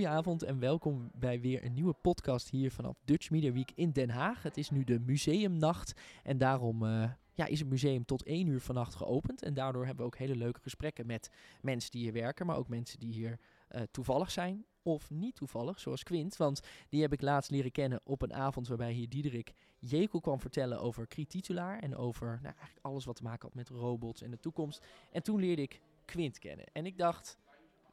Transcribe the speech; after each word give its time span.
Goedenavond 0.00 0.42
en 0.42 0.58
welkom 0.58 1.10
bij 1.14 1.40
weer 1.40 1.64
een 1.64 1.72
nieuwe 1.72 1.92
podcast 1.92 2.50
hier 2.50 2.70
vanaf 2.70 3.00
Dutch 3.04 3.30
Media 3.30 3.52
Week 3.52 3.72
in 3.74 3.90
Den 3.90 4.10
Haag. 4.10 4.42
Het 4.42 4.56
is 4.56 4.70
nu 4.70 4.84
de 4.84 5.00
museumnacht 5.00 6.00
en 6.22 6.38
daarom 6.38 6.82
uh, 6.82 7.10
ja, 7.34 7.46
is 7.46 7.58
het 7.58 7.68
museum 7.68 8.04
tot 8.04 8.22
1 8.22 8.46
uur 8.46 8.60
vannacht 8.60 8.94
geopend. 8.94 9.42
En 9.42 9.54
daardoor 9.54 9.86
hebben 9.86 10.04
we 10.04 10.10
ook 10.12 10.18
hele 10.18 10.36
leuke 10.36 10.60
gesprekken 10.60 11.06
met 11.06 11.30
mensen 11.62 11.90
die 11.90 12.00
hier 12.00 12.12
werken, 12.12 12.46
maar 12.46 12.56
ook 12.56 12.68
mensen 12.68 12.98
die 12.98 13.12
hier 13.12 13.38
uh, 13.70 13.80
toevallig 13.90 14.30
zijn 14.30 14.64
of 14.82 15.10
niet 15.10 15.34
toevallig, 15.34 15.80
zoals 15.80 16.02
Quint. 16.02 16.36
Want 16.36 16.60
die 16.88 17.02
heb 17.02 17.12
ik 17.12 17.20
laatst 17.20 17.50
leren 17.50 17.72
kennen 17.72 18.00
op 18.04 18.22
een 18.22 18.34
avond 18.34 18.68
waarbij 18.68 18.92
hier 18.92 19.08
Diederik 19.08 19.52
Jekel 19.78 20.20
kwam 20.20 20.40
vertellen 20.40 20.80
over 20.80 21.06
Krietitulaar 21.06 21.78
en 21.78 21.96
over 21.96 22.26
nou, 22.26 22.54
eigenlijk 22.54 22.86
alles 22.86 23.04
wat 23.04 23.16
te 23.16 23.22
maken 23.22 23.46
had 23.46 23.54
met 23.54 23.68
robots 23.68 24.22
en 24.22 24.30
de 24.30 24.38
toekomst. 24.38 24.86
En 25.12 25.22
toen 25.22 25.40
leerde 25.40 25.62
ik 25.62 25.80
Quint 26.04 26.38
kennen. 26.38 26.66
En 26.72 26.86
ik 26.86 26.98
dacht, 26.98 27.38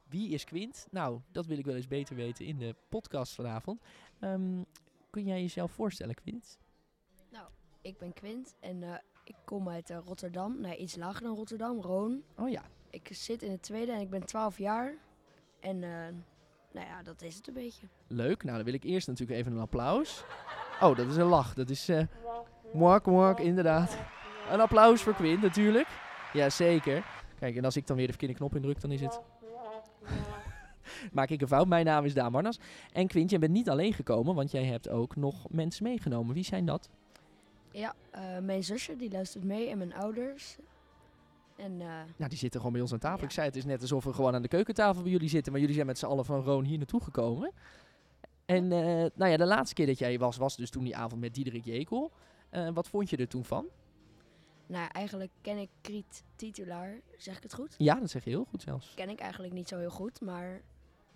wie 0.08 0.30
is 0.30 0.44
Quint? 0.44 0.86
Nou, 0.90 1.20
dat 1.32 1.46
wil 1.46 1.58
ik 1.58 1.64
wel 1.64 1.74
eens 1.74 1.86
beter 1.86 2.16
weten 2.16 2.44
in 2.44 2.58
de 2.58 2.74
podcast 2.88 3.34
vanavond. 3.34 3.82
Um, 4.20 4.64
kun 5.10 5.24
jij 5.24 5.40
jezelf 5.40 5.72
voorstellen, 5.72 6.14
Quint? 6.14 6.58
Nou, 7.30 7.46
ik 7.80 7.98
ben 7.98 8.12
Quint 8.12 8.54
en 8.60 8.82
uh, 8.82 8.94
ik 9.24 9.34
kom 9.44 9.68
uit 9.68 9.90
uh, 9.90 9.98
Rotterdam. 10.04 10.60
Nee, 10.60 10.76
iets 10.76 10.96
lager 10.96 11.22
dan 11.22 11.34
Rotterdam, 11.34 11.80
Roon. 11.80 12.22
Oh 12.36 12.50
ja. 12.50 12.62
Ik 12.90 13.08
zit 13.12 13.42
in 13.42 13.50
het 13.50 13.62
tweede 13.62 13.92
en 13.92 14.00
ik 14.00 14.10
ben 14.10 14.26
12 14.26 14.58
jaar. 14.58 14.94
En 15.60 15.76
uh, 15.76 16.08
nou 16.72 16.86
ja, 16.86 17.02
dat 17.02 17.22
is 17.22 17.34
het 17.34 17.48
een 17.48 17.54
beetje. 17.54 17.86
Leuk. 18.06 18.42
Nou, 18.42 18.56
dan 18.56 18.64
wil 18.64 18.74
ik 18.74 18.84
eerst 18.84 19.06
natuurlijk 19.06 19.38
even 19.38 19.52
een 19.52 19.58
applaus. 19.58 20.24
Oh, 20.80 20.96
dat 20.96 21.06
is 21.06 21.16
een 21.16 21.24
lach. 21.24 21.54
Dat 21.54 21.70
is... 21.70 21.88
Uh, 21.88 22.02
mwak, 22.72 23.06
mwak, 23.06 23.38
inderdaad. 23.38 23.98
Een 24.50 24.60
applaus 24.60 25.02
voor 25.02 25.14
Quint, 25.14 25.42
natuurlijk. 25.42 25.88
Ja, 26.32 26.50
zeker. 26.50 27.04
Kijk, 27.38 27.56
en 27.56 27.64
als 27.64 27.76
ik 27.76 27.86
dan 27.86 27.96
weer 27.96 28.06
de 28.06 28.12
verkeerde 28.12 28.34
knop 28.34 28.54
indruk, 28.54 28.80
dan 28.80 28.90
is 28.90 29.00
het... 29.00 29.20
Maak 31.12 31.30
ik 31.30 31.40
een 31.40 31.48
fout. 31.48 31.68
Mijn 31.68 31.84
naam 31.84 32.04
is 32.04 32.14
Daan 32.14 32.32
Marnas. 32.32 32.58
En 32.92 33.06
Quint, 33.06 33.30
je 33.30 33.38
bent 33.38 33.52
niet 33.52 33.70
alleen 33.70 33.92
gekomen, 33.92 34.34
want 34.34 34.50
jij 34.50 34.64
hebt 34.64 34.88
ook 34.88 35.16
nog 35.16 35.46
mensen 35.50 35.84
meegenomen. 35.84 36.34
Wie 36.34 36.44
zijn 36.44 36.66
dat? 36.66 36.88
Ja, 37.72 37.94
uh, 38.14 38.38
mijn 38.38 38.64
zusje 38.64 38.96
die 38.96 39.10
luistert 39.10 39.44
mee 39.44 39.68
en 39.68 39.78
mijn 39.78 39.94
ouders. 39.94 40.56
En, 41.56 41.72
uh, 41.72 41.86
nou, 42.16 42.28
die 42.28 42.38
zitten 42.38 42.60
gewoon 42.60 42.72
bij 42.72 42.82
ons 42.82 42.92
aan 42.92 42.98
tafel. 42.98 43.18
Ja. 43.18 43.24
Ik 43.24 43.30
zei, 43.30 43.46
het 43.46 43.56
is 43.56 43.64
net 43.64 43.80
alsof 43.80 44.04
we 44.04 44.12
gewoon 44.12 44.34
aan 44.34 44.42
de 44.42 44.48
keukentafel 44.48 45.02
bij 45.02 45.10
jullie 45.10 45.28
zitten. 45.28 45.52
Maar 45.52 45.60
jullie 45.60 45.76
zijn 45.76 45.86
met 45.86 45.98
z'n 45.98 46.06
allen 46.06 46.24
van 46.24 46.40
Roon 46.40 46.64
hier 46.64 46.78
naartoe 46.78 47.02
gekomen. 47.02 47.52
En 48.44 48.64
uh, 48.64 48.70
nou 49.14 49.30
ja, 49.30 49.36
de 49.36 49.46
laatste 49.46 49.74
keer 49.74 49.86
dat 49.86 49.98
jij 49.98 50.18
was, 50.18 50.36
was 50.36 50.56
dus 50.56 50.70
toen 50.70 50.84
die 50.84 50.96
avond 50.96 51.20
met 51.20 51.34
Diederik 51.34 51.64
Jekel. 51.64 52.12
wat 52.74 52.88
vond 52.88 53.10
je 53.10 53.16
er 53.16 53.28
toen 53.28 53.44
van? 53.44 53.66
Nou, 54.68 54.88
eigenlijk 54.92 55.30
ken 55.40 55.58
ik 55.58 55.68
Kriet 55.80 56.24
Titulaar. 56.36 57.00
Zeg 57.16 57.36
ik 57.36 57.42
het 57.42 57.54
goed? 57.54 57.74
Ja, 57.78 57.94
dat 57.94 58.10
zeg 58.10 58.24
je 58.24 58.30
heel 58.30 58.44
goed 58.44 58.62
zelfs. 58.62 58.94
Ken 58.94 59.08
ik 59.08 59.20
eigenlijk 59.20 59.52
niet 59.52 59.68
zo 59.68 59.78
heel 59.78 59.90
goed, 59.90 60.20
maar 60.20 60.62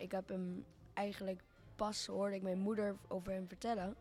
ik 0.02 0.12
heb 0.12 0.28
hem 0.28 0.64
eigenlijk 0.92 1.42
pas 1.76 2.06
hoorde 2.06 2.34
ik 2.34 2.42
mijn 2.42 2.58
moeder 2.58 2.96
over 3.08 3.32
hem 3.32 3.48
vertellen. 3.48 3.96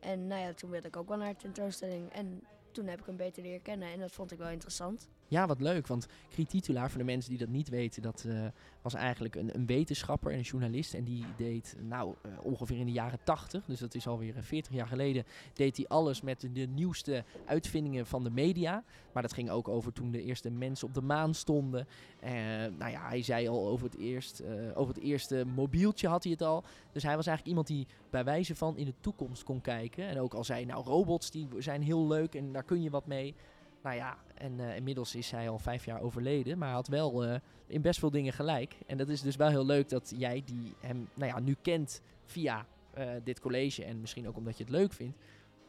En 0.00 0.26
nou 0.26 0.40
ja, 0.40 0.52
toen 0.52 0.70
werd 0.70 0.84
ik 0.84 0.96
ook 0.96 1.08
wel 1.08 1.16
naar 1.16 1.32
de 1.32 1.38
tentoonstelling. 1.38 2.12
En 2.12 2.44
toen 2.72 2.86
heb 2.86 3.00
ik 3.00 3.06
hem 3.06 3.16
beter 3.16 3.42
leren 3.42 3.62
kennen 3.62 3.88
en 3.88 4.00
dat 4.00 4.12
vond 4.12 4.30
ik 4.30 4.38
wel 4.38 4.48
interessant. 4.48 5.08
Ja, 5.30 5.46
wat 5.46 5.60
leuk. 5.60 5.86
Want 5.86 6.06
Titulaar, 6.48 6.90
voor 6.90 6.98
de 6.98 7.04
mensen 7.04 7.30
die 7.30 7.38
dat 7.38 7.48
niet 7.48 7.68
weten, 7.68 8.02
dat 8.02 8.24
uh, 8.26 8.46
was 8.82 8.94
eigenlijk 8.94 9.34
een, 9.34 9.54
een, 9.54 9.66
wetenschapper 9.66 10.32
en 10.32 10.38
een 10.38 10.44
journalist. 10.44 10.94
En 10.94 11.04
die 11.04 11.24
deed, 11.36 11.76
nou, 11.80 12.14
uh, 12.26 12.32
ongeveer 12.42 12.78
in 12.78 12.86
de 12.86 12.92
jaren 12.92 13.18
80, 13.24 13.64
dus 13.66 13.80
dat 13.80 13.94
is 13.94 14.06
alweer 14.06 14.34
40 14.40 14.72
jaar 14.72 14.86
geleden, 14.86 15.24
deed 15.54 15.76
hij 15.76 15.86
alles 15.88 16.20
met 16.20 16.40
de, 16.40 16.52
de, 16.52 16.66
nieuwste 16.66 17.24
uitvindingen 17.46 18.06
van 18.06 18.24
de 18.24 18.30
media. 18.30 18.84
Maar 19.12 19.22
dat 19.22 19.32
ging 19.32 19.50
ook 19.50 19.68
over 19.68 19.92
toen 19.92 20.10
de 20.10 20.22
eerste 20.22 20.50
mensen 20.50 20.88
op 20.88 20.94
de 20.94 21.02
maan 21.02 21.34
stonden. 21.34 21.86
Uh, 22.24 22.30
nou 22.78 22.90
ja, 22.90 23.08
hij 23.08 23.22
zei 23.22 23.48
al 23.48 23.68
over 23.68 23.86
het, 23.86 23.96
eerst, 23.96 24.42
over 24.74 24.94
het 24.94 25.02
eerste 25.02 25.44
mobieltje 25.54 26.08
had 26.08 26.22
hij 26.22 26.32
het 26.32 26.42
al. 26.42 26.64
Dus 26.92 27.02
hij 27.02 27.16
was 27.16 27.26
eigenlijk 27.26 27.46
iemand 27.46 27.66
die 27.66 27.86
bij 28.10 28.24
wijze 28.24 28.56
van 28.56 28.76
in 28.76 28.84
de 28.84 28.94
toekomst 29.00 29.42
kon 29.42 29.60
kijken. 29.60 30.06
En 30.06 30.20
ook 30.20 30.34
al 30.34 30.44
zei, 30.44 30.64
nou, 30.64 30.84
robots 30.84 31.30
die 31.30 31.48
zijn 31.58 31.82
heel 31.82 32.06
leuk 32.06 32.34
en 32.34 32.52
daar 32.52 32.64
kun 32.64 32.82
je 32.82 32.90
wat 32.90 33.06
mee. 33.06 33.34
Nou 33.82 33.96
ja, 33.96 34.16
en 34.34 34.58
uh, 34.58 34.76
inmiddels 34.76 35.14
is 35.14 35.30
hij 35.30 35.48
al 35.48 35.58
vijf 35.58 35.84
jaar 35.84 36.00
overleden. 36.00 36.58
Maar 36.58 36.66
hij 36.68 36.76
had 36.76 36.88
wel 36.88 37.24
uh, 37.24 37.34
in 37.66 37.82
best 37.82 37.98
veel 37.98 38.10
dingen 38.10 38.32
gelijk. 38.32 38.76
En 38.86 38.96
dat 38.96 39.08
is 39.08 39.22
dus 39.22 39.36
wel 39.36 39.48
heel 39.48 39.66
leuk 39.66 39.88
dat 39.88 40.12
jij 40.16 40.42
die 40.44 40.74
hem 40.80 41.08
nou 41.14 41.30
ja, 41.32 41.40
nu 41.40 41.56
kent 41.62 42.00
via 42.24 42.66
uh, 42.98 43.10
dit 43.24 43.40
college. 43.40 43.84
En 43.84 44.00
misschien 44.00 44.28
ook 44.28 44.36
omdat 44.36 44.56
je 44.56 44.64
het 44.64 44.72
leuk 44.72 44.92
vindt. 44.92 45.18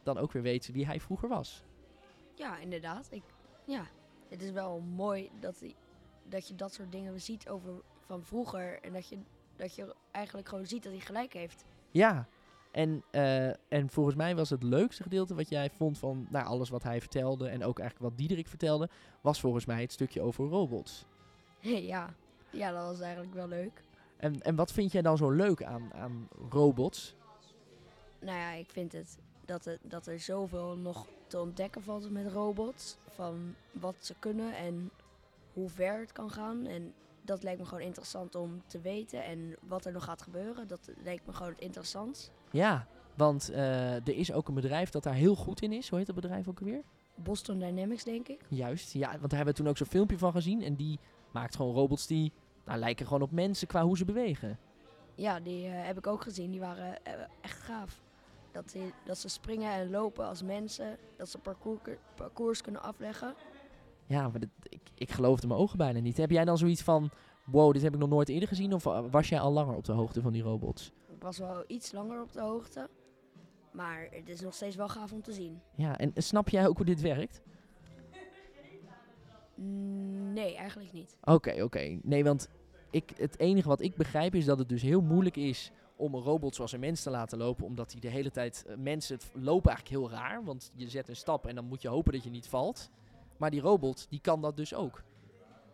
Dan 0.04 0.18
ook 0.18 0.32
weer 0.32 0.42
weet 0.42 0.72
wie 0.72 0.86
hij 0.86 1.00
vroeger 1.00 1.30
was. 1.30 1.64
Ja, 2.36 2.58
inderdaad. 2.58 3.08
Ik, 3.12 3.24
ja, 3.66 3.88
het 4.30 4.42
is 4.42 4.52
wel 4.52 4.80
mooi 4.80 5.30
dat, 5.40 5.64
dat 6.30 6.48
je 6.48 6.56
dat 6.56 6.74
soort 6.74 6.92
dingen 6.92 7.22
ziet 7.22 7.50
over 7.50 7.82
van 8.06 8.24
vroeger. 8.24 8.80
En 8.82 8.94
dat 8.94 9.08
je, 9.08 9.18
dat 9.56 9.76
je 9.76 9.96
eigenlijk 10.12 10.50
gewoon 10.50 10.66
ziet 10.66 10.84
dat 10.84 10.92
hij 10.92 11.02
gelijk 11.02 11.34
heeft. 11.34 11.66
Ja, 11.92 12.28
en, 12.72 13.04
uh, 13.12 13.48
en 13.48 13.90
volgens 13.90 14.16
mij 14.16 14.36
was 14.36 14.50
het 14.50 14.64
leukste 14.64 15.04
gedeelte 15.04 15.36
wat 15.36 15.50
jij 15.50 15.70
vond 15.70 15.98
van 15.98 16.28
nou, 16.30 16.46
alles 16.46 16.70
wat 16.70 16.84
hij 16.84 17.00
vertelde 17.00 17.48
en 17.48 17.64
ook 17.64 17.80
eigenlijk 17.80 18.10
wat 18.10 18.18
Diederik 18.18 18.48
vertelde, 18.48 18.90
was 19.22 19.40
volgens 19.40 19.66
mij 19.66 19.82
het 19.82 19.92
stukje 19.92 20.22
over 20.22 20.46
robots. 20.46 21.06
Ja, 21.92 22.14
ja 22.50 22.72
dat 22.72 22.86
was 22.86 23.00
eigenlijk 23.00 23.34
wel 23.34 23.48
leuk. 23.48 23.82
En, 24.18 24.42
en 24.42 24.56
wat 24.56 24.72
vind 24.72 24.92
jij 24.92 25.02
dan 25.02 25.18
zo 25.18 25.30
leuk 25.30 25.64
aan, 25.64 25.94
aan 25.94 26.28
robots? 26.50 27.16
Nou 28.20 28.38
ja, 28.38 28.52
ik 28.52 28.70
vind 28.70 28.92
het 28.92 29.18
dat, 29.46 29.66
het 29.66 29.80
dat 29.82 30.08
er 30.08 30.20
zoveel 30.20 30.78
nog 30.78 31.08
te 31.28 31.40
ontdekken 31.40 31.84
valt 31.84 32.12
met 32.12 32.28
robots. 32.28 32.98
Van 33.08 33.56
wat 33.72 33.96
ze 34.00 34.16
kunnen 34.20 34.56
en 34.56 34.92
hoe 35.54 35.70
ver 35.70 36.00
het 36.00 36.12
kan 36.12 36.30
gaan. 36.30 36.66
En 36.66 36.94
dat 37.22 37.44
lijkt 37.44 37.60
me 37.60 37.66
gewoon 37.66 37.84
interessant 37.84 38.36
om 38.36 38.62
te 38.66 38.80
weten. 38.80 39.24
En 39.24 39.56
wat 39.68 39.86
er 39.86 39.92
nog 39.92 40.04
gaat 40.04 40.22
gebeuren, 40.22 40.68
dat 40.68 40.90
lijkt 41.04 41.26
me 41.26 41.34
gewoon 41.34 41.52
het 41.52 41.62
interessant. 41.62 42.32
Ja, 42.52 42.88
want 43.16 43.52
uh, 43.52 43.96
er 43.96 44.16
is 44.16 44.32
ook 44.32 44.48
een 44.48 44.54
bedrijf 44.54 44.90
dat 44.90 45.04
daar 45.04 45.14
heel 45.14 45.36
goed 45.36 45.62
in 45.62 45.72
is. 45.74 45.90
Hoe 45.90 45.98
heet 45.98 46.08
dat 46.08 46.16
bedrijf 46.16 46.48
ook 46.48 46.60
alweer? 46.60 46.82
Boston 47.16 47.60
Dynamics, 47.60 48.04
denk 48.04 48.28
ik. 48.28 48.42
Juist, 48.50 48.94
ja, 48.94 49.10
want 49.10 49.22
daar 49.22 49.36
hebben 49.36 49.54
we 49.54 49.62
toen 49.62 49.68
ook 49.68 49.78
zo'n 49.78 49.88
filmpje 49.88 50.18
van 50.18 50.32
gezien. 50.32 50.62
En 50.64 50.76
die 50.76 51.00
maakt 51.32 51.56
gewoon 51.56 51.74
robots 51.74 52.08
die 52.08 52.32
nou, 52.66 52.80
lijken 52.80 53.06
gewoon 53.06 53.22
op 53.22 53.32
mensen 53.32 53.68
qua 53.68 53.84
hoe 53.84 53.98
ze 53.98 54.06
bewegen. 54.06 54.60
Ja, 55.16 55.40
die 55.40 55.66
uh, 55.66 55.72
heb 55.74 55.98
ik 55.98 56.08
ook 56.08 56.22
gezien. 56.22 56.52
Die 56.52 56.60
waren 56.60 56.98
uh, 57.08 57.14
echt 57.42 57.60
gaaf. 57.60 58.02
Dat, 58.52 58.72
die, 58.72 58.94
dat 59.06 59.18
ze 59.18 59.30
springen 59.30 59.72
en 59.72 59.90
lopen 59.90 60.28
als 60.28 60.44
mensen. 60.44 60.98
Dat 61.18 61.30
ze 61.30 61.38
parcours, 61.38 61.80
parcours 62.16 62.62
kunnen 62.62 62.82
afleggen. 62.82 63.34
Ja, 64.06 64.30
maar 64.30 64.42
ik, 64.64 64.82
ik 64.96 65.12
geloofde 65.12 65.48
mijn 65.48 65.60
ogen 65.60 65.78
bijna 65.78 66.00
niet. 66.00 66.18
Heb 66.18 66.32
jij 66.32 66.46
dan 66.46 66.58
zoiets 66.58 66.82
van, 66.82 67.10
wow, 67.46 67.74
dit 67.74 67.82
heb 67.82 67.94
ik 67.94 68.00
nog 68.00 68.10
nooit 68.10 68.30
eerder 68.30 68.48
gezien? 68.48 68.74
Of 68.74 68.84
was 69.12 69.30
jij 69.30 69.40
al 69.40 69.52
langer 69.52 69.76
op 69.76 69.86
de 69.86 69.92
hoogte 69.92 70.22
van 70.22 70.32
die 70.32 70.42
robots? 70.42 70.92
Ik 71.22 71.28
was 71.28 71.38
wel 71.38 71.64
iets 71.68 71.92
langer 71.92 72.22
op 72.22 72.34
de 72.34 72.42
hoogte. 72.42 72.90
Maar 73.72 74.08
het 74.12 74.30
is 74.30 74.42
nog 74.42 74.54
steeds 74.54 74.76
wel 74.76 74.90
gaaf 74.90 75.12
om 75.12 75.22
te 75.22 75.34
zien. 75.34 75.62
Ja, 75.76 75.98
en 75.98 76.12
snap 76.16 76.50
jij 76.50 76.68
ook 76.68 76.78
hoe 76.78 76.86
dit 76.86 77.02
werkt? 77.02 77.42
Nee, 80.34 80.56
eigenlijk 80.56 80.92
niet. 80.92 81.18
Oké, 81.22 81.32
okay, 81.32 81.54
oké. 81.54 81.64
Okay. 81.64 82.00
Nee, 82.04 82.24
want 82.24 82.50
ik, 82.90 83.14
het 83.18 83.40
enige 83.40 83.68
wat 83.68 83.82
ik 83.82 83.96
begrijp 83.96 84.36
is 84.36 84.46
dat 84.46 84.60
het 84.60 84.70
dus 84.70 84.82
heel 84.82 85.02
moeilijk 85.02 85.36
is 85.36 85.72
om 85.96 86.14
een 86.14 86.22
robot 86.22 86.56
zoals 86.56 86.72
een 86.72 86.80
mens 86.80 87.04
te 87.04 87.10
laten 87.10 87.38
lopen. 87.38 87.66
Omdat 87.66 87.92
hij 87.92 88.02
de 88.02 88.10
hele 88.10 88.32
tijd... 88.32 88.66
Uh, 88.68 88.76
mensen 88.78 89.20
lopen 89.34 89.72
eigenlijk 89.72 90.02
heel 90.02 90.18
raar. 90.18 90.44
Want 90.44 90.72
je 90.76 90.90
zet 90.90 91.10
een 91.10 91.16
stap 91.16 91.48
en 91.48 91.56
dan 91.56 91.66
moet 91.66 91.82
je 91.82 91.88
hopen 91.88 92.14
dat 92.14 92.24
je 92.24 92.30
niet 92.30 92.48
valt. 92.48 92.90
Maar 93.38 93.52
die 93.52 93.62
robot, 93.62 94.08
die 94.10 94.22
kan 94.22 94.42
dat 94.42 94.58
dus 94.58 94.74
ook. 94.74 95.04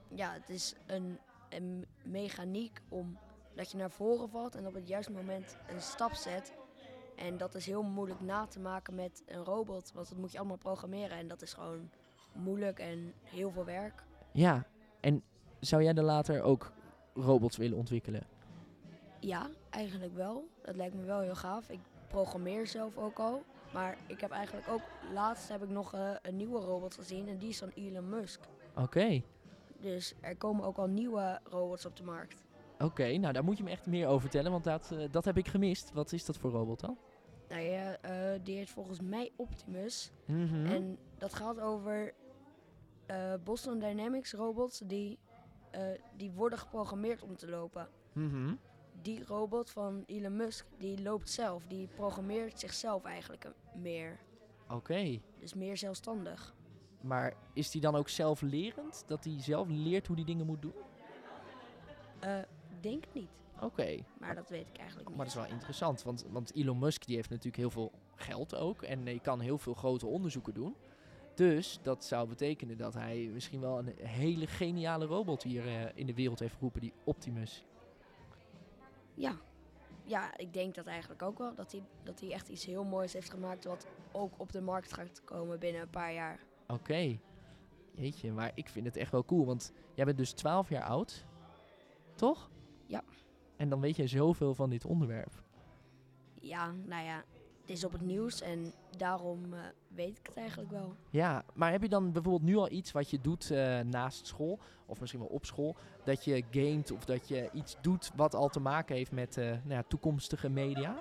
Ja, 0.07 0.33
het 0.33 0.49
is 0.49 0.75
een, 0.85 1.19
een 1.49 1.85
mechaniek 2.03 2.81
om 2.89 3.17
dat 3.57 3.71
je 3.71 3.77
naar 3.77 3.91
voren 3.91 4.29
valt 4.29 4.55
en 4.55 4.67
op 4.67 4.73
het 4.73 4.87
juiste 4.87 5.11
moment 5.11 5.57
een 5.67 5.81
stap 5.81 6.13
zet. 6.13 6.53
En 7.15 7.37
dat 7.37 7.55
is 7.55 7.65
heel 7.65 7.83
moeilijk 7.83 8.21
na 8.21 8.45
te 8.45 8.59
maken 8.59 8.95
met 8.95 9.23
een 9.25 9.43
robot, 9.43 9.91
want 9.93 10.09
dat 10.09 10.17
moet 10.17 10.31
je 10.31 10.37
allemaal 10.37 10.57
programmeren 10.57 11.17
en 11.17 11.27
dat 11.27 11.41
is 11.41 11.53
gewoon 11.53 11.89
moeilijk 12.33 12.79
en 12.79 13.13
heel 13.23 13.51
veel 13.51 13.65
werk. 13.65 14.03
Ja, 14.31 14.65
en 14.99 15.23
zou 15.59 15.83
jij 15.83 15.93
er 15.93 16.03
later 16.03 16.41
ook 16.41 16.71
robots 17.13 17.57
willen 17.57 17.77
ontwikkelen? 17.77 18.23
Ja, 19.19 19.49
eigenlijk 19.69 20.15
wel. 20.15 20.47
Dat 20.61 20.75
lijkt 20.75 20.95
me 20.95 21.03
wel 21.03 21.19
heel 21.19 21.35
gaaf. 21.35 21.69
Ik 21.69 21.79
programmeer 22.07 22.67
zelf 22.67 22.97
ook 22.97 23.19
al. 23.19 23.43
Maar 23.73 23.97
ik 24.07 24.21
heb 24.21 24.31
eigenlijk 24.31 24.67
ook, 24.67 24.81
laatst 25.13 25.49
heb 25.49 25.63
ik 25.63 25.69
nog 25.69 25.95
uh, 25.95 26.11
een 26.21 26.35
nieuwe 26.35 26.59
robot 26.59 26.95
gezien 26.95 27.27
en 27.27 27.37
die 27.37 27.49
is 27.49 27.57
van 27.57 27.71
Elon 27.75 28.09
Musk. 28.09 28.39
Oké. 28.71 28.81
Okay. 28.81 29.23
Dus 29.79 30.13
er 30.21 30.35
komen 30.35 30.65
ook 30.65 30.77
al 30.77 30.87
nieuwe 30.87 31.39
robots 31.43 31.85
op 31.85 31.95
de 31.95 32.03
markt. 32.03 32.43
Oké, 32.79 33.17
nou 33.17 33.33
daar 33.33 33.43
moet 33.43 33.57
je 33.57 33.63
me 33.63 33.69
echt 33.69 33.85
meer 33.85 34.07
over 34.07 34.21
vertellen, 34.21 34.51
want 34.51 34.63
dat, 34.63 34.91
eh, 34.91 35.11
dat 35.11 35.25
heb 35.25 35.37
ik 35.37 35.47
gemist. 35.47 35.91
Wat 35.93 36.11
is 36.11 36.25
dat 36.25 36.37
voor 36.37 36.51
robot 36.51 36.79
dan? 36.79 36.97
Nou 37.49 37.61
ja, 37.61 37.97
eh, 38.01 38.39
die 38.43 38.57
heet 38.57 38.69
volgens 38.69 39.01
mij 39.01 39.31
Optimus. 39.35 40.11
Mhm. 40.25 40.65
En 40.65 40.97
dat 41.17 41.33
gaat 41.33 41.59
over 41.59 42.13
eh, 43.05 43.33
Boston 43.43 43.79
Dynamics 43.79 44.33
robots 44.33 44.79
die, 44.85 45.19
die 46.15 46.31
worden 46.31 46.59
geprogrammeerd 46.59 47.21
om 47.23 47.35
te 47.35 47.49
lopen. 47.49 47.87
Mhm. 48.13 48.53
Die 49.01 49.25
robot 49.25 49.69
van 49.69 50.03
Elon 50.05 50.35
Musk, 50.35 50.65
die 50.77 51.01
loopt 51.01 51.29
zelf. 51.29 51.63
Die 51.67 51.87
programmeert 51.87 52.59
zichzelf 52.59 53.03
eigenlijk 53.03 53.51
meer. 53.75 54.19
Oké, 54.69 55.19
Dus 55.39 55.53
meer 55.53 55.77
zelfstandig. 55.77 56.55
maar 57.01 57.33
is 57.53 57.71
die 57.71 57.81
dan 57.81 57.95
ook 57.95 58.09
zelflerend? 58.09 59.03
Dat 59.07 59.23
hij 59.23 59.41
zelf 59.41 59.67
leert 59.69 60.07
hoe 60.07 60.15
die 60.15 60.25
dingen 60.25 60.45
moet 60.45 60.61
doen? 60.61 60.73
Denk 62.81 63.05
het 63.05 63.13
niet, 63.13 63.29
Oké, 63.61 63.97
maar 64.19 64.35
dat 64.35 64.49
weet 64.49 64.67
ik 64.67 64.77
eigenlijk 64.77 65.07
niet. 65.07 65.17
maar 65.17 65.25
dat 65.25 65.35
is 65.35 65.41
wel 65.41 65.51
interessant, 65.51 66.03
want, 66.03 66.25
want 66.29 66.55
Elon 66.55 66.79
Musk 66.79 67.05
die 67.05 67.15
heeft 67.15 67.29
natuurlijk 67.29 67.57
heel 67.57 67.69
veel 67.69 67.91
geld 68.15 68.55
ook 68.55 68.81
en 68.81 69.05
hij 69.05 69.19
kan 69.19 69.39
heel 69.39 69.57
veel 69.57 69.73
grote 69.73 70.05
onderzoeken 70.05 70.53
doen. 70.53 70.75
Dus 71.33 71.79
dat 71.81 72.05
zou 72.05 72.27
betekenen 72.27 72.77
dat 72.77 72.93
hij 72.93 73.29
misschien 73.33 73.59
wel 73.59 73.79
een 73.79 73.93
hele 73.99 74.47
geniale 74.47 75.05
robot 75.05 75.43
hier 75.43 75.67
eh, 75.67 75.85
in 75.93 76.05
de 76.05 76.13
wereld 76.13 76.39
heeft 76.39 76.53
geroepen, 76.53 76.81
die 76.81 76.93
Optimus. 77.03 77.65
Ja. 79.13 79.37
ja, 80.03 80.37
ik 80.37 80.53
denk 80.53 80.75
dat 80.75 80.85
eigenlijk 80.85 81.21
ook 81.21 81.37
wel. 81.37 81.55
Dat 81.55 81.71
hij, 81.71 81.83
dat 82.03 82.19
hij 82.19 82.31
echt 82.31 82.47
iets 82.47 82.65
heel 82.65 82.83
moois 82.83 83.13
heeft 83.13 83.29
gemaakt 83.29 83.65
wat 83.65 83.87
ook 84.11 84.33
op 84.37 84.51
de 84.51 84.61
markt 84.61 84.93
gaat 84.93 85.21
komen 85.23 85.59
binnen 85.59 85.81
een 85.81 85.89
paar 85.89 86.13
jaar. 86.13 86.39
Oké. 86.67 87.19
Jeetje, 87.91 88.31
maar 88.31 88.51
ik 88.55 88.69
vind 88.69 88.85
het 88.85 88.97
echt 88.97 89.11
wel 89.11 89.25
cool, 89.25 89.45
want 89.45 89.71
jij 89.93 90.05
bent 90.05 90.17
dus 90.17 90.31
12 90.31 90.69
jaar 90.69 90.83
oud, 90.83 91.25
toch? 92.15 92.49
Ja. 92.87 93.03
En 93.55 93.69
dan 93.69 93.79
weet 93.81 93.95
je 93.95 94.07
zoveel 94.07 94.55
van 94.55 94.69
dit 94.69 94.85
onderwerp. 94.85 95.43
Ja, 96.41 96.71
nou 96.85 97.03
ja, 97.05 97.23
het 97.61 97.69
is 97.69 97.83
op 97.83 97.91
het 97.91 98.01
nieuws 98.01 98.41
en 98.41 98.73
daarom 98.97 99.53
eh, 99.53 99.59
weet 99.87 100.17
ik 100.17 100.27
het 100.27 100.37
eigenlijk 100.37 100.71
wel. 100.71 100.95
Ja, 101.09 101.43
maar 101.53 101.71
heb 101.71 101.81
je 101.81 101.89
dan 101.89 102.11
bijvoorbeeld 102.11 102.43
nu 102.43 102.55
al 102.55 102.71
iets 102.71 102.91
wat 102.91 103.09
je 103.09 103.21
doet 103.21 103.51
eh, 103.51 103.79
naast 103.79 104.27
school, 104.27 104.59
of 104.85 104.99
misschien 104.99 105.21
wel 105.21 105.29
op 105.29 105.45
school, 105.45 105.75
dat 106.03 106.23
je 106.23 106.43
gamet 106.51 106.91
of 106.91 107.05
dat 107.05 107.27
je 107.27 107.49
iets 107.53 107.77
doet 107.81 108.11
wat 108.15 108.35
al 108.35 108.49
te 108.49 108.59
maken 108.59 108.95
heeft 108.95 109.11
met 109.11 109.37
eh, 109.37 109.45
nou 109.45 109.69
ja, 109.69 109.83
toekomstige 109.87 110.49
media? 110.49 110.97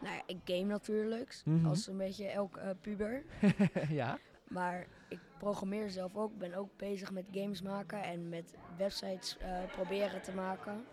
Nou 0.00 0.14
ja, 0.14 0.22
ik 0.26 0.38
game 0.44 0.64
natuurlijk, 0.64 1.42
Mhm. 1.44 1.66
als 1.66 1.86
een 1.86 1.96
beetje 1.96 2.26
elk 2.26 2.60
puber. 2.80 3.24
ja. 3.90 4.18
Maar 4.48 4.86
ik 5.08 5.20
programmeer 5.38 5.90
zelf 5.90 6.16
ook, 6.16 6.38
ben 6.38 6.54
ook 6.54 6.76
bezig 6.76 7.10
met 7.12 7.24
games 7.32 7.62
maken 7.62 8.02
en 8.02 8.28
met 8.28 8.54
websites 8.76 9.36
proberen 9.72 10.22
te 10.22 10.32
maken. 10.32 10.84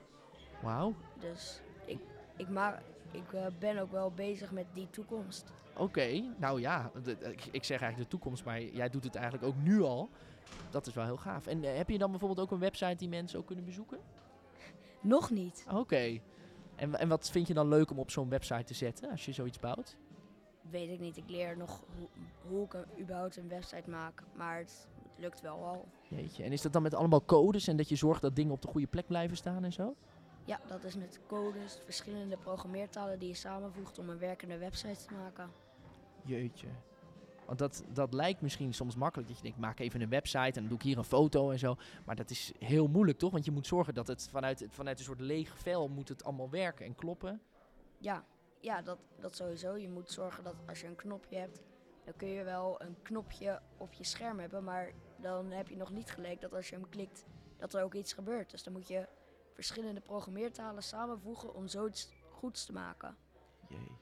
Wauw. 0.65 0.94
Dus 1.19 1.62
ik, 1.85 2.00
ik, 2.35 2.50
maak, 2.50 2.81
ik 3.12 3.33
eh, 3.33 3.45
ben 3.59 3.77
ook 3.77 3.91
wel 3.91 4.12
bezig 4.12 4.51
met 4.51 4.65
die 4.73 4.89
toekomst. 4.89 5.51
Oké, 5.77 6.23
nou 6.38 6.59
ja, 6.62 6.91
de- 7.03 7.12
ik, 7.12 7.45
ik 7.51 7.63
zeg 7.63 7.81
eigenlijk 7.81 7.97
de 8.12 8.17
toekomst, 8.17 8.45
maar 8.45 8.62
jij 8.62 8.89
doet 8.89 9.03
het 9.03 9.15
eigenlijk 9.15 9.45
ook 9.45 9.56
nu 9.63 9.81
al. 9.81 10.09
Dat 10.69 10.88
is 10.88 10.94
wel 10.94 11.06
heel 11.06 11.17
gaaf. 11.17 11.47
En 11.47 11.63
eh, 11.63 11.77
heb 11.77 11.89
je 11.89 11.97
dan 11.97 12.09
bijvoorbeeld 12.12 12.39
ook 12.39 12.51
een 12.51 12.59
website 12.59 12.95
die 12.95 13.09
mensen 13.09 13.39
ook 13.39 13.45
kunnen 13.45 13.65
bezoeken? 13.65 13.97
Nog 15.01 15.29
niet. 15.29 15.65
Oké. 15.73 16.19
En, 16.75 16.95
en 17.00 17.07
wat 17.07 17.29
vind 17.31 17.47
je 17.47 17.53
dan 17.53 17.67
leuk 17.67 17.91
om 17.91 18.00
op 18.00 18.12
zo'n 18.12 18.29
website 18.29 18.63
te 18.63 18.73
zetten 18.73 19.09
als 19.12 19.25
je 19.25 19.31
zoiets 19.31 19.59
bouwt? 19.59 19.97
Weet 20.69 20.89
ik 20.89 21.00
niet. 21.00 21.17
Ik 21.17 21.29
leer 21.29 21.57
nog 21.57 21.83
hoe, 21.97 22.07
hoe 22.50 22.65
ik 22.65 22.73
een, 22.73 22.85
überhaupt 23.00 23.38
een 23.38 23.47
website 23.47 23.89
maak. 23.89 24.23
Maar 24.35 24.57
het, 24.57 24.88
het 25.12 25.19
lukt 25.19 25.41
wel 25.41 25.63
al. 25.65 25.85
Jeetje. 26.07 26.44
En 26.44 26.51
is 26.51 26.62
dat 26.62 26.73
dan 26.73 26.81
met 26.81 26.94
allemaal 26.94 27.25
codes 27.25 27.67
en 27.67 27.77
dat 27.77 27.89
je 27.89 27.95
zorgt 27.95 28.21
dat 28.21 28.35
dingen 28.35 28.53
op 28.53 28.62
de 28.62 28.67
goede 28.67 28.88
plek 28.88 29.07
blijven 29.07 29.38
staan 29.38 29.63
en 29.63 29.73
zo? 29.73 29.95
Ja, 30.45 30.59
dat 30.68 30.83
is 30.83 30.95
met 30.95 31.19
codes, 31.27 31.80
verschillende 31.83 32.38
programmeertalen 32.38 33.19
die 33.19 33.27
je 33.27 33.36
samenvoegt 33.36 34.00
om 34.00 34.09
een 34.09 34.19
werkende 34.19 34.57
website 34.57 35.06
te 35.06 35.13
maken. 35.13 35.51
Jeetje. 36.25 36.68
Want 37.45 37.59
dat, 37.59 37.83
dat 37.94 38.13
lijkt 38.13 38.42
misschien 38.42 38.74
soms 38.74 38.95
makkelijk. 38.95 39.27
Dat 39.27 39.38
je 39.38 39.44
denkt, 39.44 39.57
maak 39.57 39.80
even 39.80 40.01
een 40.01 40.09
website 40.09 40.39
en 40.39 40.53
dan 40.53 40.68
doe 40.68 40.77
ik 40.77 40.83
hier 40.83 40.97
een 40.97 41.03
foto 41.03 41.51
en 41.51 41.59
zo. 41.59 41.75
Maar 42.06 42.15
dat 42.15 42.30
is 42.30 42.51
heel 42.59 42.88
moeilijk, 42.88 43.18
toch? 43.18 43.31
Want 43.31 43.45
je 43.45 43.51
moet 43.51 43.68
zorgen 43.68 43.94
dat 43.94 44.07
het 44.07 44.27
vanuit, 44.31 44.65
vanuit 44.69 45.00
een 45.00 45.06
soort 45.06 45.19
leeg 45.19 45.57
vel 45.57 45.88
moet 45.88 46.09
het 46.09 46.24
allemaal 46.24 46.50
werken 46.50 46.86
en 46.86 46.95
kloppen. 46.95 47.41
Ja, 47.98 48.25
ja 48.59 48.81
dat, 48.81 49.00
dat 49.19 49.36
sowieso. 49.36 49.77
Je 49.77 49.89
moet 49.89 50.12
zorgen 50.12 50.44
dat 50.44 50.56
als 50.68 50.81
je 50.81 50.88
een 50.88 50.95
knopje 50.95 51.38
hebt, 51.38 51.62
dan 52.03 52.13
kun 52.18 52.27
je 52.27 52.44
wel 52.44 52.81
een 52.81 52.95
knopje 53.01 53.62
op 53.77 53.94
je 53.94 54.03
scherm 54.03 54.39
hebben. 54.39 54.63
Maar 54.63 54.91
dan 55.18 55.51
heb 55.51 55.68
je 55.68 55.77
nog 55.77 55.91
niet 55.91 56.12
gelijk 56.12 56.41
dat 56.41 56.53
als 56.53 56.69
je 56.69 56.75
hem 56.75 56.89
klikt, 56.89 57.25
dat 57.57 57.74
er 57.74 57.83
ook 57.83 57.94
iets 57.94 58.13
gebeurt. 58.13 58.51
Dus 58.51 58.63
dan 58.63 58.74
moet 58.74 58.88
je 58.88 59.07
verschillende 59.55 60.01
programmeertalen 60.01 60.83
samenvoegen 60.83 61.53
om 61.53 61.67
zoiets 61.67 62.09
goeds 62.29 62.65
te 62.65 62.73
maken. 62.73 63.15
Jee. 63.67 63.97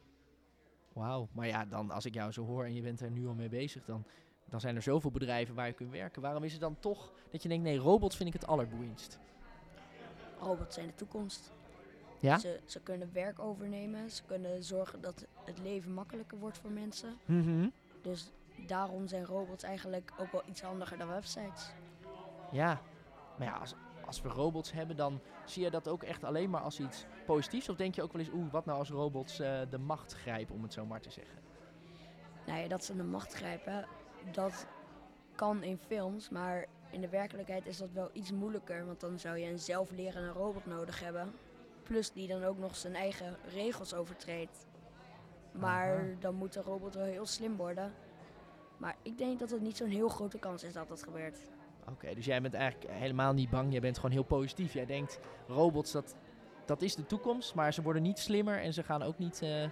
Wauw. 0.94 1.28
Maar 1.32 1.48
ja, 1.48 1.66
dan 1.66 1.92
als 1.92 2.06
ik 2.06 2.14
jou 2.14 2.32
zo 2.32 2.46
hoor 2.46 2.66
en 2.66 2.74
je 2.74 2.82
bent 2.82 3.02
er 3.02 3.12
nu 3.12 3.28
al 3.28 3.34
mee 3.34 3.50
bezig, 3.50 3.86
dan, 3.86 4.04
dan 4.46 4.60
zijn 4.60 4.76
er 4.76 4.82
zoveel 4.82 5.12
bedrijven 5.12 5.56
waar 5.56 5.68
je 5.68 5.74
kunt 5.74 5.92
werken. 5.92 6.22
Waarom 6.22 6.44
is 6.44 6.52
het 6.52 6.62
dan 6.62 6.80
toch 6.80 7.12
dat 7.32 7.44
je 7.44 7.50
denkt, 7.50 7.64
nee, 7.64 7.78
robots 7.78 8.16
vind 8.16 8.28
ik 8.34 8.42
het 8.42 8.48
allerboeiendst? 8.48 9.20
Robots 10.40 10.76
zijn 10.76 10.88
de 10.88 10.96
toekomst. 10.96 11.52
Ja? 12.20 12.38
Ze, 12.38 12.60
ze 12.66 12.80
kunnen 12.80 13.14
werk 13.14 13.40
overnemen. 13.40 14.12
Ze 14.12 14.24
kunnen 14.24 14.64
zorgen 14.64 15.02
dat 15.02 15.26
het 15.46 15.60
leven 15.60 15.94
makkelijker 15.94 16.38
wordt 16.38 16.58
voor 16.58 16.72
mensen. 16.72 17.18
Mhm. 17.26 17.68
Dus 18.02 18.32
daarom 18.68 19.08
zijn 19.08 19.26
robots 19.26 19.64
eigenlijk 19.64 20.14
ook 20.18 20.32
wel 20.32 20.44
iets 20.50 20.62
handiger 20.62 20.98
dan 20.98 21.08
websites. 21.08 21.72
Ja. 22.52 22.82
Maar 23.38 23.48
ja, 23.48 23.58
als, 23.58 23.76
als 24.06 24.22
we 24.22 24.30
robots 24.30 24.72
hebben, 24.72 24.96
dan 24.96 25.22
zie 25.46 25.64
je 25.64 25.70
dat 25.70 25.88
ook 25.88 26.04
echt 26.04 26.24
alleen 26.24 26.50
maar 26.50 26.62
als 26.62 26.80
iets 26.80 27.06
positiefs? 27.26 27.70
Of 27.70 27.76
denk 27.76 27.96
je 27.96 28.02
ook 28.02 28.12
wel 28.14 28.22
eens, 28.22 28.34
oeh, 28.34 28.52
wat 28.52 28.66
nou 28.66 28.80
als 28.80 28.90
robots 28.90 29.40
eh, 29.40 29.60
de 29.70 29.78
macht 29.78 30.14
grijpen, 30.14 30.56
om 30.56 30.64
het 30.64 30.74
zo 30.74 30.86
maar 30.86 31.02
te 31.02 31.12
zeggen? 31.12 31.40
Nou 32.46 32.60
ja, 32.60 32.68
dat 32.68 32.84
ze 32.84 32.96
de 32.96 33.04
macht 33.04 33.34
grijpen, 33.34 33.88
dat 34.32 34.68
kan 35.36 35.64
in 35.64 35.78
films, 35.78 36.30
maar 36.30 36.68
in 36.94 37.02
de 37.02 37.10
werkelijkheid 37.10 37.66
is 37.66 37.78
dat 37.78 37.92
wel 37.92 38.10
iets 38.14 38.32
moeilijker. 38.32 38.86
Want 38.86 39.00
dan 39.00 39.20
zou 39.20 39.38
je 39.38 39.50
een 39.50 39.60
zelflerende 39.60 40.32
robot 40.32 40.66
nodig 40.66 41.00
hebben. 41.00 41.34
Plus 41.84 42.12
die 42.12 42.28
dan 42.28 42.44
ook 42.44 42.58
nog 42.58 42.76
zijn 42.76 42.96
eigen 42.96 43.38
regels 43.54 43.94
overtreedt. 43.94 44.66
Maar 45.52 45.98
Aha. 45.98 46.16
dan 46.20 46.36
moet 46.36 46.54
de 46.54 46.62
robot 46.62 46.96
wel 46.96 47.06
heel 47.06 47.26
slim 47.26 47.56
worden. 47.56 47.94
Maar 48.78 48.96
ik 49.02 49.18
denk 49.18 49.40
dat 49.40 49.50
het 49.50 49.62
niet 49.62 49.78
zo'n 49.78 49.90
heel 49.90 50.10
grote 50.10 50.40
kans 50.40 50.64
is 50.64 50.74
dat 50.74 50.88
dat 50.88 51.04
gebeurt. 51.04 51.40
Oké, 51.90 52.14
dus 52.16 52.26
jij 52.26 52.42
bent 52.42 52.54
eigenlijk 52.54 52.94
helemaal 52.94 53.34
niet 53.34 53.50
bang. 53.50 53.72
Jij 53.72 53.82
bent 53.82 53.96
gewoon 53.96 54.12
heel 54.12 54.24
positief. 54.24 54.74
Jij 54.74 54.86
denkt, 54.86 55.20
robots, 55.48 55.92
dat, 55.92 56.16
dat 56.66 56.82
is 56.82 56.96
de 56.96 57.06
toekomst. 57.06 57.56
Maar 57.56 57.74
ze 57.74 57.82
worden 57.82 58.02
niet 58.02 58.20
slimmer 58.20 58.62
en 58.62 58.74
ze 58.74 58.84
gaan 58.84 59.04
ook 59.04 59.18
niet 59.18 59.42
eh, 59.42 59.70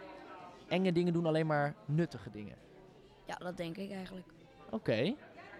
enge 0.68 0.92
dingen 0.92 1.14
doen, 1.14 1.26
alleen 1.26 1.48
maar 1.48 1.76
nuttige 1.86 2.30
dingen. 2.30 2.56
Ja, 3.26 3.36
dat 3.36 3.58
denk 3.58 3.78
ik 3.78 3.92
eigenlijk. 3.92 4.28
Oké, 4.70 5.16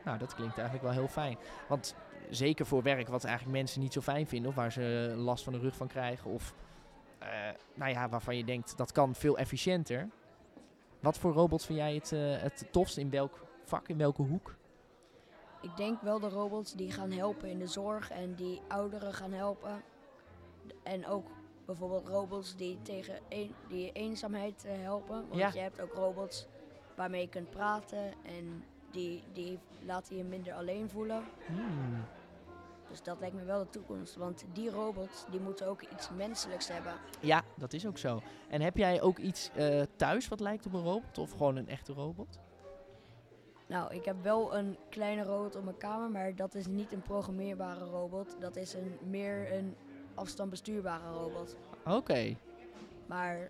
nou 0.06 0.18
dat 0.18 0.36
klinkt 0.36 0.58
eigenlijk 0.58 0.88
wel 0.88 0.98
heel 0.98 1.08
fijn. 1.08 1.38
Want 1.68 1.96
zeker 2.30 2.66
voor 2.66 2.84
werk 2.84 3.08
wat 3.08 3.24
eigenlijk 3.24 3.58
mensen 3.58 3.82
niet 3.82 3.94
zo 3.94 4.02
fijn 4.02 4.28
vinden... 4.28 4.50
of 4.50 4.56
waar 4.56 4.72
ze 4.72 5.14
last 5.18 5.44
van 5.44 5.54
de 5.54 5.60
rug 5.60 5.76
van 5.76 5.88
krijgen... 5.88 6.32
of 6.32 6.54
eh, 7.20 7.30
nou 7.74 7.92
ja, 7.92 8.10
waarvan 8.10 8.38
je 8.38 8.44
denkt, 8.44 8.78
dat 8.78 8.92
kan 8.92 9.16
veel 9.16 9.38
efficiënter. 9.38 10.10
Wat 11.00 11.18
voor 11.18 11.34
robots 11.34 11.66
vind 11.66 11.78
jij 11.78 11.94
het, 11.94 12.12
eh, 12.12 12.42
het 12.42 12.68
tofst? 12.72 12.98
In 12.98 13.10
welk 13.10 13.46
vak, 13.64 13.88
in 13.88 13.98
welke 13.98 14.22
hoek? 14.22 14.56
Ik 15.62 15.78
denk 15.78 16.02
wel 16.02 16.20
de 16.20 16.30
robots 16.30 16.74
die 16.74 16.92
gaan 16.92 17.12
helpen 17.12 17.50
in 17.50 17.60
de 17.60 17.68
zorg 17.68 18.10
en 18.12 18.36
die 18.36 18.62
ouderen 18.68 19.14
gaan 19.14 19.32
helpen. 19.32 19.84
En 20.84 21.08
ook 21.08 21.28
bijvoorbeeld 21.66 22.08
robots 22.08 22.56
die 22.56 22.82
tegen 22.82 23.20
een, 23.30 23.54
die 23.68 23.92
eenzaamheid 23.92 24.66
eh, 24.66 24.72
helpen. 24.78 25.28
Want 25.28 25.40
Ja. 25.40 25.52
je 25.54 25.60
hebt 25.60 25.82
ook 25.82 25.94
robots 25.94 26.48
waarmee 26.96 27.22
je 27.22 27.30
kunt 27.30 27.50
praten 27.50 28.14
en 28.24 28.64
die, 28.92 29.24
die 29.34 29.60
laten 29.86 30.18
je 30.18 30.24
minder 30.24 30.54
alleen 30.54 30.90
voelen. 30.90 31.24
Hmm. 31.48 32.04
Dus 32.90 33.04
dat 33.04 33.20
lijkt 33.20 33.36
me 33.36 33.44
wel 33.44 33.60
de 33.64 33.70
toekomst. 33.70 34.16
Want 34.16 34.46
die 34.54 34.70
robots 34.70 35.26
die 35.30 35.40
moeten 35.40 35.68
ook 35.68 35.82
iets 35.82 36.10
menselijks 36.10 36.68
hebben. 36.68 36.94
Ja, 37.20 37.44
dat 37.58 37.74
is 37.74 37.88
ook 37.88 37.98
zo. 37.98 38.22
En 38.50 38.62
heb 38.62 38.78
jij 38.78 39.02
ook 39.02 39.18
iets 39.18 39.50
eh, 39.56 39.82
thuis 39.96 40.28
wat 40.28 40.40
lijkt 40.40 40.66
op 40.66 40.74
een 40.74 40.84
robot? 40.84 41.18
Of 41.18 41.32
gewoon 41.32 41.56
een 41.56 41.68
echte 41.68 41.94
robot? 41.94 42.40
Nou, 43.72 43.94
ik 43.94 44.06
heb 44.06 44.16
wel 44.22 44.56
een 44.56 44.78
kleine 44.90 45.24
robot 45.24 45.56
op 45.56 45.64
mijn 45.64 45.78
kamer, 45.78 46.10
maar 46.10 46.36
dat 46.36 46.56
is 46.56 46.68
niet 46.68 46.92
een 46.92 47.02
programmeerbare 47.02 47.86
robot. 47.86 48.36
Dat 48.40 48.56
is 48.56 48.74
een, 48.74 48.98
meer 49.10 49.54
een 49.54 49.76
afstandbestuurbare 50.14 51.12
robot. 51.14 51.56
Oké, 51.86 52.36
Maar 53.06 53.50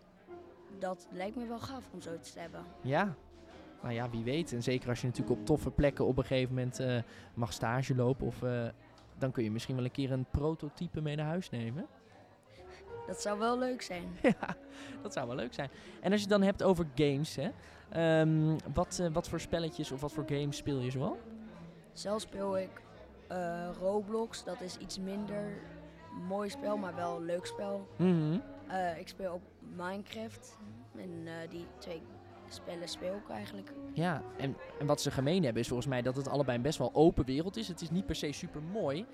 dat 0.79 1.07
lijkt 1.11 1.35
me 1.35 1.45
wel 1.47 1.59
gaaf 1.59 1.89
om 1.93 2.01
zoiets 2.01 2.31
te 2.33 2.39
hebben. 2.39 2.63
ja. 2.81 3.15
Nou 3.81 3.93
ja, 3.93 4.09
wie 4.09 4.23
weet. 4.23 4.53
En 4.53 4.63
zeker 4.63 4.89
als 4.89 5.01
je 5.01 5.07
natuurlijk 5.07 5.39
op 5.39 5.45
toffe 5.45 5.71
plekken 5.71 6.05
op 6.05 6.17
een 6.17 6.25
gegeven 6.25 6.55
moment 6.55 6.79
eh, 6.79 6.97
mag 7.33 7.53
stage 7.53 7.95
lopen. 7.95 8.27
Of 8.27 8.43
eh, 8.43 8.67
dan 9.17 9.31
kun 9.31 9.43
je 9.43 9.51
misschien 9.51 9.75
wel 9.75 9.85
een 9.85 9.91
keer 9.91 10.11
een 10.11 10.25
prototype 10.31 11.01
mee 11.01 11.15
naar 11.15 11.25
huis 11.25 11.49
nemen. 11.49 11.87
Dat 13.11 13.21
zou 13.21 13.39
wel 13.39 13.59
leuk 13.59 13.81
zijn. 13.81 14.03
ja, 14.39 14.55
dat 15.01 15.13
zou 15.13 15.27
wel 15.27 15.35
leuk 15.35 15.53
zijn. 15.53 15.69
En 16.01 16.11
als 16.11 16.21
je 16.21 16.27
het 16.27 16.37
dan 16.37 16.41
hebt 16.41 16.63
over 16.63 16.85
games, 16.95 17.35
hè. 17.35 17.49
ehm, 17.89 18.57
wat, 18.73 18.99
eh, 18.99 19.07
wat 19.13 19.29
voor 19.29 19.39
spelletjes 19.39 19.91
of 19.91 20.01
wat 20.01 20.11
voor 20.11 20.23
games 20.27 20.57
speel 20.57 20.79
je 20.79 20.91
zoal? 20.91 21.17
Zelf 21.93 22.21
speel 22.21 22.57
ik 22.57 22.81
eh, 23.27 23.69
Roblox, 23.79 24.43
dat 24.43 24.61
is 24.61 24.77
iets 24.77 24.99
minder 24.99 25.61
mooi 26.27 26.49
spel, 26.49 26.77
maar 26.77 26.95
wel 26.95 27.15
een 27.15 27.25
leuk 27.25 27.45
spel. 27.45 27.87
Eh, 28.67 28.99
ik 28.99 29.07
speel 29.07 29.31
ook 29.31 29.43
Minecraft. 29.75 30.57
En 30.97 31.27
die 31.49 31.65
twee 31.77 32.01
spellen 32.47 32.87
speel 32.87 33.15
ik 33.15 33.29
eigenlijk. 33.29 33.71
Ja, 33.93 34.21
en, 34.37 34.55
en 34.79 34.85
wat 34.85 35.01
ze 35.01 35.11
gemeen 35.11 35.43
hebben 35.43 35.61
is 35.61 35.67
volgens 35.67 35.87
mij 35.87 36.01
dat 36.01 36.15
het 36.15 36.27
allebei 36.27 36.57
een 36.57 36.63
best 36.63 36.77
wel 36.77 36.93
open 36.93 37.25
wereld 37.25 37.57
is. 37.57 37.67
Het 37.67 37.81
is 37.81 37.89
niet 37.89 38.05
per 38.05 38.15
se 38.15 38.31
super 38.31 38.61
mooi. 38.63 39.05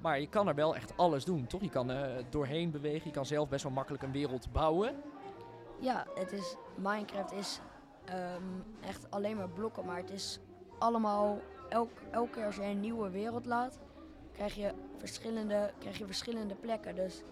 Maar 0.00 0.20
je 0.20 0.28
kan 0.28 0.48
er 0.48 0.54
wel 0.54 0.74
echt 0.74 0.96
alles 0.96 1.24
doen, 1.24 1.46
toch? 1.46 1.60
Je 1.60 1.70
kan 1.70 1.90
er 1.90 2.24
doorheen 2.30 2.70
bewegen. 2.70 3.06
Je 3.06 3.14
kan 3.14 3.26
zelf 3.26 3.48
best 3.48 3.62
wel 3.62 3.72
makkelijk 3.72 4.02
een 4.02 4.12
wereld 4.12 4.52
bouwen. 4.52 4.94
Ja, 5.80 6.06
het 6.14 6.32
is, 6.32 6.56
Minecraft 6.74 7.32
is 7.32 7.60
ehm, 8.04 8.42
echt 8.80 9.10
alleen 9.10 9.36
maar 9.36 9.48
blokken, 9.48 9.84
maar 9.84 9.96
het 9.96 10.10
is 10.10 10.38
allemaal, 10.78 11.38
elk, 11.68 11.90
elke 12.10 12.30
keer 12.30 12.44
als 12.44 12.56
je 12.56 12.62
een 12.62 12.80
nieuwe 12.80 13.10
wereld 13.10 13.46
laat, 13.46 13.78
krijg 14.32 14.54
je 14.54 14.72
verschillende, 14.98 15.72
krijg 15.78 15.98
je 15.98 16.06
verschillende 16.06 16.54
plekken. 16.54 16.94
Dus 16.94 17.22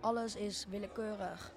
alles 0.00 0.36
is 0.36 0.66
willekeurig. 0.68 1.54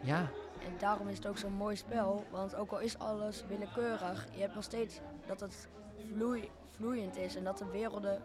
Ja. 0.00 0.20
En 0.66 0.78
daarom 0.78 1.08
is 1.08 1.16
het 1.16 1.26
ook 1.26 1.38
zo'n 1.38 1.52
mooi 1.52 1.76
spel, 1.76 2.24
want 2.30 2.54
ook 2.54 2.70
al 2.70 2.80
is 2.80 2.98
alles 2.98 3.44
willekeurig, 3.46 4.26
je 4.34 4.40
hebt 4.40 4.54
nog 4.54 4.64
steeds 4.64 5.00
dat 5.26 5.40
het 5.40 5.68
vloei, 6.12 6.50
vloeiend 6.70 7.16
is 7.16 7.36
en 7.36 7.44
dat 7.44 7.58
de 7.58 7.70
werelden 7.70 8.22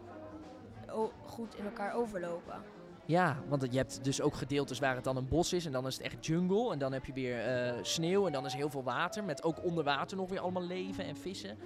goed 1.24 1.54
in 1.54 1.64
elkaar 1.64 1.94
overlopen. 1.94 2.62
Ja, 3.04 3.36
want 3.48 3.66
je 3.70 3.76
hebt 3.78 4.04
dus 4.04 4.20
ook 4.20 4.34
gedeeltes 4.34 4.78
waar 4.78 4.94
het 4.94 5.04
dan 5.04 5.16
een 5.16 5.28
bos 5.28 5.52
is 5.52 5.66
en 5.66 5.72
dan 5.72 5.86
is 5.86 5.94
het 5.96 6.02
echt 6.06 6.26
jungle. 6.26 6.72
En 6.72 6.78
dan 6.78 6.92
heb 6.92 7.04
je 7.04 7.12
weer 7.12 7.40
eh, 7.44 7.74
sneeuw 7.82 8.26
en 8.26 8.32
dan 8.32 8.46
is 8.46 8.54
heel 8.54 8.70
veel 8.70 8.82
water. 8.82 9.24
Met 9.24 9.42
ook 9.42 9.64
onder 9.64 9.84
water 9.84 10.16
nog 10.16 10.28
weer 10.28 10.40
allemaal 10.40 10.62
leven 10.62 11.04
en 11.04 11.16
vissen. 11.16 11.58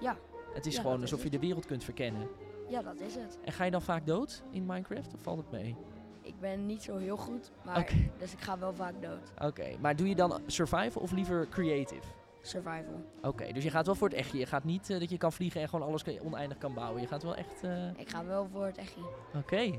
Ja. 0.00 0.16
Het 0.54 0.66
is 0.66 0.74
Ja, 0.74 0.80
gewoon 0.80 0.96
is 0.96 1.02
alsof 1.02 1.22
je 1.22 1.30
de 1.30 1.38
wereld 1.38 1.66
kunt 1.66 1.84
verkennen. 1.84 2.28
Ja, 2.68 2.82
dat 2.82 3.00
is 3.00 3.14
het. 3.14 3.38
En 3.44 3.52
ga 3.52 3.64
je 3.64 3.70
dan 3.70 3.82
vaak 3.82 4.06
dood 4.06 4.42
in 4.50 4.66
Minecraft 4.66 5.14
of 5.14 5.20
valt 5.22 5.38
het 5.38 5.50
mee? 5.50 5.76
Ik 6.22 6.40
ben 6.40 6.66
niet 6.66 6.82
zo 6.82 6.96
heel 6.96 7.16
goed, 7.16 7.52
maar 7.64 7.92
dus 8.18 8.32
ik 8.32 8.40
ga 8.40 8.58
wel 8.58 8.72
vaak 8.74 9.02
dood. 9.02 9.32
Oké, 9.38 9.76
maar 9.80 9.96
doe 9.96 10.08
je 10.08 10.14
dan 10.14 10.40
survival 10.46 11.02
of 11.02 11.12
liever 11.12 11.48
creative? 11.48 12.02
Survival. 12.42 13.04
Oké, 13.22 13.52
dus 13.52 13.64
je 13.64 13.70
gaat 13.70 13.86
wel 13.86 13.94
voor 13.94 14.08
het 14.08 14.16
echtje. 14.16 14.38
Je 14.38 14.46
gaat 14.46 14.64
niet 14.64 14.90
eh, 14.90 14.98
dat 15.00 15.10
je 15.10 15.18
kan 15.18 15.32
vliegen 15.32 15.60
en 15.60 15.68
gewoon 15.68 15.86
alles 15.88 16.02
kan- 16.02 16.20
oneindig 16.20 16.58
kan 16.58 16.74
bouwen. 16.74 17.00
Je 17.00 17.06
gaat 17.06 17.22
wel 17.22 17.36
echt... 17.36 17.62
eh, 17.62 17.98
Ik 17.98 18.08
ga 18.10 18.24
wel 18.24 18.48
voor 18.52 18.64
het 18.64 18.76
echtje. 18.78 19.00
Oké. 19.34 19.70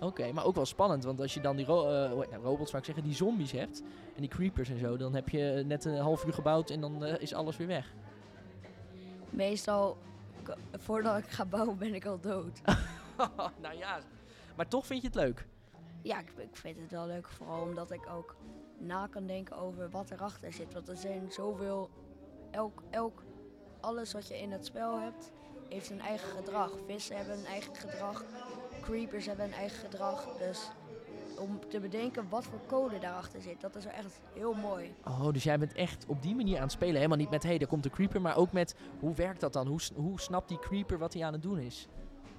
Oké, 0.00 0.32
maar 0.32 0.44
ook 0.44 0.54
wel 0.54 0.66
spannend, 0.66 1.04
want 1.04 1.20
als 1.20 1.34
je 1.34 1.40
dan 1.40 1.56
die 1.56 1.66
ro 1.66 1.88
eh, 1.88 2.10
nou, 2.30 2.42
robots, 2.42 2.70
zou 2.70 2.78
ik 2.78 2.84
zeggen, 2.84 3.04
die 3.04 3.14
zombies 3.14 3.52
hebt 3.52 3.82
en 4.14 4.20
die 4.20 4.28
creepers 4.28 4.68
en 4.68 4.78
zo, 4.78 4.96
dan 4.96 5.14
heb 5.14 5.28
je 5.28 5.62
net 5.66 5.84
een 5.84 5.96
half 5.96 6.24
uur 6.24 6.32
gebouwd 6.32 6.70
en 6.70 6.80
dan 6.80 7.04
is 7.04 7.34
alles 7.34 7.56
weer 7.56 7.66
weg. 7.66 7.92
Meestal, 9.30 9.96
voordat 10.72 11.18
ik 11.18 11.24
ga 11.28 11.44
bouwen, 11.44 11.78
ben 11.78 11.94
ik 11.94 12.06
al 12.06 12.20
dood. 12.20 12.60
nou 13.62 13.76
ja, 13.78 13.98
maar 14.56 14.68
toch 14.68 14.86
vind 14.86 15.00
je 15.00 15.06
het 15.06 15.16
leuk. 15.16 15.46
Ja, 16.02 16.18
ik, 16.20 16.32
ik 16.36 16.56
vind 16.56 16.76
het 16.80 16.90
wel 16.90 17.06
leuk, 17.06 17.28
vooral 17.28 17.62
omdat 17.62 17.90
ik 17.90 18.06
ook 18.14 18.36
na 18.80 19.06
kan 19.06 19.26
denken 19.26 19.56
over 19.56 19.90
wat 19.90 20.10
erachter 20.10 20.52
zit. 20.52 20.72
Want 20.72 20.88
er 20.88 20.96
zijn 20.96 21.32
zoveel, 21.32 21.90
elk, 22.50 22.82
elk, 22.90 23.22
alles 23.80 24.12
wat 24.12 24.28
je 24.28 24.38
in 24.38 24.52
het 24.52 24.66
spel 24.66 25.00
hebt, 25.00 25.32
heeft 25.68 25.90
een 25.90 26.00
eigen 26.00 26.28
gedrag. 26.28 26.72
Vissen 26.86 27.16
hebben 27.16 27.38
een 27.38 27.46
eigen 27.46 27.74
gedrag, 27.74 28.24
creepers 28.80 29.26
hebben 29.26 29.44
een 29.44 29.52
eigen 29.52 29.78
gedrag. 29.78 30.36
Dus 30.38 30.70
om 31.38 31.58
te 31.68 31.80
bedenken 31.80 32.28
wat 32.28 32.44
voor 32.44 32.60
code 32.66 32.98
daarachter 32.98 33.42
zit, 33.42 33.60
dat 33.60 33.76
is 33.76 33.84
wel 33.84 33.92
echt 33.92 34.20
heel 34.34 34.54
mooi. 34.54 34.94
Oh, 35.04 35.32
dus 35.32 35.42
jij 35.42 35.58
bent 35.58 35.72
echt 35.72 36.06
op 36.06 36.22
die 36.22 36.34
manier 36.34 36.56
aan 36.56 36.62
het 36.62 36.72
spelen. 36.72 36.94
Helemaal 36.94 37.16
niet 37.16 37.30
met, 37.30 37.42
hé, 37.42 37.48
hey, 37.48 37.58
er 37.58 37.66
komt 37.66 37.84
een 37.84 37.90
creeper, 37.90 38.20
maar 38.20 38.36
ook 38.36 38.52
met, 38.52 38.74
hoe 38.98 39.14
werkt 39.14 39.40
dat 39.40 39.52
dan? 39.52 39.66
Hoe, 39.66 39.80
hoe 39.94 40.20
snapt 40.20 40.48
die 40.48 40.58
creeper 40.58 40.98
wat 40.98 41.12
hij 41.12 41.24
aan 41.24 41.32
het 41.32 41.42
doen 41.42 41.58
is? 41.58 41.88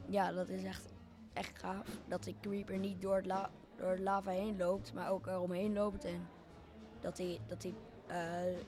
Ja, 0.05 0.31
dat 0.31 0.49
is 0.49 0.63
echt, 0.63 0.93
echt 1.33 1.59
gaaf. 1.59 1.87
Dat 2.07 2.23
die 2.23 2.35
creeper 2.41 2.77
niet 2.77 3.01
door 3.01 3.15
het, 3.15 3.25
la 3.25 3.49
door 3.81 3.91
het 3.91 3.99
lava 3.99 4.31
heen 4.31 4.57
loopt, 4.57 4.93
maar 4.93 5.11
ook 5.11 5.27
eromheen 5.27 5.73
loopt. 5.73 6.05
En 6.05 6.27
dat 6.99 7.17
hij 7.17 7.39
dat 7.47 7.61
die, 7.61 7.73
eh, 8.07 8.17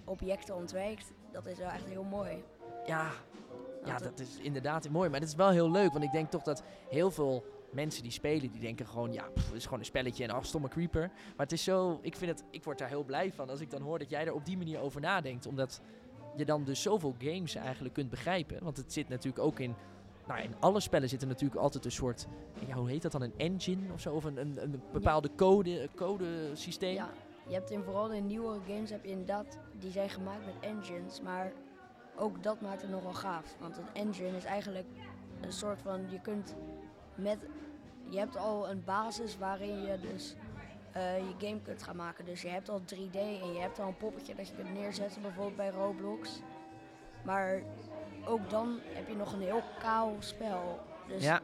objecten 0.03 0.55
ontwijkt. 0.55 1.13
Dat 1.32 1.46
is 1.46 1.58
wel 1.58 1.70
echt 1.70 1.86
heel 1.86 2.03
mooi. 2.03 2.43
Ja, 2.86 3.12
ja, 3.86 3.98
dat 3.98 4.20
is 4.20 4.38
inderdaad 4.38 4.89
mooi. 4.89 5.10
Maar 5.10 5.20
het 5.20 5.29
is 5.29 5.36
wel 5.36 5.50
heel 5.50 5.72
leuk, 5.72 5.91
want 5.91 6.03
ik 6.03 6.12
denk 6.12 6.29
toch 6.29 6.43
dat 6.43 6.63
heel 6.89 7.12
veel 7.12 7.43
mensen 7.72 8.03
die 8.03 8.12
spelen, 8.12 8.51
die 8.51 8.62
denken 8.62 8.88
gewoon, 8.88 9.13
ja, 9.13 9.24
pff, 9.34 9.48
het 9.48 9.55
is 9.55 9.63
gewoon 9.63 9.79
een 9.79 9.86
spelletje 9.86 10.24
en 10.24 10.29
ach, 10.29 10.46
stomme 10.46 10.67
creeper. 10.67 11.08
Maar 11.08 11.46
het 11.46 11.51
is 11.51 11.63
zo, 11.63 12.00
ik 12.01 12.15
vind 12.15 12.32
het, 12.32 12.43
ik 12.50 12.63
word 12.63 12.77
daar 12.77 12.88
heel 12.88 13.03
blij 13.03 13.34
van 13.34 13.50
als 13.50 13.60
ik 13.60 13.70
dan 13.70 13.82
hoor 13.82 14.00
dat 14.00 14.10
jij 14.10 14.25
er 14.25 14.34
op 14.34 14.46
die 14.46 14.58
manier 14.58 14.79
over 14.79 15.01
nadenkt. 15.01 15.46
Omdat 15.46 15.82
je 16.36 16.46
dan 16.46 16.63
dus 16.63 16.82
zoveel 16.82 17.15
games 17.17 17.55
eigenlijk 17.55 17.93
kunt 17.93 18.10
begrijpen. 18.10 18.63
Want 18.63 18.77
het 18.77 18.93
zit 18.93 19.10
natuurlijk 19.10 19.43
ook 19.43 19.60
in, 19.60 19.75
nou 20.27 20.42
in 20.42 20.56
alle 20.60 20.80
spellen 20.80 21.10
zit 21.10 21.22
er 21.22 21.27
natuurlijk 21.27 21.62
altijd 21.62 21.86
een 21.86 21.92
soort, 21.92 22.27
ja, 22.68 22.75
hoe 22.75 22.89
heet 22.89 23.01
dat 23.01 23.12
dan, 23.12 23.22
een 23.22 23.34
engine 23.38 23.94
of 23.94 24.01
zo? 24.01 24.13
Of 24.13 24.24
een, 24.24 24.38
een, 24.38 24.63
een 24.63 24.82
bepaalde 24.92 25.30
code, 25.36 25.89
codesysteem. 25.96 26.94
Ja, 26.94 27.10
je 27.48 27.53
hebt 27.53 27.72
in 27.72 27.84
vooral 27.84 28.12
in 28.12 28.27
nieuwere 28.27 28.60
games 28.68 28.89
heb 28.89 29.03
je 29.03 29.10
inderdaad, 29.10 29.58
die 29.80 29.92
zijn 29.92 30.10
gemaakt 30.10 30.46
met 30.46 30.56
engines, 30.60 31.22
maar 31.22 31.51
ook 32.15 32.44
dat 32.44 32.62
maakt 32.62 32.82
het 32.82 32.92
nogal 32.92 33.13
gaaf. 33.13 33.56
Want 33.60 33.77
een 33.77 33.94
engine 33.94 34.38
is 34.38 34.46
eigenlijk 34.46 34.88
een 35.42 35.53
soort 35.53 35.82
van, 35.82 36.10
je 36.10 36.22
kunt 36.22 36.56
met, 37.15 37.38
je 38.10 38.18
hebt 38.18 38.38
al 38.38 38.70
een 38.70 38.84
basis 38.84 39.38
waarin 39.38 39.82
je 39.82 40.00
dus 40.00 40.36
eh, 40.92 41.18
je 41.18 41.48
game 41.48 41.62
kunt 41.62 41.84
gaan 41.84 41.96
maken. 41.96 42.25
Dus 42.25 42.42
je 42.42 42.48
hebt 42.48 42.70
al 42.70 42.82
3D 42.82 43.15
en 43.15 43.53
je 43.53 43.60
hebt 43.60 43.80
al 43.80 43.88
een 43.88 43.98
poppetje 43.98 44.36
dat 44.36 44.48
je 44.48 44.56
kunt 44.56 44.74
neerzetten, 44.74 45.22
bijvoorbeeld 45.22 45.56
bij 45.56 45.70
Roblox. 45.70 46.42
Maar 47.24 47.62
ook 48.25 48.50
dan 48.50 48.80
heb 48.94 49.08
je 49.08 49.15
nog 49.15 49.34
een 49.34 49.42
heel 49.42 49.62
kaal 49.80 50.15
spel. 50.20 50.80
Dus 51.08 51.24
ja. 51.24 51.39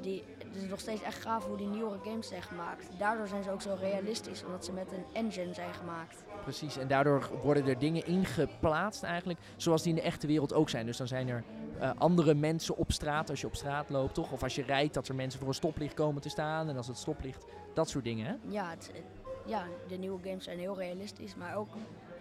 die, 0.00 0.24
het 0.38 0.56
is 0.62 0.68
nog 0.68 0.80
steeds 0.80 1.02
echt 1.02 1.20
gaaf 1.22 1.46
hoe 1.46 1.56
die 1.56 1.66
nieuwere 1.66 1.98
games 2.04 2.28
zijn 2.28 2.42
gemaakt. 2.42 2.88
Daardoor 2.98 3.28
zijn 3.28 3.42
ze 3.42 3.50
ook 3.50 3.62
zo 3.62 3.76
realistisch, 3.80 4.44
omdat 4.44 4.64
ze 4.64 4.72
met 4.72 4.92
een 4.92 5.04
engine 5.12 5.54
zijn 5.54 5.74
gemaakt. 5.74 6.24
Precies, 6.42 6.76
en 6.76 6.88
daardoor 6.88 7.30
worden 7.42 7.66
er 7.66 7.78
dingen 7.78 8.06
ingeplaatst 8.06 9.02
eigenlijk, 9.02 9.38
zoals 9.56 9.82
die 9.82 9.90
in 9.94 9.98
de 9.98 10.04
echte 10.04 10.26
wereld 10.26 10.52
ook 10.52 10.68
zijn. 10.68 10.86
Dus 10.86 10.96
dan 10.96 11.06
zijn 11.06 11.28
er 11.28 11.44
eh, 11.80 11.90
andere 11.98 12.34
mensen 12.34 12.76
op 12.76 12.92
straat 12.92 13.30
als 13.30 13.40
je 13.40 13.46
op 13.46 13.54
straat 13.54 13.90
loopt, 13.90 14.14
toch? 14.14 14.32
Of 14.32 14.42
als 14.42 14.54
je 14.54 14.62
rijdt, 14.62 14.94
dat 14.94 15.08
er 15.08 15.14
mensen 15.14 15.38
voor 15.38 15.48
een 15.48 15.54
stoplicht 15.54 15.94
komen 15.94 16.22
te 16.22 16.28
staan 16.28 16.68
en 16.68 16.76
als 16.76 16.86
het 16.86 16.98
stoplicht, 16.98 17.44
dat 17.74 17.88
soort 17.88 18.04
dingen, 18.04 18.26
hè? 18.26 18.34
Ja, 18.48 18.70
het, 18.70 18.90
het- 18.92 19.02
ja, 19.46 19.64
de 19.88 19.96
nieuwe 19.96 20.18
games 20.28 20.44
zijn 20.44 20.58
heel 20.58 20.76
realistisch, 20.78 21.34
maar 21.34 21.56
ook, 21.56 21.68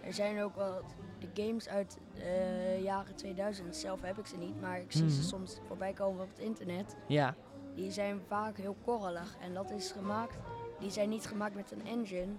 er 0.05 0.13
zijn 0.13 0.41
ook 0.41 0.55
wel 0.55 0.81
de 1.19 1.43
games 1.43 1.67
uit 1.69 1.97
de 2.13 2.79
jaren 2.81 3.15
2000. 3.15 3.75
Zelf 3.75 4.01
heb 4.01 4.17
ik 4.17 4.25
ze 4.25 4.37
niet, 4.37 4.61
maar 4.61 4.79
ik 4.79 4.91
zie 4.91 5.03
Mhm. 5.03 5.13
ze 5.13 5.23
soms 5.23 5.59
voorbij 5.67 5.93
komen 5.93 6.23
op 6.23 6.29
het 6.29 6.39
internet. 6.39 6.95
Ja, 7.07 7.35
Die 7.75 7.91
zijn 7.91 8.21
vaak 8.27 8.57
heel 8.57 8.75
korrelig 8.83 9.35
en 9.41 9.53
dat 9.53 9.71
is 9.71 9.91
gemaakt, 9.91 10.35
die 10.79 10.89
zijn 10.91 11.09
niet 11.09 11.25
gemaakt 11.27 11.55
met 11.55 11.71
een 11.71 11.85
engine. 11.87 12.31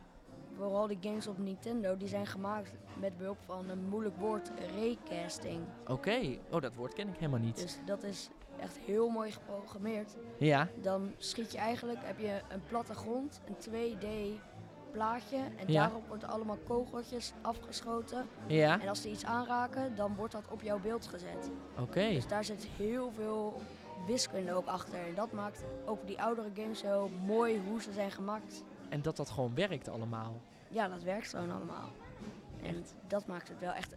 Vooral 0.56 0.86
de 0.86 0.96
games 1.00 1.26
op 1.26 1.38
Nintendo, 1.38 1.96
die 1.96 2.08
zijn 2.08 2.26
gemaakt 2.26 2.72
met 3.00 3.16
behulp 3.16 3.38
van 3.44 3.68
een 3.68 3.88
moeilijk 3.88 4.16
woord, 4.16 4.50
raycasting. 4.76 5.60
oké. 5.86 6.38
Oh, 6.50 6.60
dat 6.60 6.74
woord 6.74 6.92
ken 6.92 7.08
ik 7.08 7.14
helemaal 7.16 7.40
niet. 7.40 7.56
Dus 7.56 7.78
dat 7.84 8.02
is 8.02 8.30
echt 8.60 8.78
heel 8.78 9.08
mooi 9.08 9.30
geprogrammeerd. 9.32 10.16
Ja, 10.38 10.68
Dan 10.82 11.12
schiet 11.16 11.52
je 11.52 11.58
eigenlijk, 11.58 11.98
heb 12.02 12.18
je 12.18 12.40
een 12.48 12.62
platte 12.68 12.94
grond, 12.94 13.40
een 13.46 13.56
2D 13.56 14.06
plaatje. 14.96 15.36
En 15.36 15.72
Ja. 15.72 15.80
daarop 15.82 16.08
worden 16.08 16.28
allemaal 16.28 16.58
kogeltjes 16.66 17.32
afgeschoten. 17.42 18.26
ja, 18.46 18.80
En 18.80 18.88
als 18.88 19.02
ze 19.02 19.10
iets 19.10 19.24
aanraken, 19.24 19.96
dan 19.96 20.14
wordt 20.14 20.32
dat 20.32 20.44
op 20.50 20.62
jouw 20.62 20.78
beeld 20.78 21.06
gezet. 21.06 21.50
oké. 21.78 22.08
Dus 22.08 22.26
daar 22.26 22.44
zit 22.44 22.64
heel 22.76 23.12
veel 23.16 23.60
wiskunde 24.06 24.52
ook 24.52 24.66
achter. 24.66 24.98
En 25.08 25.14
dat 25.14 25.32
maakt 25.32 25.64
ook 25.84 26.06
die 26.06 26.22
oudere 26.22 26.48
games 26.54 26.78
zo 26.78 27.10
mooi 27.24 27.60
hoe 27.68 27.82
ze 27.82 27.92
zijn 27.92 28.10
gemaakt. 28.10 28.64
En 28.88 29.02
dat 29.02 29.16
dat 29.16 29.30
gewoon 29.30 29.54
werkt 29.54 29.88
allemaal. 29.88 30.34
Ja, 30.68 30.88
dat 30.88 31.02
werkt 31.02 31.28
gewoon 31.28 31.50
allemaal. 31.50 31.88
En 32.62 32.76
Echt. 32.78 32.94
dat 33.06 33.26
maakt 33.26 33.48
het 33.48 33.58
wel 33.58 33.72
echt, 33.72 33.94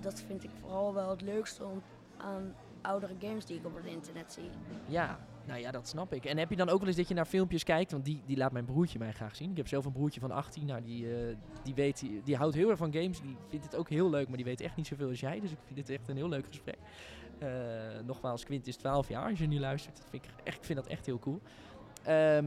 dat 0.00 0.20
vind 0.26 0.44
ik 0.44 0.50
vooral 0.60 0.94
wel 0.94 1.10
het 1.10 1.20
leukste 1.20 1.64
om, 1.64 1.82
aan 2.16 2.54
oudere 2.82 3.14
games 3.20 3.44
die 3.46 3.58
ik 3.58 3.64
op 3.66 3.74
het 3.76 3.84
internet 3.84 4.32
zie. 4.32 4.50
Ja, 4.86 5.18
nou 5.46 5.60
ja, 5.60 5.70
dat 5.70 5.88
snap 5.88 6.12
ik. 6.12 6.24
En 6.24 6.38
heb 6.38 6.50
je 6.50 6.56
dan 6.56 6.68
ook 6.68 6.78
wel 6.78 6.88
eens 6.88 6.96
dat 6.96 7.08
je 7.08 7.14
naar 7.14 7.26
filmpjes 7.26 7.64
kijkt? 7.64 7.92
Want 7.92 8.04
die, 8.04 8.22
die 8.26 8.36
laat 8.36 8.52
mijn 8.52 8.64
broertje 8.64 8.98
mij 8.98 9.12
graag 9.12 9.36
zien. 9.36 9.50
Ik 9.50 9.56
heb 9.56 9.68
zelf 9.68 9.84
een 9.84 9.92
broertje 9.92 10.20
van 10.20 10.30
18. 10.30 10.66
Nou, 10.66 10.82
die, 10.82 11.14
eh, 11.14 11.36
die, 11.62 11.74
weet, 11.74 12.00
die, 12.00 12.22
die 12.24 12.36
houdt 12.36 12.54
heel 12.54 12.68
erg 12.70 12.78
van 12.78 12.92
games. 12.92 13.20
Die 13.20 13.36
vindt 13.48 13.64
het 13.64 13.76
ook 13.76 13.88
heel 13.88 14.10
leuk, 14.10 14.28
maar 14.28 14.36
die 14.36 14.44
weet 14.44 14.60
echt 14.60 14.76
niet 14.76 14.86
zoveel 14.86 15.08
als 15.08 15.20
jij. 15.20 15.40
Dus 15.40 15.50
ik 15.50 15.58
vind 15.64 15.76
dit 15.86 15.98
echt 15.98 16.08
een 16.08 16.16
heel 16.16 16.28
leuk 16.28 16.46
gesprek. 16.46 16.78
Eh, 17.38 17.48
nogmaals, 18.04 18.44
Quint 18.44 18.66
is 18.66 18.76
12 18.76 19.08
jaar 19.08 19.30
als 19.30 19.38
je 19.38 19.46
nu 19.46 19.58
luistert. 19.58 20.02
Vind 20.10 20.24
ik, 20.24 20.30
echt, 20.44 20.56
ik 20.56 20.64
vind 20.64 20.78
dat 20.78 20.88
echt 20.88 21.06
heel 21.06 21.18
cool. 21.18 21.40
Ehm, 22.02 22.46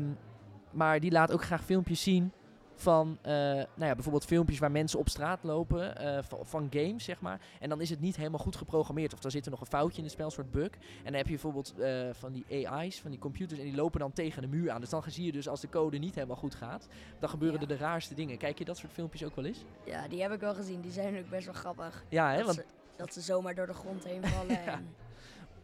maar 0.71 0.99
die 0.99 1.11
laat 1.11 1.31
ook 1.31 1.43
graag 1.43 1.63
filmpjes 1.63 2.03
zien 2.03 2.31
van, 2.75 3.17
eh, 3.21 3.31
nou 3.33 3.65
ja, 3.77 3.93
bijvoorbeeld 3.93 4.25
filmpjes 4.25 4.59
waar 4.59 4.71
mensen 4.71 4.99
op 4.99 5.09
straat 5.09 5.43
lopen 5.43 5.97
eh, 5.97 6.23
van, 6.23 6.45
van 6.45 6.67
games, 6.69 7.03
zeg 7.03 7.21
maar. 7.21 7.41
En 7.59 7.69
dan 7.69 7.81
is 7.81 7.89
het 7.89 7.99
niet 7.99 8.15
helemaal 8.15 8.39
goed 8.39 8.55
geprogrammeerd. 8.55 9.13
Of 9.13 9.19
dan 9.19 9.31
zit 9.31 9.45
er 9.45 9.51
nog 9.51 9.61
een 9.61 9.65
foutje 9.67 9.97
in 9.97 10.03
het 10.03 10.11
spel, 10.11 10.25
een 10.25 10.31
soort 10.31 10.51
bug. 10.51 10.69
En 10.73 11.03
dan 11.03 11.13
heb 11.13 11.25
je 11.25 11.31
bijvoorbeeld 11.31 11.73
eh, 11.79 12.09
van 12.11 12.31
die 12.31 12.67
AI's, 12.69 13.01
van 13.01 13.11
die 13.11 13.19
computers, 13.19 13.59
en 13.59 13.65
die 13.65 13.75
lopen 13.75 13.99
dan 13.99 14.11
tegen 14.13 14.41
de 14.41 14.47
muur 14.47 14.71
aan. 14.71 14.81
Dus 14.81 14.89
dan 14.89 15.03
zie 15.07 15.25
je 15.25 15.31
dus 15.31 15.47
als 15.47 15.61
de 15.61 15.69
code 15.69 15.97
niet 15.97 16.15
helemaal 16.15 16.35
goed 16.35 16.55
gaat, 16.55 16.87
dan 17.19 17.29
gebeuren 17.29 17.59
Ja. 17.61 17.67
er 17.67 17.77
de 17.77 17.83
raarste 17.83 18.13
dingen. 18.15 18.37
Kijk 18.37 18.57
je 18.57 18.65
dat 18.65 18.77
soort 18.77 18.91
filmpjes 18.91 19.23
ook 19.23 19.35
wel 19.35 19.45
eens? 19.45 19.63
Ja, 19.85 20.07
die 20.07 20.21
heb 20.21 20.31
ik 20.31 20.39
wel 20.39 20.53
gezien. 20.55 20.81
Die 20.81 20.91
zijn 20.91 21.17
ook 21.17 21.29
best 21.29 21.45
wel 21.45 21.53
grappig. 21.53 22.03
Ja, 22.09 22.29
hè? 22.31 22.37
dat, 22.37 22.45
Want 22.45 22.57
ze, 22.57 22.65
dat 22.95 23.13
ze 23.13 23.21
zomaar 23.21 23.55
door 23.55 23.67
de 23.67 23.73
grond 23.73 24.03
heen 24.03 24.23
vallen. 24.35 24.51
Ja. 24.63 24.65
en, 24.71 24.95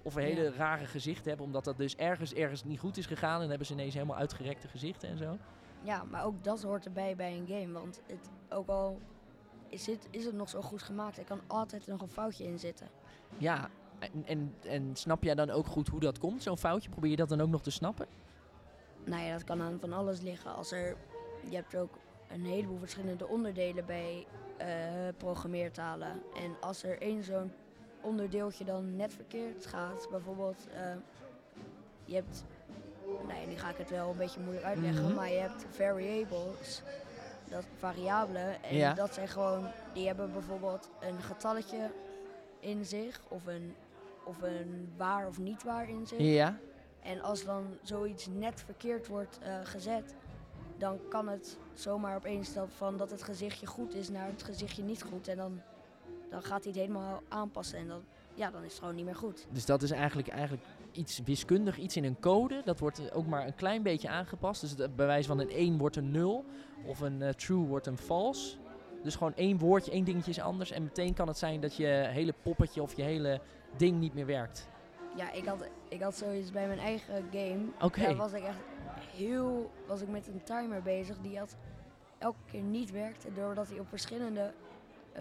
Of 0.03 0.15
een 0.15 0.23
hele 0.23 0.43
Ja. 0.43 0.51
rare 0.51 0.85
gezichten 0.85 1.27
hebben, 1.27 1.45
omdat 1.45 1.63
dat 1.63 1.77
dus 1.77 1.95
ergens, 1.95 2.33
ergens 2.33 2.63
niet 2.63 2.79
goed 2.79 2.97
is 2.97 3.05
gegaan. 3.05 3.33
En 3.33 3.39
dan 3.39 3.49
hebben 3.49 3.67
ze 3.67 3.73
ineens 3.73 3.93
helemaal 3.93 4.17
uitgerekte 4.17 4.67
gezichten 4.67 5.09
en 5.09 5.17
zo. 5.17 5.37
Ja, 5.81 6.03
maar 6.03 6.23
ook 6.23 6.43
dat 6.43 6.61
hoort 6.61 6.85
erbij 6.85 7.15
bij 7.15 7.37
een 7.37 7.47
game. 7.47 7.71
Want 7.71 8.01
het, 8.05 8.29
ook 8.49 8.67
al 8.67 8.99
is 9.69 9.85
het, 9.85 10.07
is 10.11 10.25
het 10.25 10.35
nog 10.35 10.49
zo 10.49 10.61
goed 10.61 10.81
gemaakt, 10.81 11.17
er 11.17 11.23
kan 11.23 11.41
altijd 11.47 11.87
nog 11.87 12.01
een 12.01 12.09
foutje 12.09 12.43
in 12.43 12.59
zitten. 12.59 12.87
Ja, 13.37 13.69
en, 13.99 14.23
en, 14.25 14.55
en 14.61 14.95
snap 14.95 15.23
jij 15.23 15.35
dan 15.35 15.49
ook 15.49 15.67
goed 15.67 15.87
hoe 15.87 15.99
dat 15.99 16.19
komt, 16.19 16.43
zo'n 16.43 16.57
foutje? 16.57 16.89
Probeer 16.89 17.09
je 17.09 17.15
dat 17.15 17.29
dan 17.29 17.41
ook 17.41 17.49
nog 17.49 17.61
te 17.61 17.71
snappen? 17.71 18.07
Nou 19.03 19.23
ja, 19.23 19.31
dat 19.31 19.43
kan 19.43 19.61
aan 19.61 19.79
van 19.79 19.93
alles 19.93 20.21
liggen. 20.21 20.55
Als 20.55 20.71
er, 20.71 20.97
je 21.49 21.55
hebt 21.55 21.75
ook 21.75 21.97
een 22.29 22.45
heleboel 22.45 22.77
verschillende 22.77 23.27
onderdelen 23.27 23.85
bij 23.85 24.25
eh, 24.57 24.67
programmeertalen. 25.17 26.21
En 26.35 26.55
als 26.61 26.83
er 26.83 27.01
één 27.01 27.23
zo'n 27.23 27.51
onderdeeltje 28.01 28.65
dan 28.65 28.95
net 28.95 29.13
verkeerd 29.13 29.65
gaat, 29.65 30.07
bijvoorbeeld, 30.11 30.67
eh, 30.73 30.95
je 32.05 32.15
hebt, 32.15 32.45
nee, 33.27 33.47
nu 33.47 33.57
ga 33.57 33.69
ik 33.69 33.77
het 33.77 33.89
wel 33.89 34.09
een 34.09 34.17
beetje 34.17 34.39
moeilijk 34.39 34.65
uitleggen, 34.65 35.03
Mhm. 35.05 35.13
maar 35.15 35.29
je 35.29 35.37
hebt 35.39 35.65
variables, 35.69 36.81
dat 37.49 37.65
variabelen, 37.77 38.63
en 38.63 38.75
Ja. 38.75 38.93
dat 38.93 39.13
zijn 39.13 39.27
gewoon, 39.27 39.67
die 39.93 40.07
hebben 40.07 40.31
bijvoorbeeld 40.33 40.89
een 40.99 41.21
getalletje 41.21 41.91
in 42.59 42.85
zich, 42.85 43.21
of 43.27 43.45
een, 43.45 43.75
of 44.23 44.41
een 44.41 44.93
waar 44.97 45.27
of 45.27 45.37
niet 45.39 45.63
waar 45.63 45.89
in 45.89 46.07
zich. 46.07 46.19
Ja. 46.19 46.57
En 47.01 47.21
als 47.21 47.43
dan 47.43 47.77
zoiets 47.81 48.27
net 48.27 48.61
verkeerd 48.65 49.07
wordt 49.07 49.39
eh, 49.41 49.59
gezet, 49.63 50.13
dan 50.77 50.99
kan 51.09 51.27
het 51.27 51.57
zomaar 51.73 52.15
opeens 52.15 52.53
dat 52.53 52.67
van 52.77 52.97
dat 52.97 53.11
het 53.11 53.23
gezichtje 53.23 53.65
goed 53.65 53.93
is 53.95 54.09
naar 54.09 54.25
het 54.27 54.43
gezichtje 54.43 54.83
niet 54.83 55.03
goed. 55.03 55.27
En 55.27 55.37
dan, 55.37 55.61
dan 56.29 56.41
gaat 56.43 56.63
hij 56.63 56.71
het 56.71 56.81
helemaal 56.81 57.21
aanpassen 57.27 57.79
en 57.79 57.87
dan, 57.87 58.03
ja, 58.39 58.51
dan 58.51 58.63
is 58.63 58.71
het 58.71 58.79
gewoon 58.79 58.95
niet 58.95 59.05
meer 59.05 59.15
goed. 59.15 59.47
Dus 59.51 59.65
dat 59.65 59.81
is 59.81 59.91
eigenlijk, 59.91 60.27
eigenlijk 60.27 60.63
iets 60.91 61.19
wiskundig, 61.25 61.77
iets 61.77 61.95
in 61.95 62.03
een 62.03 62.19
code. 62.19 62.61
Dat 62.65 62.79
wordt 62.79 62.99
eh, 62.99 63.17
ook 63.17 63.27
maar 63.27 63.45
een 63.45 63.55
klein 63.55 63.83
beetje 63.83 64.09
aangepast. 64.09 64.61
Dus 64.61 64.69
het, 64.69 64.95
bij 64.95 65.05
wijze 65.05 65.27
van 65.27 65.39
een 65.39 65.49
1 65.49 65.77
wordt 65.77 65.95
een 65.95 66.11
0 66.11 66.45
of 66.85 66.99
een 66.99 67.21
eh, 67.21 67.29
true 67.29 67.65
wordt 67.65 67.87
een 67.87 67.97
false. 67.97 68.57
Dus 69.03 69.15
gewoon 69.15 69.35
één 69.35 69.57
woordje, 69.57 69.91
één 69.91 70.03
dingetje 70.03 70.31
is 70.31 70.39
anders. 70.39 70.71
En 70.71 70.83
meteen 70.83 71.13
kan 71.13 71.27
het 71.27 71.37
zijn 71.37 71.61
dat 71.61 71.75
je 71.75 71.85
hele 71.87 72.33
poppetje 72.43 72.81
of 72.81 72.95
je 72.95 73.03
hele 73.03 73.41
ding 73.77 73.99
niet 73.99 74.13
meer 74.13 74.25
werkt. 74.25 74.67
Ja, 75.15 75.31
ik 75.31 75.45
had, 75.45 75.67
ik 75.89 76.01
had 76.01 76.15
zoiets 76.15 76.51
bij 76.51 76.67
mijn 76.67 76.79
eigen 76.79 77.25
game. 77.31 77.65
Oké. 77.81 78.01
Daar 78.01 78.15
was 78.15 78.33
ik 78.33 78.43
echt 78.43 78.59
heel, 79.15 79.71
was 79.87 80.01
ik 80.01 80.07
met 80.07 80.27
een 80.27 80.43
timer 80.43 80.81
bezig 80.81 81.17
die 81.21 81.37
had 81.37 81.55
elke 82.17 82.39
keer 82.45 82.61
niet 82.61 82.91
werkte. 82.91 83.33
Doordat 83.33 83.69
hij 83.69 83.79
op 83.79 83.87
verschillende, 83.89 84.53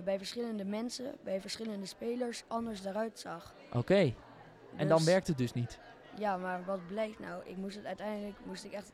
bij 0.05 0.19
verschillende 0.19 0.65
mensen, 0.65 1.15
bij 1.25 1.41
verschillende 1.41 1.87
spelers 1.87 2.45
anders 2.47 2.85
eruit 2.85 3.19
zag. 3.19 3.55
Oké. 3.73 4.15
En 4.77 4.89
dan 4.89 4.97
Dus- 4.97 5.07
werkt 5.07 5.27
het 5.27 5.39
dus 5.39 5.53
niet. 5.53 5.79
Ja, 6.19 6.37
maar 6.37 6.65
wat 6.65 6.87
blijkt 6.87 7.19
nou? 7.19 7.43
Ik 7.45 7.57
moest 7.57 7.77
het 7.77 7.85
uiteindelijk 7.85 8.37
moest 8.45 8.65
ik 8.65 8.73
echt 8.73 8.93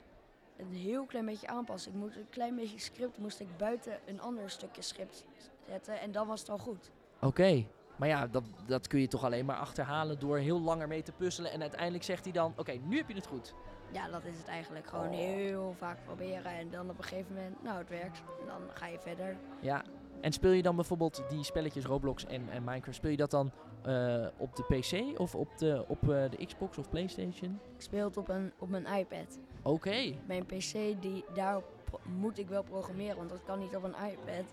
een 0.57 0.73
heel 0.73 1.05
klein 1.05 1.27
beetje 1.27 1.47
aanpassen. 1.47 1.93
Ik 1.93 1.99
moest 1.99 2.17
een 2.17 2.29
klein 2.31 2.55
beetje 2.57 2.79
script 2.79 3.19
moest 3.19 3.41
ik 3.41 3.57
buiten 3.57 3.99
een 4.07 4.21
ander 4.21 4.51
stukje 4.51 4.83
script 4.83 5.25
zetten 5.69 6.01
en 6.01 6.13
dan 6.13 6.27
was 6.27 6.41
het 6.41 6.49
al 6.49 6.59
goed. 6.59 6.91
Oké. 7.21 7.67
Maar 7.97 8.09
ja, 8.09 8.27
dat, 8.27 8.45
dat 8.67 8.87
kun 8.87 9.01
je 9.01 9.09
toch 9.09 9.25
alleen 9.25 9.45
maar 9.45 9.57
achterhalen 9.57 10.19
door 10.19 10.39
heel 10.39 10.61
lang 10.61 10.81
ermee 10.81 11.03
te 11.03 11.13
puzzelen. 11.13 11.51
En 11.53 11.61
uiteindelijk 11.61 12.05
zegt 12.05 12.25
hij 12.25 12.33
dan, 12.33 12.53
oké, 12.57 12.73
nu 12.73 12.97
heb 12.97 13.09
je 13.09 13.15
het 13.15 13.27
goed. 13.27 13.55
Ja, 13.93 14.09
dat 14.09 14.25
is 14.25 14.37
het 14.39 14.47
eigenlijk. 14.49 14.87
Gewoon 14.87 15.09
Oh. 15.09 15.15
heel 15.15 15.75
vaak 15.79 15.99
proberen 16.05 16.53
en 16.53 16.71
dan 16.71 16.91
op 16.91 16.99
een 16.99 17.05
gegeven 17.05 17.35
moment, 17.35 17.63
nou 17.63 17.79
het 17.79 17.89
werkt. 17.89 18.23
En 18.41 18.47
dan 18.47 18.61
ga 18.75 18.87
je 18.87 18.99
verder. 18.99 19.37
Ja. 19.61 19.83
En 20.25 20.33
speel 20.33 20.51
je 20.51 20.63
dan 20.63 20.77
bijvoorbeeld 20.77 21.23
die 21.29 21.45
spelletjes 21.45 21.85
Roblox 21.85 22.27
en, 22.27 22.49
en 22.51 22.65
Minecraft, 22.65 22.97
speel 22.97 23.11
je 23.11 23.17
dat 23.17 23.31
dan 23.31 23.51
eh, 23.83 24.27
op 24.37 24.57
de 24.57 24.63
PC 24.63 25.19
of 25.21 25.35
op 25.35 25.59
de, 25.59 25.85
op, 25.89 26.03
eh, 26.03 26.31
de 26.31 26.47
Xbox 26.47 26.79
of 26.79 26.89
Playstation? 26.89 27.61
Ik 27.77 27.83
speel 27.83 28.05
het 28.05 28.17
op, 28.17 28.29
een, 28.29 28.53
op 28.59 28.69
mijn 28.69 28.87
iPad. 28.87 29.39
Oké. 29.63 30.15
Mijn 30.27 30.47
PC, 30.47 30.73
die, 31.01 31.25
daarop 31.35 31.65
pro- 31.85 32.01
moet 32.05 32.39
ik 32.39 32.49
wel 32.49 32.63
programmeren, 32.63 33.17
want 33.17 33.29
dat 33.31 33.45
kan 33.45 33.59
niet 33.59 33.77
op 33.77 33.83
een 33.83 33.95
iPad. 34.11 34.45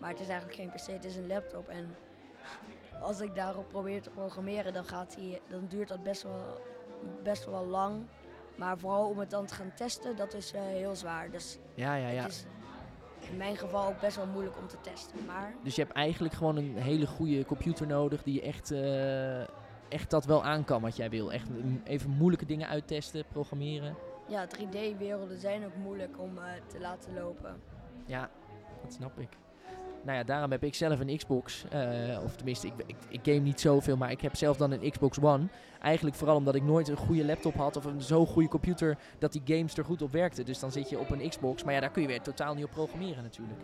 Maar 0.00 0.10
het 0.10 0.20
is 0.20 0.28
eigenlijk 0.28 0.58
geen 0.60 0.70
PC, 0.70 0.86
het 0.86 1.04
is 1.04 1.16
een 1.16 1.26
laptop. 1.26 1.68
En 1.68 1.94
als 3.00 3.20
ik 3.20 3.34
daarop 3.34 3.68
probeer 3.68 4.02
te 4.02 4.10
programmeren, 4.10 4.72
dan, 4.72 4.84
gaat 4.84 5.14
die, 5.16 5.40
dan 5.48 5.66
duurt 5.68 5.88
dat 5.88 6.02
best 6.02 6.22
wel, 6.22 6.60
best 7.22 7.44
wel 7.46 7.66
lang. 7.66 8.02
Maar 8.56 8.78
vooral 8.78 9.08
om 9.08 9.18
het 9.18 9.30
dan 9.30 9.46
te 9.46 9.54
gaan 9.54 9.72
testen, 9.74 10.16
dat 10.16 10.34
is 10.34 10.52
eh, 10.52 10.60
heel 10.62 10.94
zwaar. 10.94 11.30
Dus 11.30 11.58
Ja, 11.74 11.94
ja, 11.94 12.08
ja. 12.08 12.22
het 12.22 12.30
is 12.32 12.44
in 13.30 13.36
mijn 13.36 13.56
geval 13.56 13.86
ook 13.88 14.00
best 14.00 14.16
wel 14.16 14.26
moeilijk 14.26 14.58
om 14.58 14.68
te 14.68 14.76
testen. 14.80 15.24
Maar 15.26 15.54
Dus 15.62 15.74
je 15.74 15.82
hebt 15.82 15.94
eigenlijk 15.94 16.34
gewoon 16.34 16.56
een 16.56 16.76
hele 16.76 17.06
goede 17.06 17.44
computer 17.44 17.86
nodig 17.86 18.22
die 18.22 18.42
echt, 18.42 18.70
eh, 18.70 19.40
echt 19.88 20.10
dat 20.10 20.24
wel 20.24 20.44
aan 20.44 20.64
kan 20.64 20.80
wat 20.80 20.96
jij 20.96 21.10
wil. 21.10 21.32
Echt 21.32 21.48
even 21.84 22.10
moeilijke 22.10 22.46
dingen 22.46 22.68
uittesten, 22.68 23.24
programmeren. 23.32 23.96
ja, 24.28 24.46
3D-werelden 24.46 25.38
zijn 25.38 25.64
ook 25.64 25.74
moeilijk 25.76 26.20
om 26.20 26.38
eh, 26.38 26.44
te 26.66 26.80
laten 26.80 27.14
lopen. 27.14 27.60
Ja, 28.06 28.30
dat 28.82 28.92
snap 28.92 29.18
ik. 29.18 29.28
Nou 30.04 30.18
ja, 30.18 30.24
daarom 30.24 30.50
heb 30.50 30.64
ik 30.64 30.74
zelf 30.74 31.00
een 31.00 31.16
Xbox. 31.16 31.64
eh, 31.70 32.20
of 32.24 32.36
tenminste, 32.36 32.66
ik, 32.66 32.72
ik, 32.86 32.96
ik 33.08 33.20
game 33.22 33.38
niet 33.38 33.60
zoveel, 33.60 33.96
maar 33.96 34.10
ik 34.10 34.20
heb 34.20 34.36
zelf 34.36 34.56
dan 34.56 34.70
een 34.70 34.90
Xbox 34.90 35.20
One. 35.20 35.46
Eigenlijk 35.80 36.16
vooral 36.16 36.36
omdat 36.36 36.54
ik 36.54 36.62
nooit 36.62 36.88
een 36.88 36.96
goede 36.96 37.24
laptop 37.24 37.54
had 37.54 37.76
of 37.76 37.84
een 37.84 38.02
zo 38.02 38.26
goede 38.26 38.48
computer 38.48 38.98
dat 39.18 39.32
die 39.32 39.42
games 39.44 39.76
er 39.76 39.84
goed 39.84 40.02
op 40.02 40.12
werkten. 40.12 40.44
Dus 40.44 40.58
dan 40.58 40.72
zit 40.72 40.88
je 40.88 40.98
op 40.98 41.10
een 41.10 41.28
Xbox, 41.28 41.64
maar 41.64 41.74
ja, 41.74 41.80
daar 41.80 41.90
kun 41.90 42.02
je 42.02 42.08
weer 42.08 42.20
totaal 42.20 42.54
niet 42.54 42.64
op 42.64 42.70
programmeren 42.70 43.22
natuurlijk. 43.22 43.60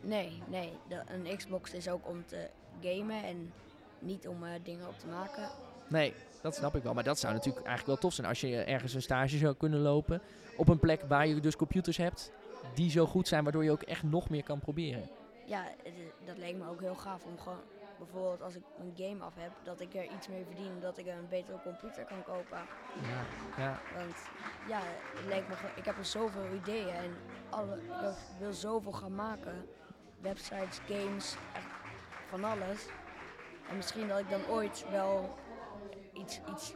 Nee, 0.00 0.42
nee. 0.48 0.72
De, 0.88 1.02
een 1.06 1.36
Xbox 1.36 1.72
is 1.72 1.88
ook 1.88 2.08
om 2.08 2.24
te 2.26 2.48
gamen 2.82 3.24
en 3.24 3.52
niet 3.98 4.28
om 4.28 4.44
eh, 4.44 4.50
dingen 4.62 4.88
op 4.88 4.98
te 4.98 5.06
maken. 5.06 5.48
Nee, 5.88 6.14
dat 6.42 6.54
snap 6.54 6.76
ik 6.76 6.82
wel. 6.82 6.94
Maar 6.94 7.04
dat 7.04 7.18
zou 7.18 7.32
natuurlijk 7.32 7.66
eigenlijk 7.66 7.86
wel 7.86 8.10
tof 8.10 8.12
zijn 8.12 8.26
als 8.26 8.40
je 8.40 8.56
ergens 8.56 8.94
een 8.94 9.02
stage 9.02 9.38
zou 9.38 9.54
kunnen 9.54 9.80
lopen. 9.80 10.20
Op 10.56 10.68
een 10.68 10.78
plek 10.78 11.02
waar 11.08 11.26
je 11.26 11.40
dus 11.40 11.56
computers 11.56 11.96
hebt 11.96 12.32
die 12.74 12.90
zo 12.90 13.06
goed 13.06 13.28
zijn, 13.28 13.42
waardoor 13.42 13.64
je 13.64 13.70
ook 13.70 13.82
echt 13.82 14.02
nog 14.02 14.30
meer 14.30 14.42
kan 14.42 14.58
proberen. 14.58 15.08
Ja, 15.46 15.62
het 15.82 15.94
dat 16.24 16.36
leek 16.36 16.56
me 16.56 16.68
ook 16.68 16.80
heel 16.80 16.94
gaaf 16.94 17.24
om 17.24 17.38
gewoon, 17.38 17.60
bijvoorbeeld 17.98 18.42
als 18.42 18.54
ik 18.54 18.62
een 18.78 18.92
game 18.96 19.24
af 19.24 19.34
heb, 19.34 19.50
dat 19.62 19.80
ik 19.80 19.94
er 19.94 20.04
iets 20.04 20.28
mee 20.28 20.44
verdien, 20.44 20.80
dat 20.80 20.98
ik 20.98 21.06
een 21.06 21.28
betere 21.28 21.58
computer 21.62 22.04
kan 22.04 22.22
kopen. 22.22 22.58
Ja, 23.02 23.22
ja. 23.64 23.78
Want 23.96 24.16
ja, 24.68 24.80
het 25.14 25.26
lijkt 25.26 25.48
me, 25.48 25.54
ik 25.76 25.84
heb 25.84 25.98
er 25.98 26.04
zoveel 26.04 26.54
ideeën 26.54 26.94
en 26.94 27.16
alle, 27.50 27.76
ik 27.76 28.38
wil 28.38 28.52
zoveel 28.52 28.92
gaan 28.92 29.14
maken. 29.14 29.66
Websites, 30.20 30.80
games, 30.88 31.36
echt 31.54 31.66
van 32.28 32.44
alles. 32.44 32.86
En 33.68 33.76
misschien 33.76 34.08
dat 34.08 34.18
ik 34.18 34.30
dan 34.30 34.46
ooit 34.48 34.86
wel 34.90 35.34
iets, 36.12 36.40
iets 36.50 36.74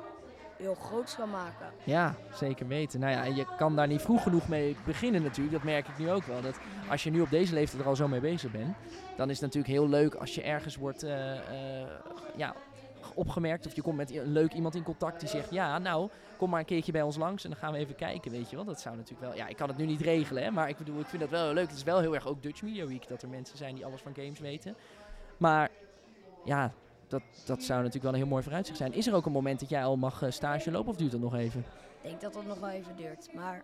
heel 0.56 0.74
groots 0.74 1.16
kan 1.16 1.30
maken. 1.30 1.72
Ja, 1.84 2.14
zeker 2.32 2.66
weten. 2.66 3.00
Nou 3.00 3.12
ja, 3.12 3.24
en 3.24 3.34
je 3.34 3.46
kan 3.56 3.76
daar 3.76 3.86
niet 3.86 4.02
vroeg 4.02 4.22
genoeg 4.22 4.48
mee 4.48 4.76
beginnen 4.84 5.22
natuurlijk. 5.22 5.56
Dat 5.56 5.64
merk 5.64 5.88
ik 5.88 5.98
nu 5.98 6.10
ook 6.10 6.24
wel. 6.24 6.40
Dat 6.40 6.58
als 6.90 7.02
je 7.02 7.10
nu 7.10 7.20
op 7.20 7.30
deze 7.30 7.54
leeftijd 7.54 7.82
er 7.82 7.88
al 7.88 7.96
zo 7.96 8.08
mee 8.08 8.20
bezig 8.20 8.50
bent, 8.50 8.76
dan 9.16 9.30
is 9.30 9.40
het 9.40 9.54
natuurlijk 9.54 9.72
heel 9.72 9.88
leuk 9.88 10.14
als 10.14 10.34
je 10.34 10.42
ergens 10.42 10.76
wordt 10.76 11.02
eh, 11.02 11.82
eh, 11.82 11.88
ja, 12.36 12.54
opgemerkt. 13.14 13.66
Of 13.66 13.74
je 13.74 13.82
komt 13.82 13.96
met 13.96 14.14
een 14.14 14.32
leuk 14.32 14.52
iemand 14.52 14.74
in 14.74 14.82
contact 14.82 15.20
die 15.20 15.28
zegt, 15.28 15.50
ja, 15.50 15.78
nou, 15.78 16.08
kom 16.36 16.50
maar 16.50 16.60
een 16.60 16.66
keertje 16.66 16.92
bij 16.92 17.02
ons 17.02 17.16
langs 17.16 17.44
en 17.44 17.50
dan 17.50 17.58
gaan 17.58 17.72
we 17.72 17.78
even 17.78 17.94
kijken, 17.94 18.30
weet 18.30 18.50
je 18.50 18.56
wel. 18.56 18.64
Dat 18.64 18.80
zou 18.80 18.96
natuurlijk 18.96 19.28
wel, 19.28 19.36
ja, 19.36 19.48
ik 19.48 19.56
kan 19.56 19.68
het 19.68 19.76
nu 19.76 19.86
niet 19.86 20.00
regelen, 20.00 20.42
hè, 20.42 20.50
maar 20.50 20.68
ik 20.68 20.76
bedoel, 20.76 21.00
ik 21.00 21.06
vind 21.06 21.22
dat 21.22 21.30
wel 21.30 21.44
heel 21.44 21.54
leuk. 21.54 21.68
Het 21.68 21.76
is 21.76 21.82
wel 21.82 22.00
heel 22.00 22.14
erg 22.14 22.26
ook 22.26 22.42
Dutch 22.42 22.62
Media 22.62 22.86
Week, 22.86 23.08
dat 23.08 23.22
er 23.22 23.28
mensen 23.28 23.56
zijn 23.56 23.74
die 23.74 23.84
alles 23.84 24.00
van 24.00 24.14
games 24.14 24.38
weten. 24.38 24.76
Maar 25.36 25.70
ja, 26.44 26.72
dat, 27.08 27.22
dat 27.46 27.62
zou 27.62 27.78
natuurlijk 27.78 28.04
wel 28.04 28.12
een 28.12 28.18
heel 28.18 28.28
mooi 28.28 28.42
vooruitzicht 28.42 28.78
zijn. 28.78 28.92
Is 28.92 29.06
er 29.06 29.14
ook 29.14 29.26
een 29.26 29.32
moment 29.32 29.60
dat 29.60 29.68
jij 29.68 29.84
al 29.84 29.96
mag 29.96 30.22
eh, 30.22 30.30
stage 30.30 30.70
lopen 30.70 30.90
of 30.90 30.96
duurt 30.96 31.12
dat 31.12 31.20
nog 31.20 31.34
even? 31.34 31.60
Ik 31.60 32.08
denk 32.08 32.20
dat 32.20 32.32
dat 32.32 32.46
nog 32.46 32.58
wel 32.58 32.70
even 32.70 32.96
duurt, 32.96 33.34
maar 33.34 33.62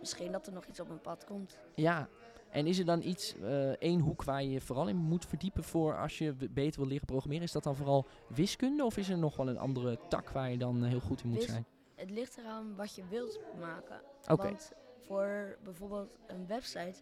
misschien 0.00 0.32
dat 0.32 0.46
er 0.46 0.52
nog 0.52 0.64
iets 0.66 0.80
op 0.80 0.88
mijn 0.88 1.00
pad 1.00 1.24
komt. 1.24 1.58
Ja, 1.74 2.08
en 2.54 2.66
is 2.66 2.78
er 2.78 2.84
dan 2.84 3.02
iets, 3.02 3.34
eh, 3.42 3.68
één 3.70 4.00
hoek 4.00 4.24
waar 4.24 4.42
je 4.44 4.60
vooral 4.60 4.88
in 4.88 4.96
moet 4.96 5.26
verdiepen 5.26 5.64
voor 5.64 5.98
als 5.98 6.18
je 6.18 6.32
beter 6.50 6.80
wil 6.80 6.88
leren 6.88 7.06
programmeren? 7.06 7.44
Is 7.44 7.52
dat 7.52 7.62
dan 7.64 7.76
vooral 7.76 8.06
wiskunde 8.28 8.84
of 8.84 8.96
is 8.96 9.08
er 9.08 9.18
nog 9.18 9.36
wel 9.36 9.48
een 9.48 9.58
andere 9.58 9.98
tak 10.08 10.30
waar 10.30 10.50
je 10.50 10.58
dan 10.58 10.82
eh, 10.84 10.88
heel 10.90 11.00
goed 11.00 11.22
in 11.22 11.28
moet 11.28 11.38
Wis- 11.38 11.46
zijn? 11.46 11.64
Het 11.94 12.10
ligt 12.10 12.38
eraan 12.38 12.76
wat 12.76 12.94
je 12.94 13.02
wilt 13.10 13.40
maken. 13.60 14.00
Oké, 14.28 14.42
Want 14.42 14.72
voor 15.06 15.58
bijvoorbeeld 15.64 16.08
een 16.26 16.46
website 16.46 16.94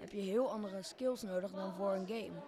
heb 0.00 0.10
je 0.12 0.20
heel 0.20 0.50
andere 0.50 0.82
skills 0.82 1.22
nodig 1.22 1.52
dan 1.52 1.74
voor 1.74 1.92
een 1.92 2.06
game. 2.06 2.40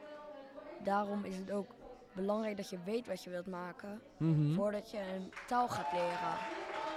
Daarom 0.84 1.24
is 1.24 1.36
het 1.36 1.50
ook 1.50 1.66
belangrijk 2.12 2.56
dat 2.56 2.70
je 2.70 2.78
weet 2.84 3.06
wat 3.06 3.22
je 3.24 3.30
wilt 3.30 3.46
maken 3.46 4.00
Mhm. 4.16 4.54
voordat 4.54 4.90
je 4.90 4.98
een 4.98 5.32
taal 5.46 5.68
gaat 5.68 5.92
leren. 5.92 6.36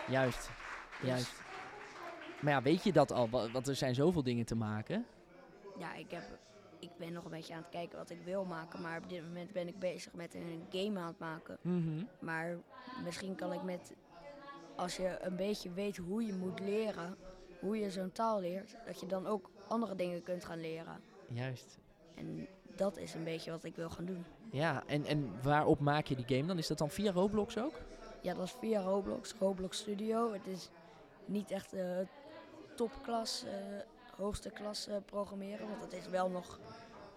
juist, 0.08 0.50
Dus 1.00 1.08
juist. 1.10 1.34
Maar 2.42 2.54
ja, 2.54 2.62
weet 2.62 2.84
je 2.84 2.92
dat 2.92 3.12
al? 3.12 3.30
Wa- 3.30 3.52
Want 3.52 3.68
er 3.68 3.76
zijn 3.76 3.96
zoveel 3.96 4.24
dingen 4.24 4.46
te 4.46 4.56
maken. 4.56 5.06
Ja, 5.82 5.94
ik, 5.94 6.12
heb, 6.12 6.24
ik 6.80 6.90
ben 6.98 7.14
nog 7.14 7.26
een 7.26 7.32
beetje 7.32 7.54
aan 7.54 7.62
het 7.62 7.70
kijken 7.70 7.98
wat 7.98 8.10
ik 8.10 8.22
wil 8.26 8.46
maken, 8.46 8.82
maar 8.82 8.98
op 8.98 9.10
dit 9.10 9.24
moment 9.24 9.52
ben 9.52 9.68
ik 9.68 9.80
bezig 9.80 10.14
met 10.14 10.34
een 10.34 10.66
game 10.70 11.00
aan 11.00 11.08
het 11.08 11.20
maken. 11.20 11.58
Mhm. 11.62 12.04
Maar 12.20 12.58
misschien 13.04 13.36
kan 13.36 13.54
ik 13.54 13.64
met, 13.64 13.94
als 14.76 14.98
je 14.98 15.18
een 15.22 15.36
beetje 15.36 15.72
weet 15.72 15.98
hoe 15.98 16.26
je 16.26 16.34
moet 16.34 16.60
leren, 16.60 17.18
hoe 17.60 17.78
je 17.78 17.92
zo'n 17.92 18.12
taal 18.12 18.40
leert, 18.40 18.76
dat 18.86 19.00
je 19.00 19.06
dan 19.06 19.28
ook 19.28 19.50
andere 19.68 19.96
dingen 19.96 20.24
kunt 20.24 20.46
gaan 20.46 20.62
leren. 20.62 21.02
Juist. 21.28 21.78
En 22.16 22.48
dat 22.76 22.98
is 22.98 23.14
een 23.14 23.24
beetje 23.24 23.52
wat 23.52 23.64
ik 23.64 23.76
wil 23.76 23.90
gaan 23.90 24.06
doen. 24.06 24.26
Ja, 24.52 24.84
en, 24.86 25.06
en 25.06 25.32
waarop 25.42 25.80
maak 25.80 26.06
je 26.06 26.16
die 26.16 26.38
game 26.38 26.48
dan? 26.48 26.58
Is 26.58 26.68
dat 26.68 26.78
dan 26.78 26.90
via 26.90 27.12
Roblox 27.12 27.58
ook? 27.58 27.80
Ja, 28.22 28.34
dat 28.34 28.46
is 28.46 28.56
via 28.60 28.82
Roblox, 28.82 29.34
Roblox 29.40 29.78
Studio. 29.78 30.34
Het 30.34 30.48
is 30.48 30.70
niet 31.26 31.52
echt 31.52 31.74
eh 31.74 31.98
topklas, 32.76 33.44
eh, 33.44 33.54
hoogste 34.18 34.50
klas 34.50 34.88
eh, 34.88 34.96
programmeren, 35.06 35.68
want 35.70 35.82
het 35.82 35.94
is 35.94 36.08
wel 36.10 36.30
nog... 36.30 36.60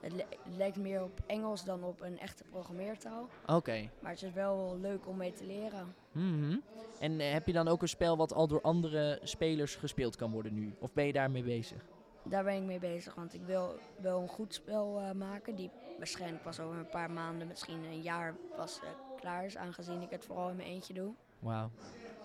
Het 0.00 0.12
li- 0.12 0.56
lijkt 0.56 0.76
meer 0.76 1.02
op 1.02 1.20
Engels 1.26 1.64
dan 1.64 1.84
op 1.84 2.00
een 2.00 2.18
echte 2.18 2.44
programmeertaal. 2.44 3.28
Oké. 3.46 3.90
Maar 4.00 4.10
het 4.10 4.22
is 4.22 4.32
wel 4.32 4.78
leuk 4.80 5.06
om 5.08 5.16
mee 5.16 5.32
te 5.32 5.44
leren. 5.46 5.94
Mhm. 6.12 6.56
En 7.00 7.20
eh, 7.20 7.32
heb 7.32 7.46
je 7.46 7.52
dan 7.52 7.68
ook 7.68 7.82
een 7.82 7.88
spel 7.88 8.16
wat 8.16 8.32
al 8.32 8.46
door 8.46 8.60
andere 8.60 9.18
spelers 9.22 9.74
gespeeld 9.76 10.16
kan 10.16 10.30
worden 10.30 10.54
nu? 10.54 10.74
Of 10.78 10.92
ben 10.92 11.06
je 11.06 11.12
daarmee 11.12 11.42
bezig? 11.42 11.84
Daar 12.22 12.44
ben 12.44 12.54
ik 12.56 12.62
mee 12.62 12.78
bezig, 12.78 13.14
want 13.14 13.34
ik 13.34 13.42
wil 13.44 13.74
wel 14.00 14.20
een 14.22 14.28
goed 14.28 14.54
spel 14.54 14.98
eh, 15.00 15.10
maken. 15.10 15.54
Die 15.54 15.70
waarschijnlijk 15.98 16.42
pas 16.42 16.60
over 16.60 16.78
een 16.78 16.88
paar 16.88 17.10
maanden, 17.10 17.48
misschien 17.48 17.84
een 17.84 18.00
jaar 18.02 18.34
pas 18.56 18.80
eh, 18.82 18.88
klaar 19.20 19.44
is. 19.44 19.56
Aangezien 19.56 20.02
ik 20.02 20.10
het 20.10 20.24
vooral 20.24 20.48
in 20.50 20.56
mijn 20.56 20.68
eentje 20.68 20.94
doe. 20.94 21.12
Wauw. 21.38 21.70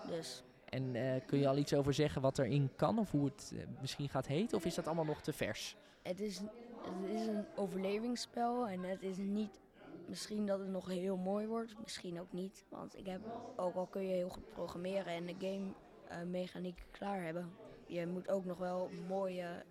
Dus 0.08 0.42
En 0.70 0.94
eh, 0.94 1.20
kun 1.26 1.38
je 1.38 1.48
al 1.48 1.56
iets 1.56 1.74
over 1.74 1.94
zeggen 1.94 2.22
wat 2.22 2.38
erin 2.38 2.70
kan 2.76 2.98
of 2.98 3.10
hoe 3.10 3.24
het 3.24 3.52
eh, 3.56 3.62
misschien 3.80 4.08
gaat 4.08 4.26
heten? 4.26 4.56
Of 4.56 4.64
is 4.64 4.74
dat 4.74 4.86
allemaal 4.86 5.04
nog 5.04 5.20
te 5.22 5.32
vers? 5.32 5.76
het 6.02 6.20
is, 6.20 6.38
het 6.82 7.10
is 7.10 7.26
een 7.26 7.44
overlevingsspel. 7.56 8.68
En 8.68 8.82
het 8.82 9.02
is 9.02 9.16
niet... 9.16 9.60
Misschien 10.06 10.46
dat 10.46 10.58
het 10.58 10.68
nog 10.68 10.86
heel 10.86 11.16
mooi 11.16 11.46
wordt. 11.46 11.74
Misschien 11.82 12.20
ook 12.20 12.32
niet. 12.32 12.64
Want 12.68 12.96
ik 12.98 13.06
heb, 13.06 13.20
ook 13.56 13.74
al 13.74 13.86
kun 13.86 14.02
je 14.02 14.14
heel 14.14 14.28
goed 14.28 14.52
programmeren 14.52 15.12
en 15.12 15.26
de 15.26 15.34
game 15.38 15.72
eh, 16.08 16.22
mechaniek 16.22 16.84
klaar 16.90 17.22
hebben. 17.22 17.50
Je 17.86 18.06
moet 18.06 18.28
ook 18.30 18.44
nog 18.44 18.58
wel 18.58 18.90
mooie 19.08 19.64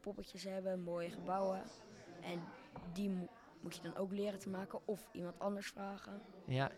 poppetjes 0.00 0.44
hebben, 0.44 0.80
mooie 0.82 1.10
gebouwen. 1.10 1.62
En 2.22 2.40
die 2.92 3.10
mo- 3.10 3.28
moet 3.60 3.76
je 3.76 3.82
dan 3.82 3.96
ook 3.96 4.12
leren 4.12 4.38
te 4.38 4.48
maken 4.48 4.78
of 4.84 5.08
iemand 5.12 5.38
anders 5.38 5.66
vragen. 5.68 6.20
Ja, 6.44 6.70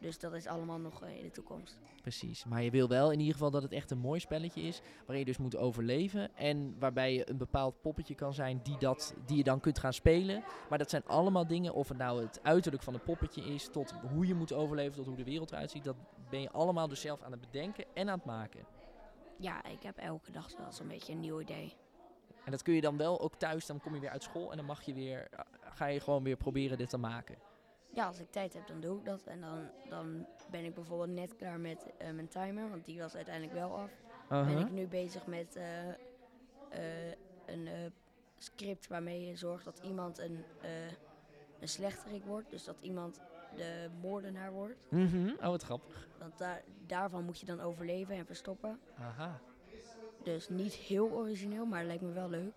Dus 0.00 0.18
dat 0.18 0.32
is 0.32 0.46
allemaal 0.46 0.78
nog 0.78 1.02
eh, 1.02 1.16
in 1.16 1.22
de 1.22 1.30
toekomst. 1.30 1.78
precies. 2.02 2.44
Maar 2.44 2.62
je 2.62 2.70
wil 2.70 2.88
wel 2.88 3.12
in 3.12 3.18
ieder 3.18 3.34
geval 3.34 3.50
dat 3.50 3.62
het 3.62 3.72
echt 3.72 3.90
een 3.90 3.98
mooi 3.98 4.20
spelletje 4.20 4.62
is. 4.62 4.80
Waarin 4.98 5.18
je 5.18 5.24
dus 5.24 5.36
moet 5.36 5.56
overleven. 5.56 6.36
En 6.36 6.76
waarbij 6.78 7.14
je 7.14 7.30
een 7.30 7.36
bepaald 7.36 7.80
poppetje 7.80 8.14
kan 8.14 8.34
zijn 8.34 8.60
die, 8.62 8.78
dat, 8.78 9.14
die 9.26 9.36
je 9.36 9.44
dan 9.44 9.60
kunt 9.60 9.78
gaan 9.78 9.92
spelen. 9.92 10.44
Maar 10.68 10.78
dat 10.78 10.90
zijn 10.90 11.06
allemaal 11.06 11.46
dingen, 11.46 11.74
of 11.74 11.88
het 11.88 11.98
nou 11.98 12.22
het 12.22 12.40
uiterlijk 12.42 12.82
van 12.82 12.94
een 12.94 13.02
poppetje 13.02 13.42
is. 13.42 13.68
Tot 13.68 13.94
hoe 14.10 14.26
je 14.26 14.34
moet 14.34 14.52
overleven, 14.52 14.96
tot 14.96 15.06
hoe 15.06 15.16
de 15.16 15.24
wereld 15.24 15.50
eruit 15.50 15.70
ziet. 15.70 15.84
Dat 15.84 15.96
ben 16.30 16.40
je 16.40 16.50
allemaal 16.50 16.88
dus 16.88 17.00
zelf 17.00 17.22
aan 17.22 17.30
het 17.30 17.40
bedenken 17.40 17.84
en 17.94 18.08
aan 18.08 18.16
het 18.16 18.26
maken. 18.26 18.64
Ja, 19.38 19.64
ik 19.64 19.82
heb 19.82 19.96
elke 19.98 20.32
dag 20.32 20.56
wel 20.56 20.72
zo'n 20.72 20.88
beetje 20.88 21.12
een 21.12 21.20
nieuw 21.20 21.40
idee. 21.40 21.76
En 22.44 22.50
dat 22.52 22.62
kun 22.62 22.74
je 22.74 22.80
dan 22.80 22.96
wel 22.96 23.20
ook 23.20 23.34
thuis, 23.34 23.66
dan 23.66 23.80
kom 23.80 23.94
je 23.94 24.00
weer 24.00 24.10
uit 24.10 24.22
school 24.22 24.50
en 24.50 24.56
dan 24.56 24.66
mag 24.66 24.82
je 24.82 24.94
weer, 24.94 25.28
eh, 25.30 25.40
ga 25.60 25.86
je 25.86 26.00
gewoon 26.00 26.22
weer 26.22 26.36
proberen 26.36 26.78
dit 26.78 26.88
te 26.90 26.96
maken. 26.96 27.36
Ja, 27.96 28.06
als 28.06 28.18
ik 28.18 28.30
tijd 28.30 28.52
heb, 28.52 28.66
dan 28.66 28.80
doe 28.80 28.98
ik 28.98 29.04
dat. 29.04 29.26
En 29.26 29.40
dan, 29.40 29.68
dan 29.88 30.26
ben 30.50 30.64
ik 30.64 30.74
bijvoorbeeld 30.74 31.10
net 31.10 31.36
klaar 31.36 31.60
met 31.60 31.86
eh, 31.98 32.10
mijn 32.10 32.28
timer, 32.28 32.70
want 32.70 32.84
die 32.84 33.00
was 33.00 33.14
uiteindelijk 33.14 33.54
wel 33.54 33.78
af. 33.78 33.90
Ben 34.28 34.58
ik 34.58 34.70
nu 34.70 34.86
bezig 34.86 35.26
met 35.26 35.56
eh, 35.56 35.88
eh, 35.88 37.14
een 37.46 37.92
script 38.38 38.86
waarmee 38.86 39.26
je 39.26 39.36
zorgt 39.36 39.64
dat 39.64 39.80
iemand 39.82 40.18
een, 40.18 40.44
een 41.60 41.68
slechterik 41.68 42.24
wordt. 42.24 42.50
Dus 42.50 42.64
dat 42.64 42.80
iemand 42.80 43.20
de 43.54 43.88
moordenaar 44.00 44.52
wordt. 44.52 44.76
Mhm. 44.88 45.28
Oh, 45.28 45.46
wat 45.46 45.62
grappig. 45.62 46.08
Want 46.18 46.38
daar, 46.38 46.62
daarvan 46.86 47.24
moet 47.24 47.40
je 47.40 47.46
dan 47.46 47.60
overleven 47.60 48.14
en 48.14 48.26
verstoppen. 48.26 48.80
Aha. 48.98 49.40
Dus 50.22 50.48
niet 50.48 50.74
heel 50.74 51.10
origineel, 51.10 51.66
maar 51.66 51.84
lijkt 51.84 52.02
me 52.02 52.12
wel 52.12 52.28
leuk. 52.28 52.54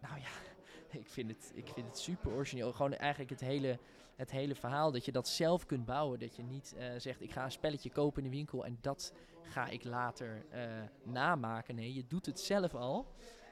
Nou 0.00 0.18
ja, 0.20 0.30
ik 0.98 1.08
vind 1.08 1.30
het, 1.30 1.52
ik 1.54 1.68
vind 1.68 1.86
het 1.86 1.98
super 1.98 2.32
origineel. 2.32 2.72
Gewoon 2.72 2.94
eigenlijk 2.94 3.30
het 3.30 3.40
hele, 3.40 3.78
het 4.16 4.30
hele 4.30 4.54
verhaal 4.54 4.92
dat 4.92 5.04
je 5.04 5.12
dat 5.12 5.28
zelf 5.28 5.66
kunt 5.66 5.84
bouwen. 5.84 6.18
Dat 6.18 6.36
je 6.36 6.42
niet 6.42 6.74
eh, 6.76 6.86
zegt, 6.98 7.20
ik 7.20 7.32
ga 7.32 7.44
een 7.44 7.50
spelletje 7.52 7.90
kopen 7.90 8.24
in 8.24 8.30
de 8.30 8.36
winkel 8.36 8.64
en 8.64 8.78
dat 8.80 9.12
ga 9.42 9.66
ik 9.66 9.84
later 9.84 10.44
eh, 10.50 10.68
namaken. 11.02 11.74
Nee, 11.74 11.94
je 11.94 12.06
doet 12.06 12.26
het 12.26 12.40
zelf 12.40 12.74
al. 12.74 13.06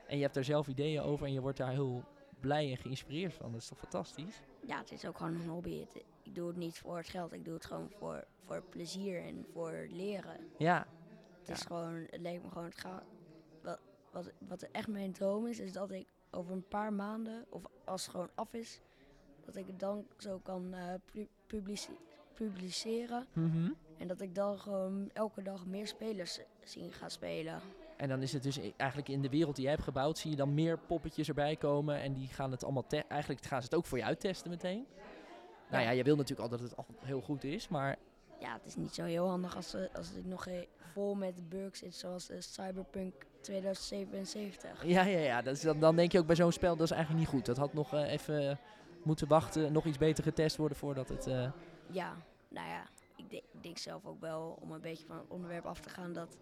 En 0.07 0.17
je 0.17 0.23
hebt 0.23 0.35
daar 0.35 0.45
zelf 0.45 0.67
ideeën 0.69 1.01
over 1.03 1.27
en 1.27 1.33
je 1.33 1.41
wordt 1.41 1.59
daar 1.59 1.71
heel 1.71 2.05
blij 2.41 2.71
en 2.71 2.77
geïnspireerd 2.77 3.35
van. 3.35 3.53
Dat 3.53 3.61
is 3.61 3.69
toch 3.69 3.79
fantastisch? 3.79 4.41
Ja, 4.67 4.79
het 4.79 4.93
is 4.93 5.05
ook 5.07 5.17
gewoon 5.17 5.35
een 5.35 5.49
hobby. 5.49 5.81
Het- 5.81 6.05
ik 6.23 6.35
doe 6.35 6.47
het 6.49 6.57
niet 6.57 6.79
voor 6.79 6.97
het 6.97 7.09
geld, 7.09 7.33
ik 7.33 7.45
doe 7.45 7.55
het 7.55 7.65
gewoon 7.65 7.91
voor, 7.91 8.25
voor 8.45 8.63
plezier 8.63 9.23
en 9.23 9.47
voor 9.53 9.87
leren. 9.91 10.37
Ja, 10.59 10.87
Het 11.39 11.49
is 11.49 11.61
gewoon, 11.63 12.07
het 12.11 12.21
lijkt 12.21 12.43
me 12.43 12.49
gewoon, 12.49 12.65
het 12.65 12.81
gaat, 12.81 13.03
wat, 13.63 13.79
wat, 14.13 14.31
wat 14.39 14.63
echt 14.63 14.89
mijn 14.89 15.13
droom 15.13 15.47
is, 15.47 15.59
is 15.59 15.73
dat 15.73 15.91
ik 15.91 16.07
over 16.31 16.53
een 16.53 16.69
paar 16.69 16.93
maanden, 16.93 17.47
of 17.49 17.63
als 17.85 18.03
het 18.03 18.11
gewoon 18.11 18.31
af 18.35 18.53
is, 18.55 18.81
dat 19.45 19.57
ik 19.57 19.67
het 19.67 19.81
dan 19.81 20.07
zo 20.19 20.39
kan 20.39 20.75
eh, 20.75 21.25
publiceren. 22.35 23.27
Mhm. 23.33 23.71
En 23.99 24.09
dat 24.09 24.21
ik 24.21 24.35
dan 24.35 24.59
gewoon 24.59 25.11
elke 25.13 25.43
dag 25.43 25.67
meer 25.67 25.87
spelers 25.87 26.39
zien 26.65 26.93
gaan 26.93 27.11
spelen. 27.11 27.61
En 27.97 28.09
dan 28.09 28.23
is 28.23 28.33
het 28.33 28.43
dus 28.43 28.59
eigenlijk 28.77 29.09
in 29.09 29.23
de 29.23 29.29
wereld 29.29 29.55
die 29.55 29.65
jij 29.65 29.73
hebt 29.73 29.85
gebouwd, 29.85 30.19
zie 30.19 30.31
je 30.31 30.37
dan 30.37 30.55
meer 30.55 30.79
poppetjes 30.79 31.29
erbij 31.29 31.57
komen. 31.57 32.01
En 32.01 32.13
die 32.13 32.29
gaan 32.29 32.51
het 32.51 32.65
allemaal 32.65 32.85
Eigenlijk 33.09 33.45
gaan 33.45 33.59
ze 33.61 33.65
het 33.65 33.75
ook 33.75 33.87
voor 33.87 33.99
je 33.99 34.05
uittesten 34.05 34.51
meteen. 34.51 34.87
Nou 35.71 35.85
Ja. 35.85 35.91
je 35.91 36.03
wil 36.03 36.17
natuurlijk 36.17 36.51
al 36.51 36.59
dat 36.59 36.61
het 36.61 36.77
al 36.77 36.87
heel 36.99 37.21
goed 37.21 37.45
is, 37.45 37.69
maar 37.69 37.97
Ja, 38.41 38.53
het 38.53 38.67
is 38.67 38.77
niet 38.77 38.95
zo 38.95 39.05
heel 39.05 39.29
handig 39.29 39.57
als, 39.57 39.75
eh, 39.75 39.83
als 39.95 40.09
het 40.09 40.27
nog 40.27 40.47
eh, 40.47 40.55
vol 40.93 41.15
met 41.15 41.49
bugs 41.49 41.79
zit, 41.79 41.95
zoals 41.95 42.31
Cyberpunk 42.39 43.15
2077. 43.41 44.85
ja, 44.85 45.03
ja, 45.05 45.19
ja 45.19 45.43
dat 45.43 45.55
is, 45.55 45.61
dan, 45.61 45.81
dan 45.81 45.97
denk 45.97 46.13
je 46.13 46.19
ook 46.19 46.27
bij 46.27 46.37
zo'n 46.37 46.53
spel, 46.53 46.77
dat 46.77 46.85
is 46.85 46.91
eigenlijk 46.91 47.21
niet 47.21 47.35
goed. 47.35 47.47
Dat 47.47 47.57
had 47.57 47.73
nog 47.73 47.93
even 47.93 48.59
moeten 49.03 49.29
wachten, 49.29 49.73
nog 49.73 49.85
iets 49.85 49.99
beter 49.99 50.25
getest 50.25 50.57
worden 50.57 50.77
voordat 50.77 51.09
het... 51.09 51.27
eh, 51.27 51.51
Ja, 51.87 52.17
nou 52.49 52.69
ja, 52.69 52.83
ik, 53.17 53.31
de- 53.31 53.43
ik 53.53 53.63
denk 53.63 53.79
zelf 53.79 54.07
ook 54.07 54.21
wel, 54.21 54.59
om 54.61 54.71
een 54.73 54.81
beetje 54.81 55.07
van 55.07 55.17
het 55.17 55.29
onderwerp 55.29 55.65
af 55.65 55.81
te 55.81 55.89
gaan, 55.89 56.13
dat, 56.13 56.37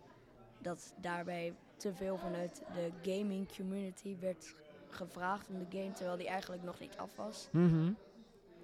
dat 0.58 0.94
daarbij 0.96 1.54
te 1.76 1.94
veel 1.94 2.18
vanuit 2.18 2.62
de 2.74 2.90
gaming 3.10 3.56
community 3.56 4.16
werd 4.18 4.54
gevraagd 4.88 5.48
om 5.48 5.58
de 5.58 5.78
game, 5.78 5.92
terwijl 5.92 6.16
die 6.16 6.28
eigenlijk 6.28 6.62
nog 6.62 6.80
niet 6.80 6.96
af 6.96 7.16
was. 7.16 7.48
mhm. 7.52 7.92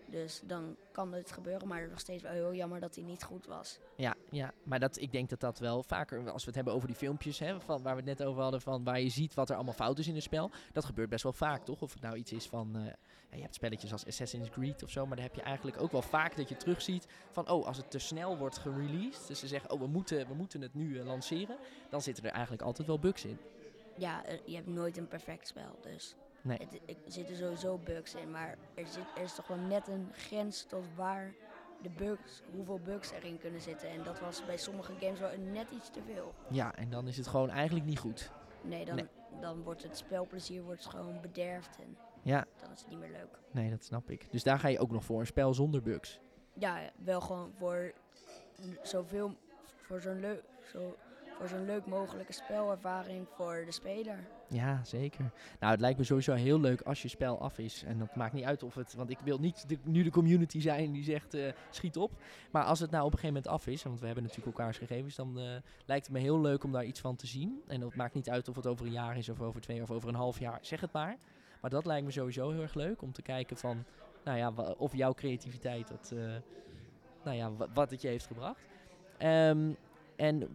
Dus 0.08 0.40
dan 0.44 0.76
kan 0.92 1.12
het 1.12 1.32
gebeuren, 1.32 1.68
maar 1.68 1.88
nog 1.88 2.00
steeds 2.00 2.22
wel 2.22 2.32
heel 2.32 2.54
jammer 2.54 2.80
dat 2.80 2.94
hij 2.94 3.04
niet 3.04 3.22
goed 3.22 3.46
was. 3.46 3.78
Ja, 3.96 4.14
ja, 4.30 4.52
maar 4.62 4.80
dat, 4.80 5.00
ik 5.00 5.12
denk 5.12 5.28
dat 5.28 5.40
dat 5.40 5.58
wel 5.58 5.82
vaker, 5.82 6.30
als 6.30 6.42
we 6.42 6.46
het 6.46 6.54
hebben 6.54 6.74
over 6.74 6.88
die 6.88 6.96
filmpjes, 6.96 7.38
hè, 7.38 7.60
van, 7.60 7.82
waar 7.82 7.96
we 7.96 8.02
het 8.08 8.18
net 8.18 8.28
over 8.28 8.42
hadden, 8.42 8.60
van 8.60 8.84
waar 8.84 9.00
je 9.00 9.08
ziet 9.08 9.34
wat 9.34 9.50
er 9.50 9.54
allemaal 9.54 9.74
fout 9.74 9.98
is 9.98 10.08
in 10.08 10.14
een 10.14 10.22
spel, 10.22 10.50
dat 10.72 10.84
gebeurt 10.84 11.08
best 11.08 11.22
wel 11.22 11.32
vaak, 11.32 11.64
toch? 11.64 11.82
Of 11.82 11.92
het 11.92 12.02
nou 12.02 12.16
iets 12.16 12.32
is 12.32 12.46
van, 12.46 12.76
eh, 12.76 13.36
je 13.36 13.42
hebt 13.42 13.54
spelletjes 13.54 13.92
als 13.92 14.06
Assassin's 14.06 14.50
Creed 14.50 14.82
of 14.82 14.90
zo, 14.90 15.06
maar 15.06 15.16
dan 15.16 15.24
heb 15.24 15.34
je 15.34 15.42
eigenlijk 15.42 15.80
ook 15.80 15.92
wel 15.92 16.02
vaak 16.02 16.36
dat 16.36 16.48
je 16.48 16.56
terugziet 16.56 17.06
van, 17.30 17.50
oh, 17.50 17.66
als 17.66 17.76
het 17.76 17.90
te 17.90 17.98
snel 17.98 18.36
wordt 18.36 18.58
gereleased, 18.58 19.26
dus 19.26 19.38
ze 19.38 19.46
zeggen, 19.46 19.70
oh, 19.70 19.80
we 19.80 19.86
moeten, 19.86 20.28
we 20.28 20.34
moeten 20.34 20.60
het 20.60 20.74
nu 20.74 20.98
eh, 20.98 21.06
lanceren, 21.06 21.56
dan 21.90 22.02
zitten 22.02 22.24
er 22.24 22.30
eigenlijk 22.30 22.62
altijd 22.62 22.88
wel 22.88 22.98
bugs 22.98 23.24
in. 23.24 23.38
Ja, 23.96 24.24
eh, 24.24 24.38
je 24.44 24.54
hebt 24.54 24.66
nooit 24.66 24.96
een 24.96 25.08
perfect 25.08 25.46
spel, 25.46 25.78
dus 25.80 26.16
Nee. 26.46 26.58
het, 26.58 26.80
er 27.06 27.12
zitten 27.12 27.36
sowieso 27.36 27.78
bugs 27.78 28.14
in, 28.14 28.30
maar 28.30 28.56
er, 28.74 28.86
zit, 28.86 29.04
er 29.16 29.22
is 29.22 29.34
toch 29.34 29.46
wel 29.46 29.58
net 29.58 29.88
een 29.88 30.08
grens 30.12 30.64
tot 30.64 30.84
waar 30.94 31.34
de 31.82 31.90
bugs, 31.90 32.42
hoeveel 32.54 32.80
bugs 32.80 33.10
erin 33.10 33.38
kunnen 33.38 33.60
zitten. 33.60 33.88
En 33.88 34.02
dat 34.02 34.20
was 34.20 34.44
bij 34.44 34.56
sommige 34.56 34.92
games 35.00 35.18
wel 35.20 35.30
net 35.38 35.70
iets 35.70 35.90
te 35.90 36.00
veel. 36.02 36.34
Ja, 36.50 36.74
en 36.74 36.90
dan 36.90 37.08
is 37.08 37.16
het 37.16 37.26
gewoon 37.26 37.50
eigenlijk 37.50 37.86
niet 37.86 37.98
goed. 37.98 38.30
Nee, 38.62 38.84
dan, 38.84 38.94
Nee. 38.96 39.06
dan 39.40 39.62
wordt 39.62 39.82
het 39.82 39.96
spelplezier 39.96 40.62
wordt 40.62 40.86
gewoon 40.86 41.20
bederfd 41.20 41.78
en 41.78 41.96
Ja, 42.22 42.44
dan 42.60 42.70
is 42.72 42.80
het 42.80 42.88
niet 42.88 42.98
meer 42.98 43.10
leuk. 43.10 43.38
nee, 43.50 43.70
dat 43.70 43.84
snap 43.84 44.10
ik. 44.10 44.32
Dus 44.32 44.42
daar 44.42 44.58
ga 44.58 44.68
je 44.68 44.78
ook 44.78 44.90
nog 44.90 45.04
voor, 45.04 45.20
een 45.20 45.26
spel 45.26 45.54
zonder 45.54 45.82
bugs. 45.82 46.20
Ja, 46.52 46.90
wel 46.96 47.20
gewoon 47.20 47.52
voor 47.54 47.92
zoveel, 48.82 49.36
voor 49.82 50.00
zo'n 50.00 50.20
leuk, 50.20 50.42
zo, 50.72 50.96
voor 51.38 51.48
zo'n 51.48 51.64
leuk 51.64 51.86
mogelijke 51.86 52.32
spelervaring 52.32 53.26
voor 53.28 53.62
de 53.64 53.72
speler. 53.72 54.18
Ja, 54.48 54.84
zeker. 54.84 55.30
Nou, 55.60 55.72
het 55.72 55.80
lijkt 55.80 55.98
me 55.98 56.04
sowieso 56.04 56.32
heel 56.34 56.60
leuk 56.60 56.80
als 56.80 57.02
je 57.02 57.08
spel 57.08 57.40
af 57.40 57.58
is. 57.58 57.82
En 57.82 57.98
dat 57.98 58.14
maakt 58.16 58.32
niet 58.32 58.44
uit 58.44 58.62
of 58.62 58.74
het... 58.74 58.94
Want 58.94 59.10
ik 59.10 59.18
wil 59.18 59.38
niet 59.38 59.66
nu 59.84 60.02
de 60.02 60.10
community 60.10 60.60
zijn 60.60 60.92
die 60.92 61.04
zegt 61.04 61.34
eh, 61.34 61.52
schiet 61.70 61.96
op. 61.96 62.12
Maar 62.50 62.64
als 62.64 62.80
het 62.80 62.90
nou 62.90 63.04
op 63.04 63.12
een 63.12 63.18
gegeven 63.18 63.42
moment 63.42 63.60
af 63.60 63.66
is... 63.66 63.82
Want 63.82 64.00
we 64.00 64.06
hebben 64.06 64.24
natuurlijk 64.24 64.58
elkaars 64.58 64.78
gegevens... 64.78 65.16
Dan 65.16 65.38
eh, 65.38 65.44
lijkt 65.86 66.06
het 66.06 66.14
me 66.14 66.20
heel 66.20 66.40
leuk 66.40 66.64
om 66.64 66.72
daar 66.72 66.84
iets 66.84 67.00
van 67.00 67.16
te 67.16 67.26
zien. 67.26 67.62
En 67.66 67.80
het 67.80 67.94
maakt 67.94 68.14
niet 68.14 68.30
uit 68.30 68.48
of 68.48 68.56
het 68.56 68.66
over 68.66 68.86
een 68.86 68.92
jaar 68.92 69.16
is 69.16 69.28
of 69.28 69.40
over 69.40 69.60
twee 69.60 69.82
of 69.82 69.90
over 69.90 70.08
een 70.08 70.14
half 70.14 70.38
jaar. 70.38 70.58
Zeg 70.60 70.80
het 70.80 70.92
maar. 70.92 71.16
Maar 71.60 71.70
dat 71.70 71.86
lijkt 71.86 72.04
me 72.04 72.10
sowieso 72.12 72.50
heel 72.50 72.62
erg 72.62 72.74
leuk. 72.74 73.02
Om 73.02 73.12
te 73.12 73.22
kijken 73.22 73.56
van... 73.56 73.84
Nou 74.24 74.38
ja, 74.38 74.52
of 74.76 74.96
jouw 74.96 75.12
creativiteit 75.14 75.88
dat... 75.88 76.12
eh, 76.14 76.34
nou 77.24 77.36
ja, 77.36 77.52
wa- 77.52 77.68
wat 77.74 77.90
het 77.90 78.02
je 78.02 78.08
heeft 78.08 78.26
gebracht. 78.26 78.60
Ehm, 79.18 79.70
en... 80.16 80.48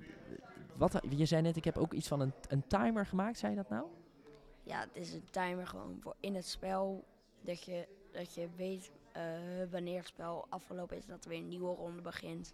Wat, 0.77 1.01
je 1.10 1.25
zei 1.25 1.41
net, 1.41 1.55
ik 1.55 1.63
heb 1.63 1.77
ook 1.77 1.93
iets 1.93 2.07
van 2.07 2.19
een, 2.19 2.34
een 2.47 2.67
timer 2.67 3.05
gemaakt, 3.05 3.38
zei 3.38 3.51
je 3.51 3.57
dat 3.57 3.69
nou? 3.69 3.86
Ja, 4.63 4.79
het 4.79 4.95
is 4.95 5.13
een 5.13 5.29
timer 5.29 5.67
gewoon 5.67 5.97
voor 6.01 6.15
in 6.19 6.36
het 6.36 6.47
spel 6.47 7.05
dat 7.41 7.63
je, 7.63 7.88
dat 8.12 8.34
je 8.34 8.49
weet 8.55 8.91
eh, 9.12 9.23
wanneer 9.71 9.97
het 9.97 10.07
spel 10.07 10.45
afgelopen 10.49 10.97
is, 10.97 11.05
dat 11.05 11.23
er 11.23 11.29
weer 11.29 11.39
een 11.39 11.47
nieuwe 11.47 11.75
ronde 11.75 12.01
begint. 12.01 12.53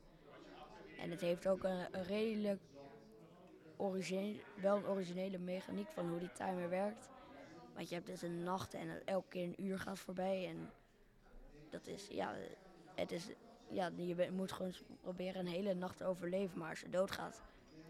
En 0.99 1.12
het 1.12 1.21
heeft 1.21 1.47
ook 1.47 1.63
een, 1.63 1.88
redelijk 1.91 2.62
wel 4.56 4.86
originele 4.86 5.38
mechaniek 5.38 5.89
van 5.89 6.10
hoe 6.10 6.19
die 6.19 6.32
timer 6.32 6.69
werkt. 6.69 7.10
Want 7.73 7.89
je 7.89 7.95
hebt 7.95 8.08
dus 8.08 8.21
een 8.21 8.43
nacht 8.43 8.73
en 8.73 9.06
elke 9.06 9.27
keer 9.30 9.43
een 9.43 9.65
uur 9.65 9.80
gaat 9.80 9.99
voorbij. 9.99 10.47
En 10.47 10.69
dat 11.69 11.88
is, 11.88 12.08
ja, 12.08 12.34
het 12.95 13.12
is 13.12 13.30
ja, 13.69 13.91
je 13.95 14.30
moet 14.32 14.51
gewoon 14.51 14.73
proberen 15.01 15.39
een 15.39 15.51
hele 15.51 15.73
nacht 15.73 15.97
te 15.97 16.06
overleven. 16.06 16.60
Maar 16.60 16.69
als 16.69 16.80
je 16.80 16.89
doodgaat, 16.89 17.41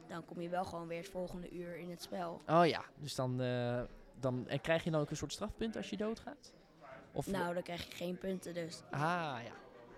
dan 0.07 0.25
kom 0.25 0.41
je 0.41 0.49
wel 0.49 0.65
gewoon 0.65 0.87
weer 0.87 0.97
het 0.97 1.09
volgende 1.09 1.49
uur 1.51 1.77
in 1.77 1.89
het 1.89 2.01
spel. 2.01 2.41
Oh 2.47 2.65
ja, 2.65 2.83
dus 2.99 3.15
dan, 3.15 3.41
eh, 3.41 3.81
dan 4.19 4.47
en 4.47 4.61
krijg 4.61 4.83
je 4.83 4.91
dan 4.91 5.01
ook 5.01 5.09
een 5.09 5.15
soort 5.17 5.31
strafpunt 5.33 5.75
als 5.75 5.89
je 5.89 5.97
doodgaat? 5.97 6.53
Of 7.11 7.27
Nou, 7.27 7.53
dan 7.53 7.63
krijg 7.63 7.85
je 7.85 7.91
geen 7.95 8.17
punten 8.17 8.53
dus. 8.53 8.81
Ah 8.91 8.99
ja, 9.43 9.51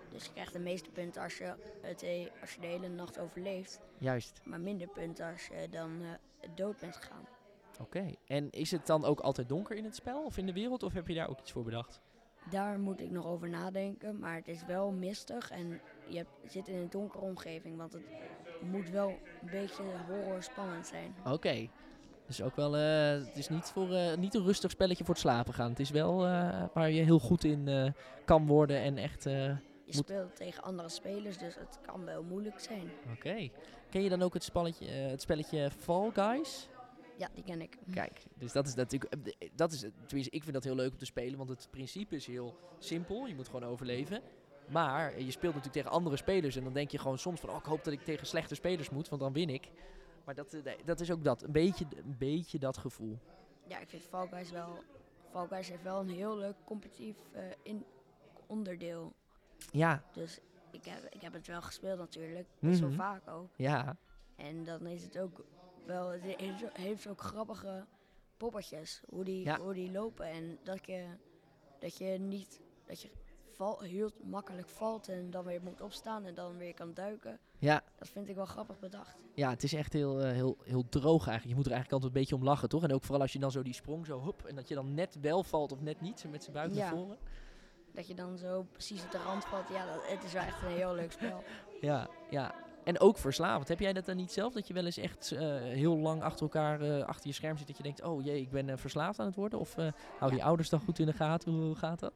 Dus 0.08 0.24
je 0.24 0.32
krijgt 0.32 0.52
de 0.52 0.58
meeste 0.58 0.90
punten 0.90 1.22
als 1.22 1.38
je, 1.38 1.54
het, 1.80 2.00
he- 2.00 2.30
als 2.40 2.54
je 2.54 2.60
de 2.60 2.66
hele 2.66 2.88
nacht 2.88 3.18
overleeft. 3.18 3.80
juist. 3.98 4.40
Maar 4.44 4.60
minder 4.60 4.88
punten 4.88 5.32
als 5.32 5.46
je 5.46 5.68
dan 5.70 6.02
eh, 6.02 6.48
dood 6.54 6.78
bent 6.78 6.96
gegaan. 6.96 7.26
Oké. 7.80 8.14
En 8.26 8.50
is 8.50 8.70
het 8.70 8.86
dan 8.86 9.04
ook 9.04 9.20
altijd 9.20 9.48
donker 9.48 9.76
in 9.76 9.84
het 9.84 9.94
spel 9.94 10.24
of 10.24 10.36
in 10.36 10.46
de 10.46 10.52
wereld? 10.52 10.82
Of 10.82 10.92
heb 10.92 11.08
je 11.08 11.14
daar 11.14 11.28
ook 11.28 11.38
iets 11.38 11.52
voor 11.52 11.64
bedacht? 11.64 12.00
Daar 12.50 12.78
moet 12.78 13.00
ik 13.00 13.10
nog 13.10 13.26
over 13.26 13.48
nadenken. 13.48 14.18
Maar 14.18 14.34
het 14.34 14.48
is 14.48 14.64
wel 14.64 14.90
mistig 14.90 15.50
en 15.50 15.80
je 16.08 16.26
zit 16.46 16.68
in 16.68 16.76
een 16.76 16.90
donkere 16.90 17.24
omgeving. 17.24 17.76
Want 17.76 17.92
het 17.92 18.02
moet 18.62 18.90
wel 18.90 19.08
een 19.08 19.50
beetje 19.50 19.82
horror 20.06 20.42
spannend 20.42 20.86
zijn. 20.86 21.14
Oké. 21.24 21.68
Dus 22.30 22.42
ook 22.42 22.56
wel, 22.56 22.76
eh, 22.76 23.26
het 23.26 23.36
is 23.36 23.48
niet, 23.48 23.64
voor, 23.64 23.92
eh, 23.92 24.16
niet 24.16 24.34
een 24.34 24.44
rustig 24.44 24.70
spelletje 24.70 25.04
voor 25.04 25.14
het 25.14 25.22
slapen 25.22 25.54
gaan. 25.54 25.70
Het 25.70 25.80
is 25.80 25.90
wel 25.90 26.26
eh, 26.26 26.64
waar 26.74 26.90
je 26.90 27.02
heel 27.02 27.18
goed 27.18 27.44
in 27.44 27.94
kan 28.24 28.46
worden 28.46 28.80
en 28.80 28.98
echt... 28.98 29.22
Je 29.22 29.96
speelt 29.96 30.36
tegen 30.36 30.62
andere 30.62 30.88
spelers, 30.88 31.38
dus 31.38 31.54
het 31.54 31.78
kan 31.86 32.04
wel 32.04 32.22
moeilijk 32.22 32.60
zijn. 32.60 32.90
Oké. 33.14 33.48
Ken 33.90 34.02
je 34.02 34.08
dan 34.08 34.22
ook 34.22 34.34
het, 34.34 34.44
spelletje, 34.44 34.86
het 34.86 35.20
spelletje 35.20 35.70
Fall 35.70 36.10
Guys? 36.14 36.68
Ja, 37.16 37.28
die 37.34 37.44
ken 37.44 37.60
ik. 37.60 37.76
Kijk, 37.94 38.22
dus 38.34 38.52
dat 38.52 38.66
is 38.66 38.74
natuurlijk, 38.74 39.14
dat 39.54 39.72
is, 39.72 39.80
tenminste, 40.06 40.36
ik 40.36 40.42
vind 40.42 40.54
dat 40.54 40.64
heel 40.64 40.74
leuk 40.74 40.92
om 40.92 40.98
te 40.98 41.04
spelen, 41.04 41.38
want 41.38 41.48
het 41.48 41.68
principe 41.70 42.14
is 42.14 42.26
heel 42.26 42.56
simpel. 42.78 43.26
Je 43.26 43.34
moet 43.34 43.48
gewoon 43.48 43.64
overleven. 43.70 44.22
Maar 44.70 45.20
je 45.20 45.30
speelt 45.30 45.54
natuurlijk 45.54 45.72
tegen 45.82 45.90
andere 45.90 46.16
spelers 46.16 46.56
en 46.56 46.64
dan 46.64 46.72
denk 46.72 46.90
je 46.90 46.98
gewoon 46.98 47.18
soms 47.18 47.40
van, 47.40 47.50
oh, 47.50 47.56
ik 47.56 47.64
hoop 47.64 47.84
dat 47.84 47.92
ik 47.92 48.00
tegen 48.00 48.26
slechte 48.26 48.54
spelers 48.54 48.90
moet, 48.90 49.08
want 49.08 49.20
dan 49.22 49.32
win 49.32 49.48
ik. 49.48 49.70
Maar 50.24 50.34
dat, 50.34 50.52
eh, 50.54 50.62
nee, 50.64 50.76
dat 50.84 51.00
is 51.00 51.10
ook 51.10 51.24
dat, 51.24 51.42
een 51.42 51.52
beetje, 51.52 51.86
een 51.96 52.16
beetje 52.18 52.58
dat 52.58 52.76
gevoel. 52.76 53.18
Ja, 53.66 53.78
ik 53.78 53.88
vind 53.88 54.02
Fall 54.02 54.28
Guys 54.28 54.50
wel... 54.50 54.82
Fall 55.30 55.46
Guys 55.46 55.68
heeft 55.68 55.82
wel 55.82 56.00
een 56.00 56.08
heel 56.08 56.36
leuk 56.38 56.54
competitief 56.64 57.16
eh, 57.32 57.42
in 57.62 57.84
onderdeel. 58.46 59.12
Ja, 59.72 60.02
Dus 60.12 60.40
ik 60.70 60.84
heb, 60.84 61.04
ik 61.14 61.20
heb 61.20 61.32
het 61.32 61.46
wel 61.46 61.62
gespeeld 61.62 61.98
natuurlijk. 61.98 62.48
Best 62.58 62.80
Mhm. 62.80 62.88
wel 62.96 62.98
vaak 63.06 63.28
ook. 63.28 63.48
ja, 63.56 63.96
En 64.36 64.64
dan 64.64 64.86
is 64.86 65.02
het 65.02 65.18
ook 65.18 65.44
wel... 65.86 66.08
Het 66.08 66.22
heeft, 66.22 66.64
heeft 66.72 67.06
ook 67.08 67.20
grappige 67.20 67.86
poppetjes. 68.36 69.02
Hoe 69.08 69.24
die, 69.24 69.44
Ja. 69.44 69.58
hoe 69.60 69.74
die 69.74 69.90
lopen. 69.90 70.26
En 70.26 70.58
dat 70.62 70.86
je, 70.86 71.04
dat 71.78 71.96
je 71.98 72.04
niet... 72.04 72.60
Dat 72.84 73.00
je 73.02 73.10
val, 73.60 73.80
heel 73.80 74.10
makkelijk 74.22 74.68
valt 74.68 75.08
en 75.08 75.30
dan 75.30 75.44
weer 75.44 75.62
moet 75.62 75.80
opstaan 75.80 76.24
en 76.24 76.34
dan 76.34 76.56
weer 76.56 76.74
kan 76.74 76.94
duiken. 76.94 77.38
ja. 77.58 77.82
Dat 77.98 78.08
vind 78.08 78.28
ik 78.28 78.34
wel 78.34 78.44
grappig 78.46 78.78
bedacht. 78.78 79.16
Ja, 79.34 79.50
het 79.50 79.62
is 79.62 79.72
echt 79.72 79.92
heel, 79.92 80.20
eh, 80.20 80.32
heel, 80.32 80.56
heel 80.64 80.88
droog 80.88 81.26
eigenlijk. 81.26 81.48
Je 81.48 81.54
moet 81.54 81.66
er 81.66 81.72
eigenlijk 81.72 81.92
altijd 81.92 82.12
een 82.12 82.20
beetje 82.20 82.34
om 82.34 82.44
lachen, 82.44 82.68
toch? 82.68 82.82
En 82.82 82.92
ook 82.92 83.02
vooral 83.02 83.20
als 83.20 83.32
je 83.32 83.38
dan 83.38 83.50
zo 83.50 83.62
die 83.62 83.74
sprong 83.74 84.06
zo 84.06 84.18
hop 84.18 84.44
en 84.44 84.54
dat 84.54 84.68
je 84.68 84.74
dan 84.74 84.94
net 84.94 85.16
wel 85.20 85.42
valt 85.42 85.72
of 85.72 85.80
net 85.80 86.00
niet, 86.00 86.24
met 86.30 86.42
zijn 86.42 86.54
buik 86.56 86.72
Ja. 86.72 86.76
naar 86.90 86.98
voren. 86.98 87.18
Dat 87.94 88.06
je 88.06 88.14
dan 88.14 88.38
zo 88.38 88.66
precies 88.72 89.04
op 89.04 89.10
de 89.10 89.18
rand 89.18 89.44
valt. 89.44 89.68
Ja, 89.68 89.86
dat, 89.86 90.08
het 90.08 90.24
is 90.24 90.32
wel 90.32 90.42
echt 90.42 90.62
een 90.62 90.68
heel 90.68 90.94
leuk 90.94 91.12
spel. 91.12 91.42
Ja, 91.80 92.08
ja. 92.30 92.54
En 92.84 93.00
ook 93.00 93.18
verslavend. 93.18 93.68
Heb 93.68 93.78
jij 93.80 93.92
dat 93.92 94.04
dan 94.04 94.16
niet 94.16 94.32
zelf? 94.32 94.52
Dat 94.52 94.66
je 94.68 94.74
wel 94.74 94.84
eens 94.84 94.96
echt 94.96 95.32
eh, 95.32 95.40
heel 95.58 95.96
lang 95.98 96.22
achter 96.22 96.42
elkaar 96.42 96.80
eh, 96.80 97.04
achter 97.04 97.26
je 97.26 97.32
scherm 97.34 97.56
zit. 97.56 97.66
Dat 97.66 97.76
je 97.76 97.82
denkt, 97.82 98.02
oh 98.02 98.24
jee, 98.24 98.40
ik 98.40 98.50
ben 98.50 98.78
verslaafd 98.78 99.18
aan 99.18 99.26
het 99.26 99.34
worden. 99.34 99.58
Of 99.58 99.76
eh 99.78 99.92
hou 100.18 100.30
die 100.30 100.44
ouders 100.44 100.68
dan 100.68 100.80
goed 100.80 100.98
in 100.98 101.06
de 101.06 101.12
gaten? 101.12 101.52
Hoe 101.52 101.74
gaat 101.74 101.98
dat? 102.00 102.12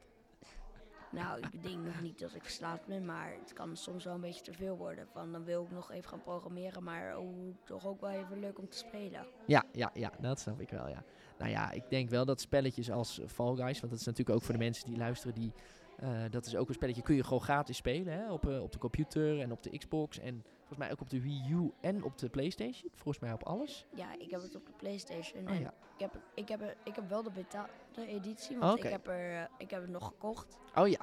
Nou, 1.14 1.40
ik 1.50 1.62
denk 1.62 1.84
nog 1.84 2.00
niet 2.00 2.18
dat 2.18 2.34
ik 2.34 2.42
verslaafd 2.42 2.86
ben, 2.86 3.04
maar 3.04 3.32
het 3.40 3.52
kan 3.52 3.76
soms 3.76 4.04
wel 4.04 4.14
een 4.14 4.20
beetje 4.20 4.42
te 4.42 4.52
veel 4.52 4.76
worden. 4.76 5.06
Van 5.12 5.32
dan 5.32 5.44
wil 5.44 5.62
ik 5.62 5.70
nog 5.70 5.92
even 5.92 6.08
gaan 6.08 6.22
programmeren, 6.22 6.82
maar 6.82 7.18
oh, 7.18 7.56
toch 7.64 7.86
ook 7.86 8.00
wel 8.00 8.10
even 8.10 8.40
leuk 8.40 8.58
om 8.58 8.68
te 8.68 8.76
spelen. 8.76 9.26
Ja, 9.46 9.64
ja, 9.72 9.90
ja, 9.94 10.12
dat 10.20 10.40
snap 10.40 10.60
ik 10.60 10.70
wel, 10.70 10.88
ja. 10.88 11.04
Nou 11.38 11.50
ja, 11.50 11.70
ik 11.70 11.90
denk 11.90 12.10
wel 12.10 12.24
dat 12.24 12.40
spelletjes 12.40 12.90
als 12.90 13.20
Fall 13.26 13.54
Guys, 13.54 13.80
want 13.80 13.92
dat 13.92 14.00
is 14.00 14.06
natuurlijk 14.06 14.36
ook 14.36 14.42
voor 14.42 14.54
de 14.54 14.60
mensen 14.60 14.86
die 14.86 14.96
luisteren, 14.96 15.34
die, 15.34 15.52
eh, 15.96 16.22
dat 16.30 16.46
is 16.46 16.56
ook 16.56 16.68
een 16.68 16.74
spelletje, 16.74 17.02
kun 17.02 17.14
je 17.14 17.24
gewoon 17.24 17.42
gratis 17.42 17.76
spelen, 17.76 18.12
hè, 18.12 18.32
op, 18.32 18.48
eh, 18.48 18.62
op 18.62 18.72
de 18.72 18.78
computer 18.78 19.40
en 19.40 19.52
op 19.52 19.62
de 19.62 19.78
Xbox 19.78 20.18
en 20.18 20.44
volgens 20.66 20.78
mij 20.78 20.90
ook 20.92 21.00
op 21.00 21.10
de 21.10 21.20
Wii 21.22 21.50
U 21.52 21.72
en 21.80 22.04
op 22.04 22.18
de 22.18 22.28
Playstation, 22.28 22.90
volgens 22.94 23.18
mij 23.18 23.32
op 23.32 23.42
alles. 23.42 23.86
Ja, 23.94 24.18
ik 24.18 24.30
heb 24.30 24.42
het 24.42 24.54
op 24.54 24.66
de 24.66 24.72
PlayStation. 24.76 25.48
Oh 25.50 25.58
ja. 25.60 25.74
ik, 25.94 26.00
heb, 26.00 26.18
ik, 26.34 26.48
heb, 26.48 26.60
er- 26.60 26.76
ik 26.84 26.94
heb 26.94 27.08
wel 27.08 27.22
de 27.22 27.30
betaalde 27.30 27.70
editie, 28.06 28.58
want 28.58 28.78
Oké. 28.78 28.86
ik, 28.86 28.92
heb 28.92 29.06
er, 29.08 29.40
eh, 29.40 29.44
ik 29.58 29.70
heb 29.70 29.80
het 29.80 29.90
nog 29.90 30.06
gekocht. 30.06 30.58
Oh 30.74 30.88
ja, 30.88 31.00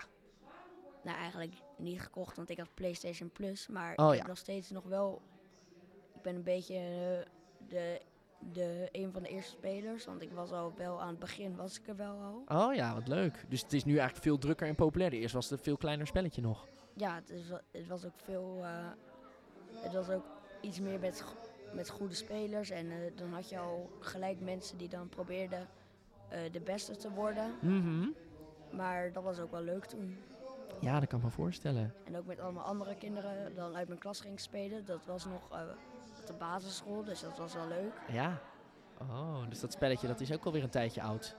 Nou, 1.03 1.17
eigenlijk 1.17 1.53
niet 1.77 2.01
gekocht, 2.01 2.35
want 2.35 2.49
ik 2.49 2.57
had 2.57 2.73
PlayStation 2.73 3.31
Plus. 3.31 3.67
Maar 3.67 3.93
Oh, 3.95 4.05
ik 4.05 4.11
ja. 4.11 4.17
heb 4.17 4.27
nog 4.27 4.37
steeds 4.37 4.69
nog 4.71 4.83
wel. 4.83 5.21
Ik 6.15 6.21
ben 6.21 6.35
een 6.35 6.43
beetje 6.43 6.75
eh, 6.75 7.31
de, 7.67 8.01
de, 8.51 8.89
een 8.91 9.11
van 9.11 9.23
de 9.23 9.29
eerste 9.29 9.51
spelers. 9.51 10.05
Want 10.05 10.21
ik 10.21 10.31
was 10.31 10.51
al 10.51 10.73
wel 10.77 11.01
aan 11.01 11.07
het 11.07 11.19
begin, 11.19 11.55
was 11.55 11.79
ik 11.79 11.87
er 11.87 11.95
wel 11.95 12.15
al. 12.47 12.67
oh 12.67 12.73
ja, 12.75 12.93
wat 12.93 13.07
leuk. 13.07 13.45
Dus 13.49 13.61
het 13.61 13.73
is 13.73 13.83
nu 13.83 13.91
eigenlijk 13.93 14.23
veel 14.23 14.37
drukker 14.37 14.67
en 14.67 14.75
populairder. 14.75 15.19
Eerst 15.19 15.33
was 15.33 15.49
het 15.49 15.57
een 15.59 15.63
veel 15.65 15.77
kleiner 15.77 16.07
spelletje 16.07 16.41
nog. 16.41 16.67
Ja, 16.95 17.15
het, 17.15 17.29
is, 17.29 17.49
het 17.71 17.87
was 17.87 18.05
ook 18.05 18.19
veel. 18.23 18.59
eh, 18.63 18.85
het 19.75 19.93
was 19.93 20.09
ook 20.09 20.25
iets 20.61 20.79
meer 20.79 20.99
met, 20.99 21.23
met 21.73 21.89
goede 21.89 22.15
spelers. 22.15 22.69
En 22.69 22.91
eh, 22.91 22.97
dan 23.15 23.33
had 23.33 23.49
je 23.49 23.59
al 23.59 23.89
gelijk 23.99 24.39
mensen 24.39 24.77
die 24.77 24.89
dan 24.89 25.09
probeerden 25.09 25.67
eh, 26.29 26.39
de 26.51 26.59
beste 26.59 26.95
te 26.95 27.11
worden. 27.11 27.51
Mhm. 27.59 28.07
Maar 28.71 29.11
dat 29.11 29.23
was 29.23 29.39
ook 29.39 29.51
wel 29.51 29.61
leuk 29.61 29.85
toen. 29.85 30.17
Ja, 30.79 30.99
dat 30.99 31.09
kan 31.09 31.17
ik 31.19 31.23
me 31.25 31.31
voorstellen. 31.31 31.93
En 32.03 32.17
ook 32.17 32.25
met 32.25 32.39
allemaal 32.39 32.63
andere 32.63 32.95
kinderen 32.95 33.55
dan 33.55 33.75
uit 33.75 33.87
mijn 33.87 33.99
klas 33.99 34.21
ging 34.21 34.39
spelen. 34.39 34.85
Dat 34.85 35.05
was 35.05 35.25
nog 35.25 35.43
op 36.19 36.27
de 36.27 36.33
basisschool, 36.33 37.03
dus 37.03 37.21
dat 37.21 37.37
was 37.37 37.53
wel 37.53 37.67
leuk. 37.67 37.93
Ja. 38.11 38.41
Oh, 39.01 39.49
dus 39.49 39.59
dat 39.59 39.71
spelletje 39.71 40.07
dat 40.07 40.19
is 40.19 40.31
ook 40.33 40.45
alweer 40.45 40.63
een 40.63 40.69
tijdje 40.69 41.01
oud. 41.01 41.35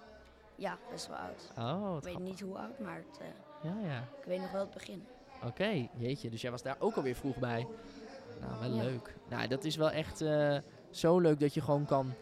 Ja, 0.55 0.79
best 0.91 1.07
wel 1.09 1.17
oud. 1.17 1.51
Oh, 1.59 1.97
Ik 1.97 2.03
weet 2.03 2.13
grappig. 2.13 2.19
niet 2.31 2.41
hoe 2.41 2.59
oud, 2.59 2.79
maar 2.79 2.97
het, 2.97 3.21
Ja, 3.63 3.75
ja. 3.89 3.99
ik 4.19 4.25
weet 4.25 4.41
nog 4.41 4.51
wel 4.51 4.61
het 4.61 4.71
begin. 4.71 5.07
Oké, 5.45 5.89
jeetje. 5.97 6.31
Dus 6.31 6.41
jij 6.41 6.51
was 6.51 6.63
daar 6.63 6.77
ook 6.79 6.95
alweer 6.95 7.15
vroeg 7.15 7.37
bij. 7.37 7.67
Nou, 8.43 8.59
wel 8.61 8.75
Ja. 8.75 8.83
leuk. 8.83 9.17
Nou, 9.29 9.49
dat 9.49 9.65
is 9.65 9.77
wel 9.77 9.91
echt 9.91 10.21
eh, 10.21 10.59
zo 10.91 11.19
leuk 11.19 11.41
dat 11.41 11.55
je 11.55 11.61
gewoon 11.61 11.85
kan 11.85 12.15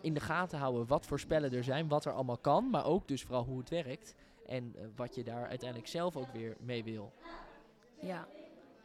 in 0.00 0.14
de 0.14 0.20
gaten 0.20 0.58
houden 0.58 0.86
wat 0.86 1.06
voor 1.06 1.20
spellen 1.20 1.52
er 1.52 1.64
zijn, 1.64 1.88
wat 1.88 2.04
er 2.04 2.12
allemaal 2.12 2.38
kan, 2.38 2.70
maar 2.70 2.84
ook 2.84 3.08
dus 3.08 3.22
vooral 3.22 3.44
hoe 3.44 3.58
het 3.58 3.68
werkt 3.68 4.14
en 4.46 4.74
eh, 4.76 4.84
wat 4.96 5.14
je 5.14 5.24
daar 5.24 5.46
uiteindelijk 5.46 5.88
zelf 5.90 6.16
ook 6.16 6.32
weer 6.32 6.56
mee 6.60 6.84
wil. 6.84 7.12
Ja. 8.00 8.26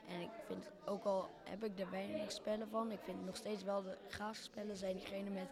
En 0.07 0.21
ik 0.21 0.29
vind 0.47 0.71
ook 0.85 1.03
al 1.03 1.29
heb 1.43 1.63
ik 1.63 1.79
er 1.79 1.89
weinig 1.89 2.31
spellen 2.31 2.67
van, 2.69 2.91
ik 2.91 2.99
vind 3.03 3.25
nog 3.25 3.35
steeds 3.35 3.63
wel 3.63 3.81
de 3.83 3.97
gaafste 4.07 4.43
spellen 4.43 4.77
zijn 4.77 4.95
diegene 4.95 5.29
met 5.29 5.47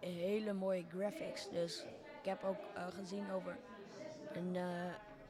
hele 0.00 0.52
mooie 0.52 0.84
graphics. 0.88 1.48
Dus 1.48 1.84
ik 2.20 2.28
heb 2.28 2.44
ook 2.44 2.56
eh, 2.74 2.86
gezien 2.98 3.30
over 3.32 3.56
een, 4.32 4.54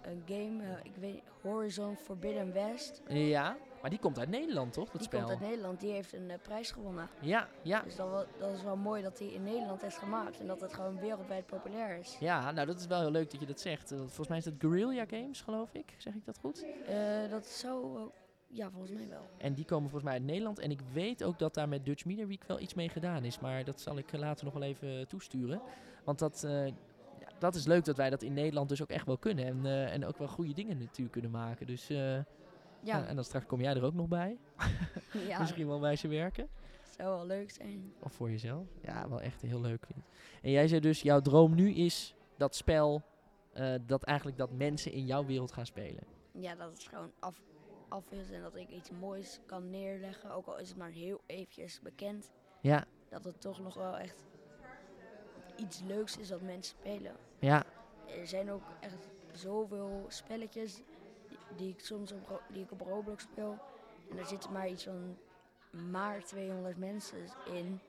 een 0.03 0.23
game, 0.27 0.81
ik 0.83 0.97
weet 0.97 1.23
Horizon 1.43 1.97
Forbidden 1.97 2.53
West. 2.53 3.03
Ja, 3.09 3.57
maar 3.85 3.93
die 3.93 4.03
komt 4.03 4.19
uit 4.19 4.29
Nederland, 4.29 4.73
toch? 4.73 4.85
Dat 4.85 4.95
Die 4.95 5.03
spel. 5.03 5.19
komt 5.21 5.31
uit 5.31 5.41
Nederland, 5.41 5.81
die 5.81 5.91
heeft 5.93 6.13
een 6.13 6.31
eh, 6.31 6.39
prijs 6.43 6.71
gewonnen. 6.71 7.09
Ja, 7.21 7.49
ja. 7.63 7.81
Dus 7.83 7.97
dat, 7.97 8.11
wel- 8.11 8.25
dat 8.39 8.53
is 8.55 8.63
wel 8.63 8.77
mooi 8.77 9.03
dat 9.03 9.17
die 9.17 9.33
in 9.35 9.43
Nederland 9.43 9.83
is 9.83 9.97
gemaakt 9.97 10.41
en 10.41 10.47
dat 10.47 10.61
het 10.61 10.73
gewoon 10.75 11.01
wereldwijd 11.01 11.47
populair 11.47 11.99
is. 11.99 12.17
Ja, 12.21 12.51
nou 12.51 12.67
dat 12.67 12.79
is 12.81 12.87
wel 12.87 13.01
heel 13.01 13.11
leuk 13.11 13.31
dat 13.31 13.41
je 13.41 13.47
dat 13.47 13.61
zegt. 13.61 13.93
Eh, 13.93 13.99
Volgens 13.99 14.29
mij 14.29 14.39
is 14.39 14.45
het 14.45 14.55
Guerrilla 14.59 15.05
Games, 15.07 15.41
geloof 15.41 15.75
ik. 15.75 15.95
Zeg 15.99 16.15
ik 16.15 16.25
dat 16.25 16.39
goed? 16.39 16.65
Eh, 16.87 17.31
dat 17.31 17.47
zou, 17.47 17.99
ja, 18.47 18.71
volgens 18.71 18.93
mij 18.93 19.09
wel. 19.09 19.27
En 19.39 19.55
die 19.55 19.65
komen 19.65 19.91
volgens 19.91 20.05
mij 20.11 20.13
uit 20.13 20.23
Nederland. 20.31 20.59
En 20.59 20.71
ik 20.71 20.81
weet 20.93 21.25
ook 21.25 21.39
dat 21.39 21.55
daar 21.55 21.69
met 21.69 21.85
Dutch 21.85 22.05
Media 22.05 22.27
Week 22.27 22.45
wel 22.45 22.61
iets 22.61 22.75
mee 22.75 22.89
gedaan 22.89 23.25
is. 23.25 23.39
Maar 23.41 23.65
dat 23.65 23.81
zal 23.81 23.99
ik 23.99 24.13
later 24.13 24.45
nog 24.45 24.55
wel 24.55 24.63
even 24.63 25.09
toesturen. 25.09 25.61
Want 26.05 26.19
dat, 26.19 26.41
ja, 27.21 27.29
dat 27.39 27.55
is 27.55 27.67
leuk 27.67 27.85
dat 27.85 27.97
wij 27.97 28.11
dat 28.11 28.23
in 28.23 28.33
Nederland 28.33 28.69
dus 28.69 28.83
ook 28.83 28.91
echt 28.91 29.07
wel 29.07 29.19
kunnen. 29.19 29.45
En, 29.45 29.91
en 29.91 30.05
ook 30.07 30.19
wel 30.19 30.29
goede 30.29 30.53
dingen 30.53 30.79
natuurlijk 30.79 31.13
kunnen 31.13 31.31
maken. 31.31 31.67
Dus, 31.67 31.91
ja. 32.87 33.07
En 33.07 33.15
dan 33.15 33.25
straks 33.25 33.47
kom 33.47 33.61
jij 33.61 33.75
er 33.75 33.85
ook 33.85 33.95
nog 33.95 34.09
bij. 34.09 34.39
ja 35.29 35.39
Misschien 35.41 35.67
wel 35.67 35.81
bij 35.81 35.97
ze 35.97 36.09
werken. 36.09 36.49
zou 36.97 37.09
wel 37.17 37.27
leuk 37.27 37.51
zijn. 37.51 37.95
Of 38.03 38.13
voor 38.13 38.31
jezelf. 38.31 38.67
Ja, 38.83 39.09
wel 39.09 39.21
echt 39.21 39.43
heel 39.43 39.61
leuk 39.61 39.87
vind. 39.87 40.05
En 40.43 40.51
jij 40.51 40.69
zei 40.69 40.81
dus, 40.81 41.03
jouw 41.03 41.21
droom 41.21 41.55
nu 41.55 41.71
is 41.75 42.15
dat 42.37 42.55
spel... 42.55 43.03
eh, 43.53 43.75
dat 43.87 44.03
eigenlijk 44.03 44.39
dat 44.39 44.51
mensen 44.53 44.93
in 44.93 45.05
jouw 45.07 45.25
wereld 45.25 45.53
gaan 45.53 45.67
spelen. 45.67 46.03
Ja, 46.33 46.55
dat 46.55 46.71
het 46.71 46.83
gewoon 46.83 47.13
af, 47.19 47.41
af 47.89 48.11
is 48.13 48.31
en 48.31 48.43
dat 48.43 48.57
ik 48.57 48.69
iets 48.71 48.91
moois 48.91 49.41
kan 49.47 49.71
neerleggen. 49.71 50.31
Ook 50.31 50.47
al 50.47 50.59
is 50.59 50.69
het 50.69 50.79
maar 50.79 50.91
heel 50.91 51.21
eventjes 51.27 51.81
bekend. 51.81 52.31
Ja, 52.61 52.85
Dat 53.09 53.25
het 53.25 53.41
toch 53.41 53.61
nog 53.61 53.75
wel 53.75 53.99
echt 53.99 54.25
iets 55.57 55.81
leuks 55.87 56.17
is 56.17 56.29
dat 56.29 56.41
mensen 56.41 56.77
spelen. 56.81 57.13
ja, 57.39 57.65
Er 58.21 58.27
zijn 58.27 58.51
ook 58.51 58.63
echt 58.81 59.09
zoveel 59.33 60.05
spelletjes 60.09 60.83
die, 61.57 61.71
ik 61.71 61.81
soms 61.81 62.13
op, 62.13 62.43
die 62.49 62.63
ik 62.63 62.73
op 62.73 62.81
Roblox 62.81 63.23
speel. 63.23 63.59
En 64.11 64.17
daar 64.17 64.27
zitten 64.27 64.53
maar 64.53 64.69
iets 64.69 64.85
van 64.85 65.17
maar 65.91 66.23
200 66.25 66.77
mensen 66.79 67.19
in. 67.53 67.81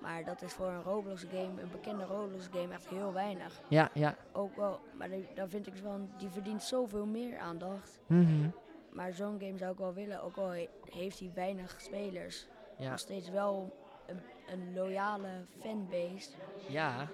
Maar 0.00 0.24
dat 0.24 0.42
is 0.42 0.52
voor 0.52 0.66
een 0.66 0.82
Roblox 0.82 1.22
game, 1.30 1.62
een 1.62 1.70
bekende 1.70 2.04
Roblox 2.04 2.48
game, 2.52 2.72
echt 2.72 2.88
heel 2.88 3.12
weinig. 3.12 3.60
ja, 3.68 3.90
ja. 3.94 4.16
Ook 4.32 4.56
wel, 4.56 4.80
maar 4.98 5.08
die- 5.10 5.28
daar 5.34 5.48
vind 5.48 5.66
ik 5.66 5.76
van, 5.76 6.10
die 6.18 6.28
verdient 6.30 6.62
zoveel 6.62 7.06
meer 7.06 7.38
aandacht. 7.38 8.00
Mhm. 8.06 8.48
maar 8.92 9.12
zo'n 9.12 9.40
game 9.40 9.58
zou 9.58 9.72
ik 9.72 9.78
wel 9.78 9.92
willen. 9.94 10.22
Ook 10.22 10.36
al 10.36 10.48
he- 10.48 10.68
heeft 10.90 11.18
hij 11.18 11.30
weinig 11.34 11.80
spelers. 11.80 12.46
Ja, 12.78 12.90
Nog 12.90 12.98
steeds 12.98 13.28
wel 13.30 13.76
een, 14.06 14.20
een 14.46 14.74
loyale 14.74 15.44
fanbase. 15.60 16.30
ja, 16.68 17.08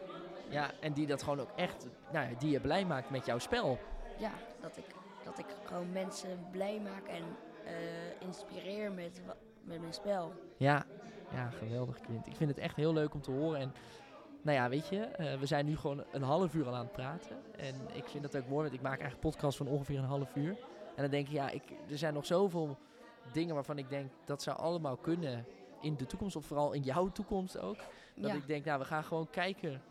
ja, 0.49 0.71
en 0.81 0.93
die 0.93 1.07
dat 1.07 1.23
gewoon 1.23 1.41
ook 1.41 1.51
echt, 1.57 1.87
nou 2.13 2.29
ja, 2.31 2.39
die 2.39 2.51
je 2.51 2.61
blij 2.61 2.85
maakt 2.85 3.11
met 3.11 3.27
jouw 3.27 3.39
spel. 3.39 3.79
Ja, 4.19 4.31
dat 4.61 4.77
ik 4.77 4.85
gewoon 5.71 5.93
mensen 5.93 6.47
blij 6.51 6.81
maak 6.81 7.07
en 7.07 7.23
eh, 7.65 8.27
inspireer 8.27 8.93
met, 8.93 9.21
met 9.63 9.81
mijn 9.81 9.93
spel. 9.93 10.33
Ja, 10.57 10.87
ja, 11.33 11.51
geweldig 11.51 12.01
Quint. 12.01 12.27
Ik 12.27 12.37
vind 12.37 12.51
het 12.51 12.59
echt 12.59 12.77
heel 12.77 12.93
leuk 12.93 13.15
om 13.15 13.21
te 13.21 13.31
horen. 13.31 13.61
En 13.61 13.73
nou 14.43 14.57
ja, 14.57 14.69
weet 14.69 14.89
je, 14.89 15.01
eh, 15.01 15.39
we 15.39 15.47
zijn 15.47 15.67
nu 15.67 15.77
gewoon 15.77 16.05
een 16.13 16.23
half 16.23 16.55
uur 16.55 16.67
al 16.67 16.75
aan 16.75 16.85
het 16.85 16.93
praten. 16.93 17.37
En 17.57 17.75
ik 17.93 18.09
vind 18.09 18.23
dat 18.23 18.37
ook 18.37 18.49
mooi, 18.49 18.63
want 18.63 18.75
ik 18.75 18.83
maak 18.83 19.01
eigenlijk 19.01 19.21
podcasts 19.21 19.57
van 19.57 19.67
ongeveer 19.67 19.99
een 19.99 20.05
half 20.05 20.37
uur. 20.37 20.57
En 20.97 21.03
dan 21.03 21.11
denk 21.11 21.27
ik, 21.27 21.33
ja, 21.33 21.51
ik, 21.51 21.63
er 21.91 21.99
zijn 21.99 22.15
nog 22.15 22.27
zoveel 22.27 22.79
dingen 23.33 23.55
waarvan 23.55 23.79
ik 23.79 23.89
denk 23.89 24.11
dat 24.25 24.43
zou 24.43 24.59
allemaal 24.59 24.97
kunnen 24.97 25.47
in 25.81 25.97
de 25.97 26.07
toekomst. 26.07 26.37
Of 26.37 26.45
vooral 26.45 26.73
in 26.73 26.83
jouw 26.83 27.09
toekomst 27.09 27.59
ook. 27.59 27.77
Dat 28.15 28.31
ja. 28.31 28.37
ik 28.37 28.47
denk, 28.47 28.65
nou, 28.65 28.79
we 28.79 28.85
gaan 28.85 29.05
gewoon 29.05 29.31
kijken 29.31 29.83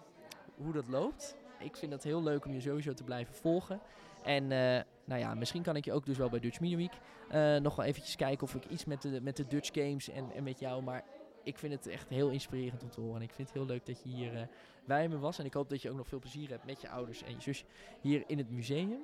hoe 0.55 0.73
dat 0.73 0.87
loopt. 0.87 1.35
Ik 1.59 1.75
vind 1.75 1.91
het 1.91 2.03
heel 2.03 2.23
leuk 2.23 2.45
om 2.45 2.53
je 2.53 2.61
sowieso 2.61 2.93
te 2.93 3.03
blijven 3.03 3.35
volgen. 3.35 3.79
En 4.23 4.51
eh, 4.51 4.81
nou 5.09 5.21
ja, 5.21 5.33
misschien 5.33 5.61
kan 5.63 5.75
ik 5.75 5.85
je 5.85 5.93
ook 5.93 6.05
dus 6.05 6.17
wel 6.17 6.29
bij 6.29 6.39
Dutch 6.39 6.59
Media 6.59 6.77
Week 6.77 6.93
eh, 7.29 7.55
nog 7.55 7.75
wel 7.75 7.85
eventjes 7.85 8.15
kijken 8.15 8.43
of 8.43 8.55
ik 8.55 8.65
iets 8.65 8.85
met 8.85 9.01
de, 9.01 9.21
met 9.21 9.37
de 9.37 9.47
Dutch 9.47 9.69
Games 9.73 10.09
en, 10.09 10.31
en 10.31 10.43
met 10.43 10.59
jou. 10.59 10.83
Maar 10.83 11.03
ik 11.43 11.57
vind 11.57 11.73
het 11.73 11.87
echt 11.87 12.09
heel 12.09 12.29
inspirerend 12.29 12.83
om 12.83 12.89
te 12.89 13.01
horen. 13.01 13.15
En 13.15 13.21
ik 13.21 13.33
vind 13.33 13.47
het 13.47 13.57
heel 13.57 13.65
leuk 13.65 13.85
dat 13.85 14.03
je 14.03 14.09
hier 14.09 14.35
eh, 14.35 14.41
bij 14.85 15.07
me 15.07 15.19
was. 15.19 15.39
En 15.39 15.45
ik 15.45 15.53
hoop 15.53 15.69
dat 15.69 15.81
je 15.81 15.89
ook 15.89 15.97
nog 15.97 16.07
veel 16.07 16.19
plezier 16.19 16.49
hebt 16.49 16.65
met 16.65 16.81
je 16.81 16.89
ouders 16.89 17.23
en 17.23 17.31
je 17.31 17.41
zusje 17.41 17.65
hier 18.01 18.23
in 18.27 18.37
het 18.37 18.49
museum. 18.49 18.99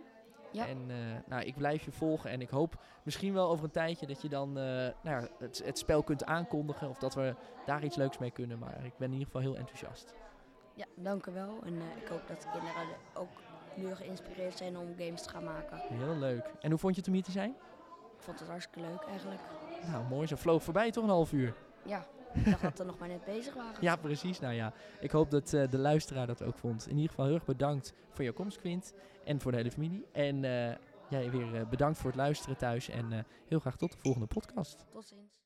Ja. 0.51 0.67
En 0.67 0.77
eh, 0.89 0.95
nou, 1.27 1.43
ik 1.43 1.55
blijf 1.55 1.85
je 1.85 1.91
volgen 1.91 2.29
en 2.29 2.41
ik 2.41 2.49
hoop 2.49 2.83
misschien 3.03 3.33
wel 3.33 3.49
over 3.49 3.65
een 3.65 3.71
tijdje 3.71 4.07
dat 4.07 4.21
je 4.21 4.29
dan 4.29 4.53
nou 4.53 4.93
ja, 5.03 5.27
het, 5.39 5.61
het 5.65 5.77
spel 5.77 6.03
kunt 6.03 6.25
aankondigen. 6.25 6.89
Of 6.89 6.97
dat 6.97 7.15
we 7.15 7.35
daar 7.65 7.83
iets 7.83 7.95
leuks 7.95 8.17
mee 8.17 8.31
kunnen. 8.31 8.59
Maar 8.59 8.85
ik 8.85 8.97
ben 8.97 9.07
in 9.07 9.13
ieder 9.13 9.25
geval 9.25 9.41
heel 9.41 9.57
enthousiast. 9.57 10.13
ja, 10.75 10.85
dank 10.95 11.25
u 11.25 11.31
wel. 11.31 11.59
En 11.63 11.75
ik 12.01 12.07
hoop 12.07 12.27
dat 12.27 12.41
de 12.41 12.47
kinderen 12.51 12.97
ook 13.13 13.44
nu 13.77 13.95
geïnspireerd 13.95 14.57
zijn 14.57 14.77
om 14.77 14.87
games 14.97 15.21
te 15.21 15.29
gaan 15.29 15.43
maken. 15.43 15.77
Heel 15.77 16.17
leuk. 16.17 16.51
En 16.59 16.69
hoe 16.69 16.79
vond 16.79 16.93
je 16.93 16.99
het 16.99 17.09
om 17.09 17.15
hier 17.15 17.23
te 17.23 17.31
zijn? 17.31 17.49
Ik 18.17 18.23
vond 18.23 18.39
het 18.39 18.47
hartstikke 18.47 18.89
leuk 18.89 19.01
eigenlijk. 19.01 19.41
Nou, 19.91 20.05
mooi. 20.09 20.27
Zo 20.27 20.35
vloog 20.35 20.63
voorbij 20.63 20.91
toch 20.91 21.03
een 21.03 21.09
half 21.09 21.31
uur. 21.31 21.55
Ja, 21.85 22.05
ik 22.33 22.45
dacht 22.45 22.61
dat 22.61 22.77
we 22.77 22.83
nog 22.83 22.97
maar 22.97 23.07
net 23.07 23.25
bezig 23.25 23.53
waren. 23.53 23.77
Ja, 23.81 23.95
precies. 23.95 24.39
Nou 24.39 24.53
ja, 24.53 24.73
ik 24.99 25.11
hoop 25.11 25.31
dat 25.31 25.53
eh, 25.53 25.69
de 25.69 25.77
luisteraar 25.77 26.27
dat 26.27 26.43
ook 26.43 26.57
vond. 26.57 26.87
In 26.87 26.95
ieder 26.95 27.09
geval 27.09 27.25
heel 27.25 27.35
erg 27.35 27.45
bedankt 27.45 27.93
voor 28.11 28.23
jouw 28.23 28.33
komst, 28.33 28.59
Quint. 28.59 28.93
En 29.23 29.41
voor 29.41 29.51
de 29.51 29.57
hele 29.57 29.71
familie. 29.71 30.05
En 30.11 30.43
eh, 30.43 30.75
jij 31.09 31.31
weer 31.31 31.55
eh, 31.55 31.67
bedankt 31.69 31.97
voor 31.97 32.09
het 32.09 32.19
luisteren 32.19 32.57
thuis. 32.57 32.89
En 32.89 33.25
heel 33.47 33.59
graag 33.59 33.77
tot 33.77 33.91
de 33.91 33.97
volgende 33.97 34.27
podcast. 34.27 34.85
Tot 34.89 35.05
ziens. 35.05 35.44